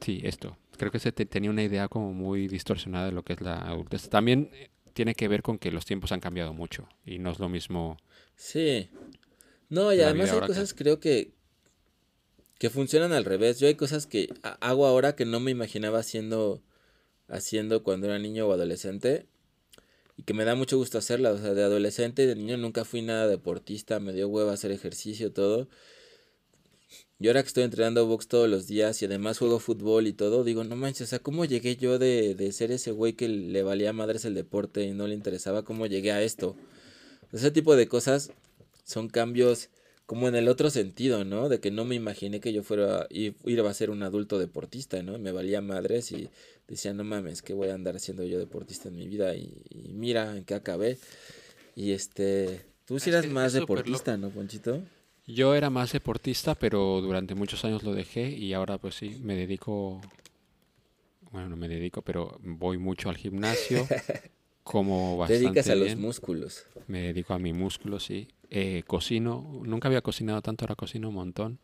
Sí, 0.00 0.20
esto. 0.24 0.56
Creo 0.76 0.90
que 0.90 0.98
se 0.98 1.12
te- 1.12 1.26
tenía 1.26 1.50
una 1.50 1.62
idea 1.62 1.86
como 1.88 2.12
muy 2.12 2.48
distorsionada 2.48 3.06
de 3.06 3.12
lo 3.12 3.22
que 3.22 3.34
es 3.34 3.40
la 3.40 3.58
adultez. 3.68 4.08
También 4.08 4.50
eh, 4.52 4.70
tiene 4.94 5.14
que 5.14 5.28
ver 5.28 5.42
con 5.42 5.58
que 5.58 5.70
los 5.70 5.84
tiempos 5.84 6.10
han 6.10 6.20
cambiado 6.20 6.52
mucho 6.54 6.88
y 7.04 7.18
no 7.18 7.30
es 7.30 7.38
lo 7.38 7.48
mismo... 7.48 7.96
Sí. 8.34 8.90
No, 9.68 9.92
y 9.92 10.00
además 10.00 10.30
hay 10.30 10.34
ahora 10.34 10.46
que- 10.48 10.54
cosas 10.54 10.74
creo 10.74 10.98
que 10.98 11.34
que 12.60 12.68
funcionan 12.70 13.12
al 13.14 13.24
revés. 13.24 13.58
Yo 13.58 13.66
hay 13.66 13.74
cosas 13.74 14.06
que 14.06 14.28
ha- 14.42 14.58
hago 14.60 14.86
ahora 14.86 15.16
que 15.16 15.24
no 15.24 15.40
me 15.40 15.50
imaginaba 15.50 15.98
haciendo 15.98 16.62
haciendo 17.26 17.82
cuando 17.82 18.06
era 18.06 18.18
niño 18.18 18.46
o 18.46 18.52
adolescente 18.52 19.26
y 20.16 20.24
que 20.24 20.34
me 20.34 20.44
da 20.44 20.54
mucho 20.56 20.76
gusto 20.76 20.98
hacerlas. 20.98 21.40
O 21.40 21.42
sea, 21.42 21.54
de 21.54 21.62
adolescente 21.64 22.24
y 22.24 22.26
de 22.26 22.36
niño 22.36 22.58
nunca 22.58 22.84
fui 22.84 23.00
nada 23.00 23.26
deportista, 23.28 23.98
me 23.98 24.12
dio 24.12 24.28
hueva 24.28 24.52
hacer 24.52 24.72
ejercicio, 24.72 25.32
todo. 25.32 25.68
Y 27.18 27.28
ahora 27.28 27.42
que 27.42 27.48
estoy 27.48 27.64
entrenando 27.64 28.06
box 28.06 28.28
todos 28.28 28.48
los 28.48 28.66
días 28.66 29.00
y 29.00 29.06
además 29.06 29.38
juego 29.38 29.58
fútbol 29.58 30.06
y 30.06 30.12
todo, 30.12 30.44
digo, 30.44 30.64
no 30.64 30.76
manches, 30.76 31.02
o 31.02 31.10
sea, 31.10 31.18
¿cómo 31.18 31.44
llegué 31.46 31.76
yo 31.76 31.98
de, 31.98 32.34
de 32.34 32.52
ser 32.52 32.72
ese 32.72 32.90
güey 32.90 33.12
que 33.14 33.28
le 33.28 33.62
valía 33.62 33.92
madres 33.94 34.24
el 34.26 34.34
deporte 34.34 34.82
y 34.84 34.92
no 34.92 35.06
le 35.06 35.14
interesaba? 35.14 35.62
¿Cómo 35.64 35.86
llegué 35.86 36.12
a 36.12 36.22
esto? 36.22 36.56
Ese 37.32 37.50
tipo 37.50 37.74
de 37.76 37.88
cosas 37.88 38.32
son 38.84 39.08
cambios 39.08 39.68
como 40.10 40.26
en 40.26 40.34
el 40.34 40.48
otro 40.48 40.70
sentido, 40.70 41.24
¿no? 41.24 41.48
De 41.48 41.60
que 41.60 41.70
no 41.70 41.84
me 41.84 41.94
imaginé 41.94 42.40
que 42.40 42.52
yo 42.52 42.64
fuera 42.64 43.06
i- 43.10 43.32
iba 43.44 43.70
a 43.70 43.74
ser 43.74 43.90
un 43.90 44.02
adulto 44.02 44.40
deportista, 44.40 45.00
¿no? 45.04 45.16
Me 45.20 45.30
valía 45.30 45.60
madres 45.60 46.10
y 46.10 46.28
decía, 46.66 46.92
no 46.92 47.04
mames, 47.04 47.42
¿qué 47.42 47.52
voy 47.54 47.68
a 47.68 47.74
andar 47.74 48.00
siendo 48.00 48.24
yo 48.24 48.40
deportista 48.40 48.88
en 48.88 48.96
mi 48.96 49.06
vida? 49.06 49.36
Y, 49.36 49.62
y 49.70 49.92
mira 49.92 50.36
en 50.36 50.42
qué 50.42 50.54
acabé. 50.54 50.98
Y 51.76 51.92
este, 51.92 52.60
tú 52.86 52.98
sí 52.98 53.10
Es 53.10 53.14
eras 53.14 53.26
que 53.26 53.32
más 53.32 53.52
deportista, 53.52 54.16
¿no, 54.16 54.30
Ponchito? 54.30 54.82
Yo 55.28 55.54
era 55.54 55.70
más 55.70 55.92
deportista, 55.92 56.56
pero 56.56 57.00
durante 57.00 57.36
muchos 57.36 57.64
años 57.64 57.84
lo 57.84 57.94
dejé 57.94 58.30
y 58.30 58.52
ahora 58.52 58.78
pues 58.78 58.96
sí, 58.96 59.16
me 59.22 59.36
dedico, 59.36 60.00
bueno, 61.30 61.50
no 61.50 61.56
me 61.56 61.68
dedico, 61.68 62.02
pero 62.02 62.36
voy 62.42 62.78
mucho 62.78 63.10
al 63.10 63.16
gimnasio, 63.16 63.86
como 64.64 65.16
Te 65.18 65.34
bastante 65.34 65.44
dedicas 65.44 65.68
a 65.68 65.76
los 65.76 65.96
músculos. 65.98 66.64
me 66.88 67.00
dedico 67.00 67.32
a 67.32 67.38
mi 67.38 67.52
músculo, 67.52 68.00
sí. 68.00 68.26
Eh, 68.50 68.82
cocino, 68.86 69.60
nunca 69.64 69.88
había 69.88 70.02
cocinado 70.02 70.42
tanto, 70.42 70.64
ahora 70.64 70.74
cocino 70.74 71.08
un 71.08 71.14
montón. 71.14 71.58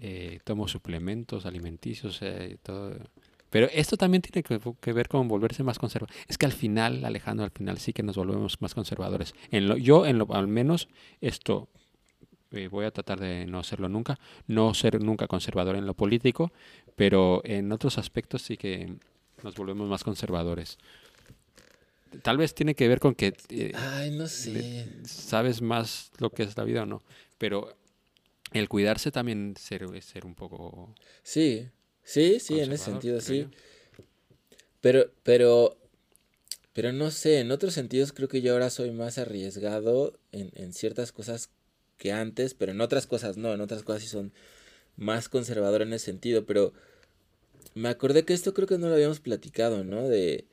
Eh, 0.00 0.40
tomo 0.42 0.66
suplementos 0.66 1.46
alimenticios, 1.46 2.18
eh, 2.22 2.56
todo. 2.62 2.96
Pero 3.48 3.68
esto 3.72 3.96
también 3.96 4.20
tiene 4.20 4.42
que, 4.42 4.92
ver 4.92 5.08
con 5.08 5.28
volverse 5.28 5.62
más 5.62 5.78
conservador. 5.78 6.12
Es 6.26 6.36
que 6.36 6.46
al 6.46 6.52
final, 6.52 7.04
Alejandro, 7.04 7.44
al 7.44 7.52
final 7.52 7.78
sí 7.78 7.92
que 7.92 8.02
nos 8.02 8.16
volvemos 8.16 8.60
más 8.60 8.74
conservadores. 8.74 9.34
En 9.52 9.68
lo, 9.68 9.76
yo, 9.76 10.06
en 10.06 10.18
lo, 10.18 10.26
al 10.34 10.48
menos, 10.48 10.88
esto 11.20 11.68
eh, 12.50 12.66
voy 12.66 12.84
a 12.84 12.90
tratar 12.90 13.20
de 13.20 13.46
no 13.46 13.60
hacerlo 13.60 13.88
nunca, 13.88 14.18
no 14.48 14.74
ser 14.74 15.00
nunca 15.00 15.28
conservador 15.28 15.76
en 15.76 15.86
lo 15.86 15.94
político, 15.94 16.52
pero 16.96 17.42
en 17.44 17.70
otros 17.70 17.96
aspectos 17.98 18.42
sí 18.42 18.56
que 18.56 18.96
nos 19.44 19.54
volvemos 19.54 19.88
más 19.88 20.02
conservadores. 20.02 20.78
Tal 22.22 22.36
vez 22.36 22.54
tiene 22.54 22.74
que 22.74 22.88
ver 22.88 23.00
con 23.00 23.14
que 23.14 23.34
eh, 23.48 23.72
Ay, 23.74 24.10
no 24.10 24.26
sé. 24.26 24.86
sabes 25.04 25.62
más 25.62 26.10
lo 26.18 26.30
que 26.30 26.42
es 26.42 26.56
la 26.56 26.64
vida 26.64 26.82
o 26.82 26.86
no, 26.86 27.02
pero 27.38 27.76
el 28.52 28.68
cuidarse 28.68 29.10
también 29.10 29.54
ser, 29.58 29.84
es 29.94 30.04
ser 30.04 30.24
un 30.24 30.34
poco 30.34 30.94
Sí, 31.22 31.68
sí, 32.02 32.40
sí, 32.40 32.60
en 32.60 32.72
ese 32.72 32.84
sentido, 32.84 33.20
sí. 33.20 33.46
Pero, 34.80 35.10
pero, 35.22 35.76
pero 36.72 36.92
no 36.92 37.10
sé, 37.10 37.40
en 37.40 37.50
otros 37.50 37.74
sentidos 37.74 38.12
creo 38.12 38.28
que 38.28 38.42
yo 38.42 38.52
ahora 38.52 38.70
soy 38.70 38.90
más 38.90 39.18
arriesgado 39.18 40.18
en, 40.30 40.50
en 40.54 40.72
ciertas 40.72 41.10
cosas 41.10 41.50
que 41.96 42.12
antes, 42.12 42.54
pero 42.54 42.72
en 42.72 42.80
otras 42.80 43.06
cosas 43.06 43.36
no, 43.36 43.52
en 43.52 43.60
otras 43.60 43.82
cosas 43.82 44.02
sí 44.02 44.08
son 44.08 44.32
más 44.96 45.28
conservador 45.28 45.82
en 45.82 45.92
ese 45.92 46.06
sentido, 46.06 46.44
pero 46.44 46.72
me 47.74 47.88
acordé 47.88 48.24
que 48.24 48.34
esto 48.34 48.54
creo 48.54 48.68
que 48.68 48.78
no 48.78 48.88
lo 48.88 48.94
habíamos 48.94 49.20
platicado, 49.20 49.84
¿no? 49.84 50.08
De, 50.08 50.46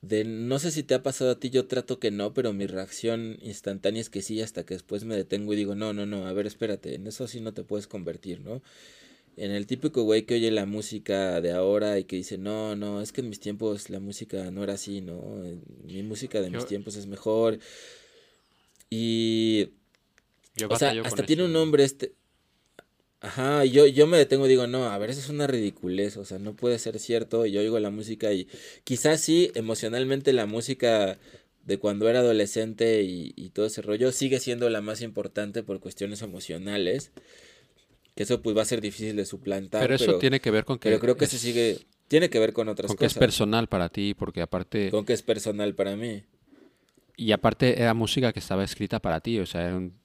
de 0.00 0.24
no 0.24 0.58
sé 0.58 0.70
si 0.70 0.82
te 0.84 0.94
ha 0.94 1.02
pasado 1.02 1.30
a 1.32 1.40
ti, 1.40 1.50
yo 1.50 1.66
trato 1.66 1.98
que 1.98 2.10
no, 2.10 2.32
pero 2.34 2.52
mi 2.52 2.66
reacción 2.66 3.36
instantánea 3.42 4.00
es 4.00 4.10
que 4.10 4.22
sí, 4.22 4.40
hasta 4.40 4.64
que 4.64 4.74
después 4.74 5.04
me 5.04 5.16
detengo 5.16 5.52
y 5.52 5.56
digo, 5.56 5.74
no, 5.74 5.92
no, 5.92 6.06
no, 6.06 6.26
a 6.26 6.32
ver, 6.32 6.46
espérate, 6.46 6.94
en 6.94 7.06
eso 7.06 7.26
sí 7.26 7.40
no 7.40 7.52
te 7.52 7.64
puedes 7.64 7.86
convertir, 7.88 8.40
¿no? 8.40 8.62
En 9.36 9.50
el 9.52 9.66
típico 9.66 10.02
güey 10.02 10.22
que 10.24 10.34
oye 10.34 10.50
la 10.50 10.66
música 10.66 11.40
de 11.40 11.52
ahora 11.52 11.98
y 11.98 12.04
que 12.04 12.16
dice, 12.16 12.38
no, 12.38 12.74
no, 12.76 13.00
es 13.00 13.12
que 13.12 13.20
en 13.20 13.28
mis 13.28 13.38
tiempos 13.40 13.88
la 13.90 14.00
música 14.00 14.50
no 14.50 14.64
era 14.64 14.74
así, 14.74 15.00
¿no? 15.00 15.20
Mi 15.84 16.02
música 16.02 16.40
de 16.40 16.50
mis 16.50 16.62
Yo- 16.62 16.66
tiempos 16.66 16.96
es 16.96 17.06
mejor. 17.06 17.58
Y 18.90 19.70
Yo 20.56 20.68
o 20.68 20.76
sea, 20.76 20.90
hasta 21.04 21.24
tiene 21.26 21.42
eso. 21.42 21.46
un 21.46 21.52
nombre 21.52 21.84
este. 21.84 22.12
Ajá, 23.20 23.64
yo, 23.64 23.86
yo 23.86 24.06
me 24.06 24.16
detengo 24.16 24.46
y 24.46 24.48
digo, 24.50 24.66
no, 24.68 24.84
a 24.84 24.96
ver, 24.98 25.10
eso 25.10 25.20
es 25.20 25.28
una 25.28 25.46
ridiculez, 25.48 26.16
o 26.16 26.24
sea, 26.24 26.38
no 26.38 26.54
puede 26.54 26.78
ser 26.78 26.98
cierto. 27.00 27.46
Y 27.46 27.52
yo 27.52 27.60
oigo 27.60 27.78
la 27.80 27.90
música 27.90 28.32
y 28.32 28.48
quizás 28.84 29.20
sí, 29.20 29.50
emocionalmente 29.54 30.32
la 30.32 30.46
música 30.46 31.18
de 31.64 31.78
cuando 31.78 32.08
era 32.08 32.20
adolescente 32.20 33.02
y, 33.02 33.32
y 33.36 33.50
todo 33.50 33.66
ese 33.66 33.82
rollo 33.82 34.12
sigue 34.12 34.38
siendo 34.40 34.70
la 34.70 34.80
más 34.82 35.00
importante 35.02 35.62
por 35.64 35.80
cuestiones 35.80 36.22
emocionales. 36.22 37.12
Que 38.14 38.24
eso 38.24 38.42
pues 38.42 38.56
va 38.56 38.62
a 38.62 38.64
ser 38.64 38.80
difícil 38.80 39.16
de 39.16 39.24
suplantar. 39.24 39.82
Pero 39.82 39.94
eso 39.94 40.18
tiene 40.18 40.40
que 40.40 40.50
ver 40.50 40.64
con 40.64 40.78
que 40.78 40.88
pero 40.88 40.98
creo 41.00 41.16
que 41.16 41.26
es, 41.26 41.30
se 41.30 41.38
sigue, 41.38 41.86
tiene 42.08 42.30
que 42.30 42.38
ver 42.38 42.52
con 42.52 42.68
otras 42.68 42.94
con 42.94 42.96
que 42.96 43.06
es 43.06 43.14
cosas. 43.14 43.20
personal 43.20 43.68
para 43.68 43.88
ti, 43.90 44.14
porque 44.14 44.42
aparte 44.42 44.90
con 44.90 45.04
que 45.04 45.12
es 45.12 45.22
personal 45.22 45.74
para 45.74 45.96
mí. 45.96 46.24
y 47.16 47.32
aparte 47.32 47.80
era 47.80 47.94
música 47.94 48.32
que 48.32 48.38
estaba 48.38 48.64
escrita 48.64 49.00
para 49.00 49.20
ti, 49.20 49.38
o 49.40 49.46
sea, 49.46 49.62
eran 49.66 49.97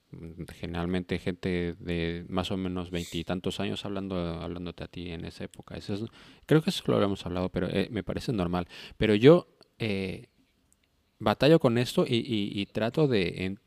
generalmente 0.56 1.20
gente 1.20 1.76
de 1.80 2.26
más 2.30 2.52
o 2.52 2.58
menos 2.58 2.92
veintitantos 2.92 3.60
años 3.60 3.86
hablando 3.86 4.16
hablándote 4.42 4.84
a 4.84 4.88
ti 4.88 5.10
en 5.12 5.26
esa 5.26 5.44
época. 5.46 5.76
Eso 5.76 5.94
es- 5.94 6.04
creo 6.46 6.62
que 6.62 6.70
eso 6.70 6.84
lo 6.88 6.96
habíamos 6.96 7.26
hablado, 7.26 7.50
pero 7.50 7.68
eh, 7.70 7.88
me 7.92 8.04
parece 8.04 8.32
normal. 8.34 8.68
Pero 8.98 9.16
yo 9.16 9.48
eh, 9.80 10.28
batallo 11.20 11.60
con 11.60 11.78
esto 11.78 12.06
y, 12.08 12.16
y- 12.16 12.60
y 12.60 12.66
trato 12.66 13.08
de, 13.08 13.46
en, 13.46 13.60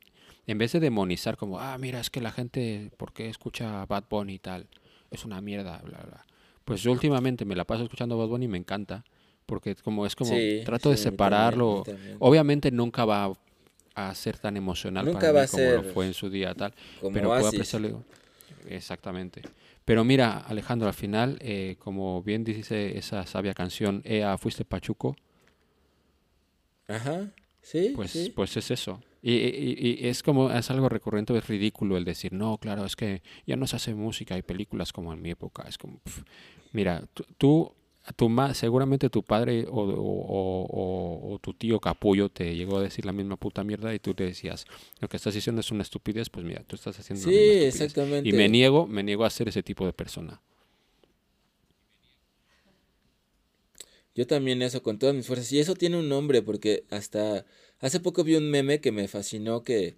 en 0.46 0.58
vez 0.58 0.72
de 0.72 0.80
demonizar 0.80 1.36
como, 1.36 1.58
ah, 1.60 1.76
mira, 1.78 2.00
es 2.00 2.10
que 2.10 2.20
la 2.20 2.32
gente, 2.32 2.90
¿por 2.96 3.12
qué 3.12 3.28
escucha 3.28 3.84
Bad 3.86 4.04
Bunny 4.10 4.34
y 4.34 4.38
tal? 4.38 4.66
Es 5.10 5.24
una 5.24 5.40
mierda, 5.40 5.78
bla, 5.84 5.98
bla. 5.98 6.26
Pues 6.64 6.82
yo 6.82 6.90
últimamente 6.92 7.44
me 7.44 7.54
la 7.56 7.64
paso 7.64 7.84
escuchando 7.84 8.18
Bad 8.18 8.28
Bunny 8.28 8.46
y 8.46 8.48
me 8.48 8.58
encanta, 8.58 9.04
porque 9.46 9.74
como, 9.76 10.04
es 10.04 10.16
como, 10.16 10.30
Sí, 10.32 10.62
trato 10.64 10.90
de 10.90 10.96
sí, 10.96 11.02
a 11.02 11.10
mí 11.10 11.16
también, 11.16 11.32
a 11.34 11.46
separarlo. 11.50 11.82
también. 11.84 12.16
Obviamente 12.18 12.70
nunca 12.72 13.04
va 13.04 13.32
a 13.96 14.14
ser 14.14 14.38
tan 14.38 14.56
emocional 14.56 15.06
Nunca 15.06 15.20
para 15.20 15.32
va 15.32 15.42
a 15.42 15.46
como 15.48 15.70
lo 15.72 15.82
fue 15.94 16.06
en 16.06 16.14
su 16.14 16.28
día 16.30 16.54
tal, 16.54 16.72
Como 17.00 17.12
pero 17.14 17.28
puedo 17.28 17.48
apreciarlo. 17.48 18.04
Exactamente. 18.68 19.42
Pero 19.84 20.04
mira, 20.04 20.38
Alejandro, 20.38 20.86
al 20.88 20.94
final, 20.94 21.38
eh, 21.40 21.76
como 21.78 22.22
bien 22.22 22.44
dice 22.44 22.98
esa 22.98 23.24
sabia 23.26 23.54
canción, 23.54 24.02
Ea, 24.04 24.36
fuiste 24.38 24.64
Pachuco, 24.64 25.16
Ajá, 26.88 27.32
sí, 27.62 27.92
pues, 27.96 28.10
sí. 28.10 28.32
pues 28.34 28.56
es 28.56 28.70
eso. 28.70 29.02
Y, 29.22 29.32
y- 29.34 29.98
y 30.02 30.08
es 30.08 30.22
como, 30.22 30.52
es 30.52 30.70
algo 30.70 30.88
recurrente, 30.88 31.36
es 31.36 31.46
ridículo 31.48 31.96
el 31.96 32.04
decir, 32.04 32.32
no, 32.32 32.58
claro, 32.58 32.84
es 32.84 32.94
que 32.94 33.22
ya 33.46 33.56
no 33.56 33.66
se 33.66 33.76
hace 33.76 33.94
música 33.94 34.36
y 34.38 34.42
películas 34.42 34.92
como 34.92 35.12
en 35.12 35.20
mi 35.22 35.30
época. 35.30 35.64
Es 35.68 35.78
como, 35.78 36.00
mira, 36.72 37.02
tú, 37.38 37.72
tu 38.14 38.28
ma- 38.28 38.54
seguramente 38.54 39.10
tu 39.10 39.22
padre 39.22 39.66
o, 39.68 39.80
o- 39.80 40.26
o- 40.38 40.66
o- 41.30 41.34
o 41.34 41.38
tu 41.40 41.54
tío 41.54 41.80
capullo 41.80 42.28
te 42.28 42.54
llegó 42.54 42.78
a 42.78 42.82
decir 42.82 43.04
la 43.06 43.12
misma 43.12 43.36
puta 43.36 43.64
mierda 43.64 43.94
y 43.94 43.98
tú 43.98 44.14
te 44.14 44.24
decías, 44.24 44.66
lo 45.00 45.08
que 45.08 45.16
estás 45.16 45.34
diciendo 45.34 45.60
es 45.60 45.70
una 45.72 45.82
estupidez, 45.82 46.30
pues 46.30 46.44
mira, 46.46 46.62
tú 46.66 46.76
estás 46.76 46.98
haciendo 46.98 47.24
Sí, 47.24 47.30
una 47.30 47.40
misma 47.40 47.66
exactamente. 47.68 48.28
Y 48.28 48.32
me 48.32 48.48
niego, 48.48 48.86
me 48.86 49.02
niego 49.02 49.24
a 49.24 49.30
ser 49.30 49.48
ese 49.48 49.62
tipo 49.62 49.86
de 49.86 49.92
persona. 49.92 50.40
Yo 54.14 54.26
también 54.26 54.62
eso, 54.62 54.82
con 54.82 54.98
todas 54.98 55.14
mis 55.14 55.26
fuerzas. 55.26 55.52
Y 55.52 55.60
eso 55.60 55.74
tiene 55.74 55.98
un 55.98 56.08
nombre, 56.08 56.42
porque 56.42 56.84
hasta 56.90 57.44
hace 57.80 58.00
poco 58.00 58.24
vi 58.24 58.34
un 58.36 58.50
meme 58.50 58.80
que 58.80 58.92
me 58.92 59.08
fascinó, 59.08 59.62
que, 59.62 59.96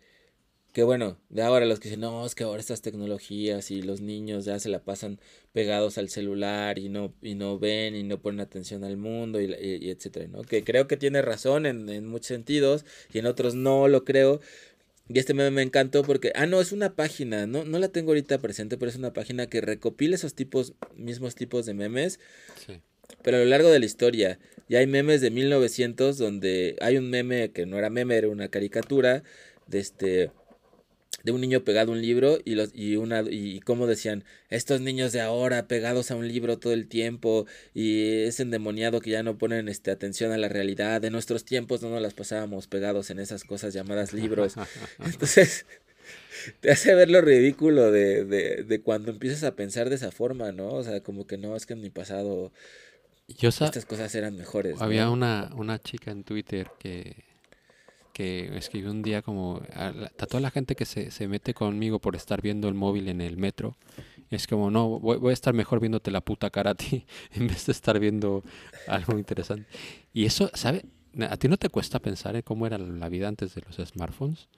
que 0.72 0.82
bueno, 0.82 1.16
de 1.30 1.42
ahora 1.42 1.66
los 1.66 1.80
que 1.80 1.88
dicen, 1.88 2.00
no, 2.02 2.24
es 2.26 2.34
que 2.34 2.44
ahora 2.44 2.60
estas 2.60 2.82
tecnologías 2.82 3.70
y 3.70 3.82
los 3.82 4.00
niños 4.00 4.44
ya 4.44 4.58
se 4.60 4.68
la 4.68 4.80
pasan 4.80 5.18
pegados 5.52 5.98
al 5.98 6.08
celular 6.08 6.78
y 6.78 6.88
no, 6.88 7.12
y 7.22 7.34
no 7.34 7.58
ven 7.58 7.96
y 7.96 8.02
no 8.04 8.20
ponen 8.20 8.40
atención 8.40 8.84
al 8.84 8.96
mundo 8.96 9.40
y, 9.40 9.46
y- 9.54 9.86
y 9.86 9.90
etcétera, 9.90 10.28
¿no? 10.28 10.42
Que 10.42 10.62
creo 10.64 10.86
que 10.86 10.96
tiene 10.96 11.22
razón 11.22 11.66
en, 11.66 11.88
en 11.88 12.06
muchos 12.06 12.28
sentidos 12.28 12.84
y 13.12 13.18
en 13.18 13.26
otros 13.26 13.54
no 13.54 13.88
lo 13.88 14.04
creo. 14.04 14.40
Y 15.08 15.18
este 15.18 15.32
meme 15.32 15.50
me 15.50 15.62
encantó 15.62 16.02
porque, 16.02 16.32
ah, 16.34 16.44
no, 16.46 16.60
es 16.60 16.70
una 16.70 16.94
página, 16.94 17.46
no, 17.46 17.64
no 17.64 17.78
la 17.78 17.88
tengo 17.88 18.10
ahorita 18.10 18.38
presente, 18.38 18.76
pero 18.76 18.90
es 18.90 18.96
una 18.96 19.14
página 19.14 19.46
que 19.46 19.62
recopila 19.62 20.14
esos 20.14 20.34
tipos, 20.34 20.74
mismos 20.96 21.34
tipos 21.34 21.64
de 21.64 21.72
memes 21.74 22.20
Sí. 22.66 22.80
pero 23.22 23.38
a 23.38 23.40
lo 23.40 23.46
largo 23.46 23.70
de 23.70 23.78
la 23.80 23.86
historia, 23.86 24.38
ya 24.68 24.80
hay 24.80 24.86
memes 24.86 25.22
de 25.22 25.30
1900 25.30 26.18
donde 26.18 26.76
hay 26.82 26.98
un 26.98 27.08
meme 27.08 27.52
que 27.52 27.64
no 27.64 27.78
era 27.78 27.88
meme, 27.88 28.16
era 28.16 28.28
una 28.28 28.48
caricatura 28.48 29.22
de 29.66 29.78
este 29.78 30.30
de 31.24 31.32
un 31.32 31.40
niño 31.40 31.64
pegado 31.64 31.92
a 31.92 31.94
un 31.94 32.02
libro 32.02 32.38
y 32.44 32.54
los 32.54 32.70
y 32.74 32.96
una 32.96 33.22
y 33.22 33.60
cómo 33.60 33.86
decían 33.86 34.24
estos 34.50 34.80
niños 34.80 35.12
de 35.12 35.20
ahora 35.20 35.66
pegados 35.66 36.10
a 36.10 36.16
un 36.16 36.28
libro 36.28 36.58
todo 36.58 36.72
el 36.72 36.86
tiempo 36.86 37.46
y 37.74 38.22
es 38.22 38.40
endemoniado 38.40 39.00
que 39.00 39.10
ya 39.10 39.22
no 39.22 39.36
ponen 39.36 39.68
este 39.68 39.90
atención 39.90 40.32
a 40.32 40.38
la 40.38 40.48
realidad 40.48 41.00
de 41.00 41.10
nuestros 41.10 41.44
tiempos 41.44 41.82
no 41.82 41.90
nos 41.90 42.00
las 42.02 42.14
pasábamos 42.14 42.66
pegados 42.66 43.10
en 43.10 43.18
esas 43.18 43.44
cosas 43.44 43.74
llamadas 43.74 44.12
libros 44.12 44.54
entonces 45.04 45.66
te 46.60 46.70
hace 46.70 46.94
ver 46.94 47.10
lo 47.10 47.20
ridículo 47.20 47.90
de, 47.90 48.24
de, 48.24 48.64
de 48.64 48.80
cuando 48.80 49.10
empiezas 49.10 49.44
a 49.44 49.54
pensar 49.54 49.88
de 49.88 49.96
esa 49.96 50.10
forma, 50.10 50.52
¿no? 50.52 50.68
O 50.68 50.82
sea, 50.82 51.02
como 51.02 51.26
que 51.26 51.38
no, 51.38 51.56
es 51.56 51.66
que 51.66 51.74
en 51.74 51.80
mi 51.80 51.90
pasado 51.90 52.52
Yo 53.28 53.48
estas 53.48 53.86
cosas 53.86 54.14
eran 54.14 54.36
mejores. 54.36 54.78
¿no? 54.78 54.84
Había 54.84 55.10
una, 55.10 55.50
una 55.54 55.78
chica 55.78 56.10
en 56.10 56.24
Twitter 56.24 56.70
que, 56.78 57.24
que 58.18 58.56
escribió 58.58 58.90
un 58.90 59.02
día 59.02 59.22
como 59.22 59.62
a, 59.74 59.92
la- 59.92 60.06
a 60.18 60.26
toda 60.26 60.40
la 60.40 60.50
gente 60.50 60.74
que 60.74 60.84
se, 60.84 61.12
se 61.12 61.28
mete 61.28 61.54
conmigo 61.54 62.00
por 62.00 62.16
estar 62.16 62.42
viendo 62.42 62.66
el 62.68 62.74
móvil 62.74 63.08
en 63.08 63.20
el 63.20 63.36
metro. 63.36 63.76
Es 64.30 64.46
como, 64.48 64.70
no, 64.72 64.98
voy, 64.98 65.18
voy 65.18 65.30
a 65.30 65.34
estar 65.34 65.54
mejor 65.54 65.78
viéndote 65.80 66.10
la 66.10 66.20
puta 66.20 66.50
cara 66.50 66.72
a 66.72 66.74
ti 66.74 67.06
en 67.32 67.46
vez 67.46 67.66
de 67.66 67.72
estar 67.72 67.98
viendo 68.00 68.42
algo 68.88 69.16
interesante. 69.18 69.68
Y 70.12 70.24
eso, 70.26 70.50
¿sabe? 70.54 70.84
¿A 71.30 71.36
ti 71.36 71.46
no 71.48 71.56
te 71.58 71.68
cuesta 71.68 72.00
pensar 72.00 72.34
en 72.36 72.42
cómo 72.42 72.66
era 72.66 72.76
la 72.78 73.08
vida 73.08 73.28
antes 73.28 73.54
de 73.54 73.62
los 73.62 73.76
smartphones? 73.88 74.48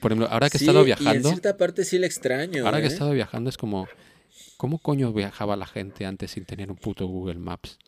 Por 0.00 0.10
ejemplo, 0.12 0.28
ahora 0.32 0.50
que 0.50 0.56
he 0.56 0.60
estado 0.60 0.80
Y 0.80 0.82
en 0.82 0.86
viajando, 0.86 1.28
cierta 1.28 1.56
parte 1.58 1.84
sí 1.84 1.98
la 1.98 2.06
extraño. 2.06 2.64
ahora 2.64 2.78
que 2.78 2.84
he 2.84 2.90
¿eh? 2.90 2.92
estado 2.92 3.12
viajando 3.12 3.50
es 3.50 3.56
como, 3.58 3.86
¿cómo 4.56 4.78
coño 4.78 5.12
viajaba 5.12 5.56
la 5.56 5.66
gente 5.66 6.06
antes 6.06 6.32
sin 6.32 6.44
tener 6.44 6.70
un 6.70 6.76
puto 6.76 7.06
Google 7.06 7.38
Maps? 7.38 7.78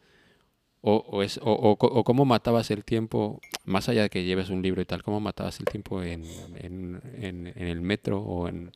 O, 0.87 0.97
o, 0.97 1.23
es, 1.23 1.39
o, 1.39 1.51
o 1.81 2.05
cómo 2.05 2.27
matabas 2.27 2.71
el 2.71 2.85
tiempo, 2.85 3.41
más 3.65 3.89
allá 3.89 4.03
de 4.03 4.11
que 4.11 4.25
lleves 4.25 4.51
un 4.51 4.61
libro 4.61 4.83
y 4.83 4.85
tal, 4.85 5.03
cómo 5.03 5.19
matabas 5.19 5.59
el 5.61 5.65
tiempo 5.65 6.03
en, 6.03 6.23
en, 6.61 7.01
en- 7.23 7.47
en 7.57 7.67
el 7.69 7.81
metro 7.81 8.21
o 8.21 8.49
en, 8.49 8.71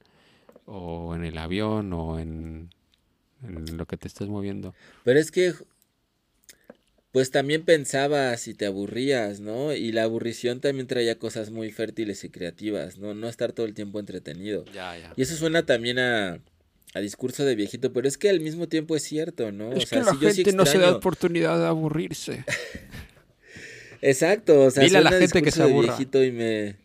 o 0.64 1.14
en 1.14 1.24
el 1.24 1.36
avión 1.36 1.92
o 1.92 2.18
en, 2.18 2.70
en 3.42 3.76
lo 3.76 3.84
que 3.84 3.98
te 3.98 4.08
estés 4.08 4.26
moviendo. 4.28 4.74
Pero 5.04 5.20
es 5.20 5.30
que, 5.30 5.52
pues 7.12 7.30
también 7.30 7.64
pensabas 7.64 8.48
y 8.48 8.54
te 8.54 8.66
aburrías, 8.66 9.40
¿no? 9.40 9.72
Y 9.74 9.92
la 9.92 10.04
aburrición 10.04 10.60
también 10.60 10.86
traía 10.86 11.18
cosas 11.18 11.50
muy 11.50 11.70
fértiles 11.72 12.22
y 12.24 12.30
creativas, 12.30 12.98
¿no? 12.98 13.14
No 13.14 13.28
estar 13.28 13.52
todo 13.52 13.66
el 13.66 13.74
tiempo 13.74 13.98
entretenido. 13.98 14.64
Ya, 14.66 14.96
ya. 14.96 15.12
Y 15.16 15.22
eso 15.22 15.34
suena 15.36 15.64
también 15.66 15.98
a, 15.98 16.38
a 16.98 17.00
discurso 17.00 17.44
de 17.44 17.54
viejito, 17.54 17.92
pero 17.92 18.06
es 18.06 18.18
que 18.18 18.28
al 18.28 18.40
mismo 18.40 18.68
tiempo 18.68 18.94
es 18.96 19.02
cierto, 19.02 19.50
¿no? 19.52 19.72
Es 19.72 19.84
o 19.84 19.86
sea, 19.86 19.98
que 20.00 20.04
la 20.06 20.12
si 20.12 20.18
yo 20.20 20.30
sí 20.30 20.36
gente 20.44 20.52
no 20.52 20.66
se 20.66 20.78
da 20.78 20.84
extraño- 20.88 20.96
oportunidad 20.96 21.58
de 21.58 21.66
aburrirse. 21.66 22.44
Exacto, 24.00 24.62
o 24.64 24.70
sea, 24.70 24.84
Dile 24.84 24.98
a 24.98 25.00
la 25.02 25.12
gente 25.12 25.42
que 25.42 25.50
se 25.50 25.62
aburra. 25.62 25.88
viejito 25.96 26.22
y 26.22 26.30
me 26.30 26.76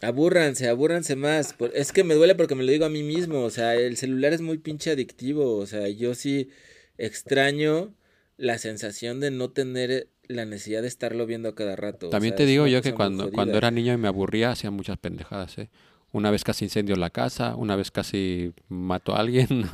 abúrranse, 0.00 0.68
abúrranse 0.68 1.16
más. 1.16 1.54
Es 1.74 1.92
que 1.92 2.04
me 2.04 2.14
duele 2.14 2.34
porque 2.34 2.54
me 2.54 2.62
lo 2.64 2.70
digo 2.70 2.84
a 2.84 2.88
mí 2.90 3.02
mismo, 3.02 3.42
o 3.42 3.50
sea, 3.50 3.74
el 3.74 3.96
celular 3.96 4.32
es 4.32 4.40
muy 4.40 4.58
pinche 4.58 4.90
adictivo, 4.92 5.56
o 5.56 5.66
sea, 5.66 5.88
yo 5.88 6.14
sí 6.14 6.50
extraño 6.98 7.94
la 8.36 8.58
sensación 8.58 9.18
de 9.18 9.30
no 9.32 9.50
tener 9.50 10.08
la 10.28 10.44
necesidad 10.44 10.82
de 10.82 10.88
estarlo 10.88 11.26
viendo 11.26 11.48
a 11.48 11.54
cada 11.56 11.74
rato. 11.74 12.06
o 12.08 12.10
También 12.10 12.32
sea, 12.32 12.36
te 12.36 12.46
digo 12.46 12.66
yo 12.68 12.80
que 12.82 12.94
cuando, 12.94 13.32
cuando 13.32 13.58
era 13.58 13.70
niño 13.70 13.92
y 13.94 13.96
me 13.96 14.06
aburría, 14.08 14.50
hacía 14.52 14.70
muchas 14.70 14.98
pendejadas, 14.98 15.58
¿eh? 15.58 15.68
Una 16.12 16.30
vez 16.30 16.42
casi 16.42 16.64
incendio 16.64 16.96
la 16.96 17.10
casa, 17.10 17.54
una 17.54 17.76
vez 17.76 17.90
casi 17.90 18.52
mato 18.68 19.14
a 19.14 19.20
alguien. 19.20 19.68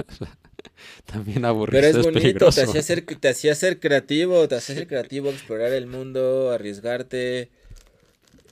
También 1.07 1.45
aburrirse 1.45 1.93
Pero 1.93 2.01
es 2.01 2.05
bonito, 2.05 2.51
te 2.51 2.62
hacía, 2.62 2.82
ser, 2.82 3.05
te 3.05 3.28
hacía 3.28 3.55
ser 3.55 3.78
creativo, 3.78 4.49
te 4.49 4.57
hacía 4.57 4.74
ser 4.74 4.87
creativo, 4.87 5.30
explorar 5.30 5.72
el 5.72 5.87
mundo, 5.87 6.51
arriesgarte. 6.51 7.51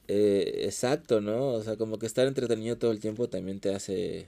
Eh, 0.08 0.62
exacto, 0.64 1.20
¿no? 1.20 1.48
O 1.48 1.62
sea, 1.62 1.76
como 1.76 1.98
que 1.98 2.06
estar 2.06 2.26
entretenido 2.26 2.76
todo 2.76 2.90
el 2.90 3.00
tiempo 3.00 3.28
también 3.28 3.60
te 3.60 3.74
hace, 3.74 4.26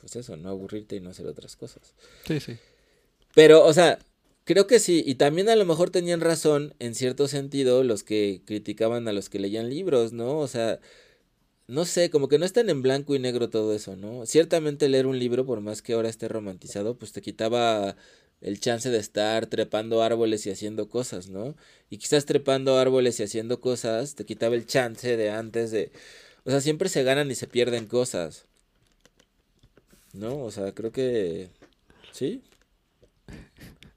pues 0.00 0.16
eso, 0.16 0.36
no 0.36 0.48
aburrirte 0.48 0.96
y 0.96 1.00
no 1.00 1.10
hacer 1.10 1.26
otras 1.26 1.54
cosas. 1.56 1.94
Sí, 2.26 2.40
sí. 2.40 2.56
Pero, 3.34 3.64
o 3.64 3.72
sea, 3.72 3.98
creo 4.44 4.66
que 4.66 4.78
sí, 4.78 5.02
y 5.06 5.16
también 5.16 5.48
a 5.48 5.56
lo 5.56 5.64
mejor 5.66 5.90
tenían 5.90 6.20
razón, 6.20 6.74
en 6.78 6.94
cierto 6.94 7.28
sentido, 7.28 7.84
los 7.84 8.04
que 8.04 8.42
criticaban 8.44 9.06
a 9.08 9.12
los 9.12 9.28
que 9.28 9.38
leían 9.38 9.68
libros, 9.70 10.12
¿no? 10.12 10.38
O 10.38 10.48
sea, 10.48 10.80
no 11.72 11.86
sé, 11.86 12.10
como 12.10 12.28
que 12.28 12.38
no 12.38 12.44
es 12.44 12.52
tan 12.52 12.68
en 12.68 12.82
blanco 12.82 13.14
y 13.14 13.18
negro 13.18 13.48
todo 13.48 13.74
eso, 13.74 13.96
¿no? 13.96 14.26
Ciertamente 14.26 14.90
leer 14.90 15.06
un 15.06 15.18
libro, 15.18 15.46
por 15.46 15.62
más 15.62 15.80
que 15.80 15.94
ahora 15.94 16.10
esté 16.10 16.28
romantizado, 16.28 16.98
pues 16.98 17.12
te 17.12 17.22
quitaba 17.22 17.96
el 18.42 18.60
chance 18.60 18.90
de 18.90 18.98
estar 18.98 19.46
trepando 19.46 20.02
árboles 20.02 20.44
y 20.46 20.50
haciendo 20.50 20.90
cosas, 20.90 21.28
¿no? 21.28 21.56
Y 21.88 21.96
quizás 21.96 22.26
trepando 22.26 22.78
árboles 22.78 23.18
y 23.20 23.22
haciendo 23.22 23.60
cosas 23.62 24.14
te 24.16 24.26
quitaba 24.26 24.54
el 24.54 24.66
chance 24.66 25.16
de 25.16 25.30
antes 25.30 25.70
de... 25.70 25.92
O 26.44 26.50
sea, 26.50 26.60
siempre 26.60 26.90
se 26.90 27.04
ganan 27.04 27.30
y 27.30 27.36
se 27.36 27.46
pierden 27.46 27.86
cosas. 27.86 28.44
¿No? 30.12 30.42
O 30.42 30.50
sea, 30.50 30.72
creo 30.72 30.92
que... 30.92 31.48
¿Sí? 32.12 32.42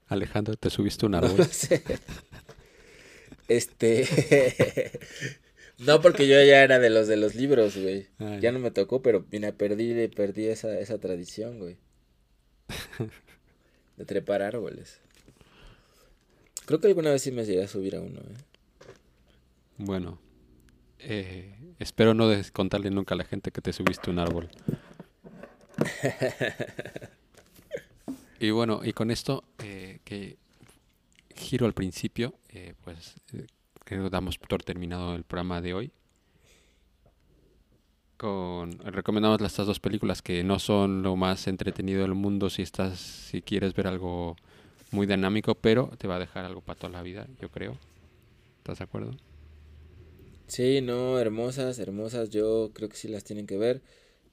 Alejandro, 0.06 0.56
¿te 0.56 0.70
subiste 0.70 1.04
un 1.04 1.16
árbol? 1.16 1.44
sé. 1.50 1.82
Este... 3.48 4.98
no, 5.78 6.00
porque 6.00 6.26
yo 6.26 6.34
ya 6.34 6.62
era 6.62 6.78
de 6.78 6.90
los 6.90 7.08
de 7.08 7.16
los 7.16 7.34
libros, 7.34 7.76
güey. 7.76 8.08
Ya 8.40 8.52
no 8.52 8.58
me 8.58 8.70
tocó, 8.70 9.02
pero 9.02 9.26
mira, 9.30 9.52
perdí, 9.52 10.08
perdí 10.08 10.46
esa, 10.46 10.78
esa 10.78 10.98
tradición, 10.98 11.58
güey. 11.58 11.76
De 13.96 14.04
trepar 14.04 14.42
árboles. 14.42 15.00
Creo 16.66 16.80
que 16.80 16.88
alguna 16.88 17.10
vez 17.10 17.22
sí 17.22 17.30
me 17.30 17.44
llegué 17.44 17.62
a 17.62 17.68
subir 17.68 17.96
a 17.96 18.00
uno, 18.00 18.20
¿eh? 18.20 18.36
Bueno, 19.78 20.18
eh, 20.98 21.54
espero 21.78 22.12
no 22.14 22.30
contarle 22.52 22.90
nunca 22.90 23.14
a 23.14 23.18
la 23.18 23.24
gente 23.24 23.50
que 23.50 23.60
te 23.60 23.72
subiste 23.72 24.10
un 24.10 24.18
árbol. 24.18 24.50
Y 28.38 28.50
bueno, 28.50 28.80
y 28.84 28.92
con 28.92 29.10
esto 29.10 29.44
eh, 29.58 30.00
que 30.04 30.36
giro 31.34 31.66
al 31.66 31.72
principio, 31.72 32.34
eh, 32.50 32.74
pues 32.84 33.14
eh, 33.32 33.46
creo 33.86 34.02
que 34.02 34.10
damos 34.10 34.36
por 34.36 34.62
terminado 34.62 35.14
el 35.14 35.22
programa 35.22 35.62
de 35.62 35.72
hoy. 35.72 35.92
Con, 38.16 38.78
recomendamos 38.80 39.40
estas 39.40 39.66
dos 39.66 39.78
películas 39.78 40.22
que 40.22 40.42
no 40.42 40.58
son 40.58 41.02
lo 41.02 41.16
más 41.16 41.46
entretenido 41.46 42.02
del 42.02 42.14
mundo 42.14 42.50
si 42.50 42.62
estás, 42.62 42.98
si 42.98 43.42
quieres 43.42 43.74
ver 43.74 43.86
algo 43.86 44.36
muy 44.90 45.06
dinámico, 45.06 45.54
pero 45.54 45.90
te 45.98 46.08
va 46.08 46.16
a 46.16 46.18
dejar 46.18 46.44
algo 46.44 46.62
para 46.62 46.78
toda 46.78 46.92
la 46.92 47.02
vida, 47.02 47.26
yo 47.40 47.48
creo. 47.50 47.78
¿Estás 48.58 48.78
de 48.78 48.84
acuerdo? 48.84 49.16
Sí, 50.48 50.80
no, 50.80 51.18
hermosas, 51.18 51.78
hermosas. 51.78 52.30
Yo 52.30 52.70
creo 52.72 52.88
que 52.88 52.96
sí 52.96 53.06
las 53.06 53.22
tienen 53.22 53.46
que 53.46 53.58
ver. 53.58 53.82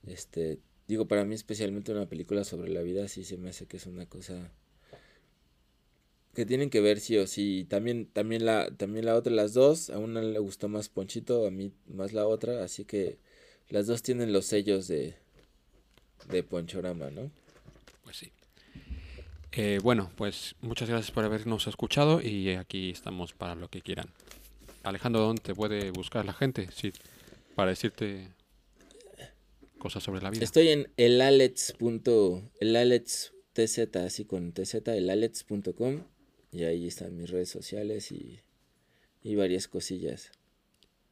Este, 0.07 0.59
digo, 0.87 1.07
para 1.07 1.25
mí 1.25 1.35
especialmente 1.35 1.91
una 1.91 2.07
película 2.07 2.43
sobre 2.43 2.71
la 2.71 2.81
vida 2.81 3.07
sí 3.07 3.23
se 3.23 3.37
me 3.37 3.49
hace 3.49 3.67
que 3.67 3.77
es 3.77 3.85
una 3.85 4.07
cosa 4.07 4.51
que 6.33 6.45
tienen 6.45 6.69
que 6.69 6.81
ver 6.81 6.99
sí 6.99 7.17
o 7.17 7.27
sí. 7.27 7.65
También, 7.69 8.07
también 8.07 8.45
la, 8.45 8.69
también 8.75 9.05
la 9.05 9.15
otra, 9.15 9.31
las 9.33 9.53
dos, 9.53 9.89
a 9.89 9.99
una 9.99 10.21
le 10.21 10.39
gustó 10.39 10.67
más 10.67 10.89
Ponchito, 10.89 11.45
a 11.47 11.51
mí 11.51 11.71
más 11.87 12.13
la 12.13 12.25
otra, 12.27 12.63
así 12.63 12.85
que 12.85 13.17
las 13.69 13.87
dos 13.87 14.01
tienen 14.01 14.33
los 14.33 14.45
sellos 14.45 14.87
de, 14.87 15.15
de 16.29 16.43
Ponchorama, 16.43 17.09
¿no? 17.11 17.31
Pues 18.03 18.17
sí. 18.17 18.31
Eh, 19.51 19.79
bueno, 19.83 20.11
pues 20.15 20.55
muchas 20.61 20.89
gracias 20.89 21.11
por 21.11 21.23
habernos 21.23 21.67
escuchado 21.67 22.21
y 22.21 22.49
aquí 22.51 22.89
estamos 22.89 23.33
para 23.33 23.53
lo 23.55 23.67
que 23.69 23.81
quieran. 23.81 24.07
Alejandro, 24.81 25.21
¿dónde 25.21 25.41
te 25.43 25.53
puede 25.53 25.91
buscar 25.91 26.25
la 26.25 26.33
gente? 26.33 26.69
Sí, 26.75 26.91
para 27.55 27.69
decirte 27.69 28.27
cosas 29.77 30.01
sobre 30.01 30.21
la 30.21 30.29
vida. 30.31 30.43
Estoy 30.43 30.69
en 30.69 30.91
elalets. 30.97 31.73
punto- 31.77 32.41
elalets 32.59 33.33
tz, 33.53 33.95
así 33.97 34.25
con 34.25 34.51
tz, 34.53 34.75
elalets.com 34.87 36.01
y 36.53 36.63
ahí 36.63 36.87
están 36.87 37.17
mis 37.17 37.29
redes 37.29 37.49
sociales 37.49 38.11
y, 38.11 38.39
y 39.23 39.35
varias 39.35 39.67
cosillas. 39.67 40.31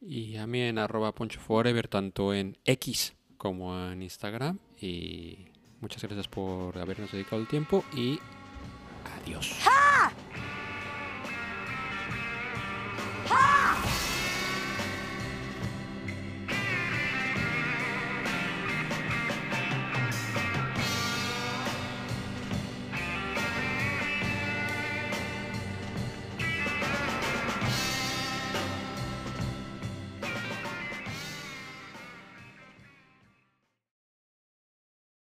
Y 0.00 0.36
a 0.36 0.46
mí 0.46 0.60
en 0.62 0.78
arroba 0.78 1.12
poncho 1.14 1.40
forever, 1.40 1.88
tanto 1.88 2.32
en 2.32 2.56
X 2.64 3.14
como 3.36 3.76
en 3.78 4.02
Instagram. 4.02 4.58
Y 4.80 5.46
muchas 5.80 6.02
gracias 6.02 6.28
por 6.28 6.78
habernos 6.78 7.12
dedicado 7.12 7.40
el 7.42 7.48
tiempo 7.48 7.84
y 7.94 8.18
adiós. 9.22 9.56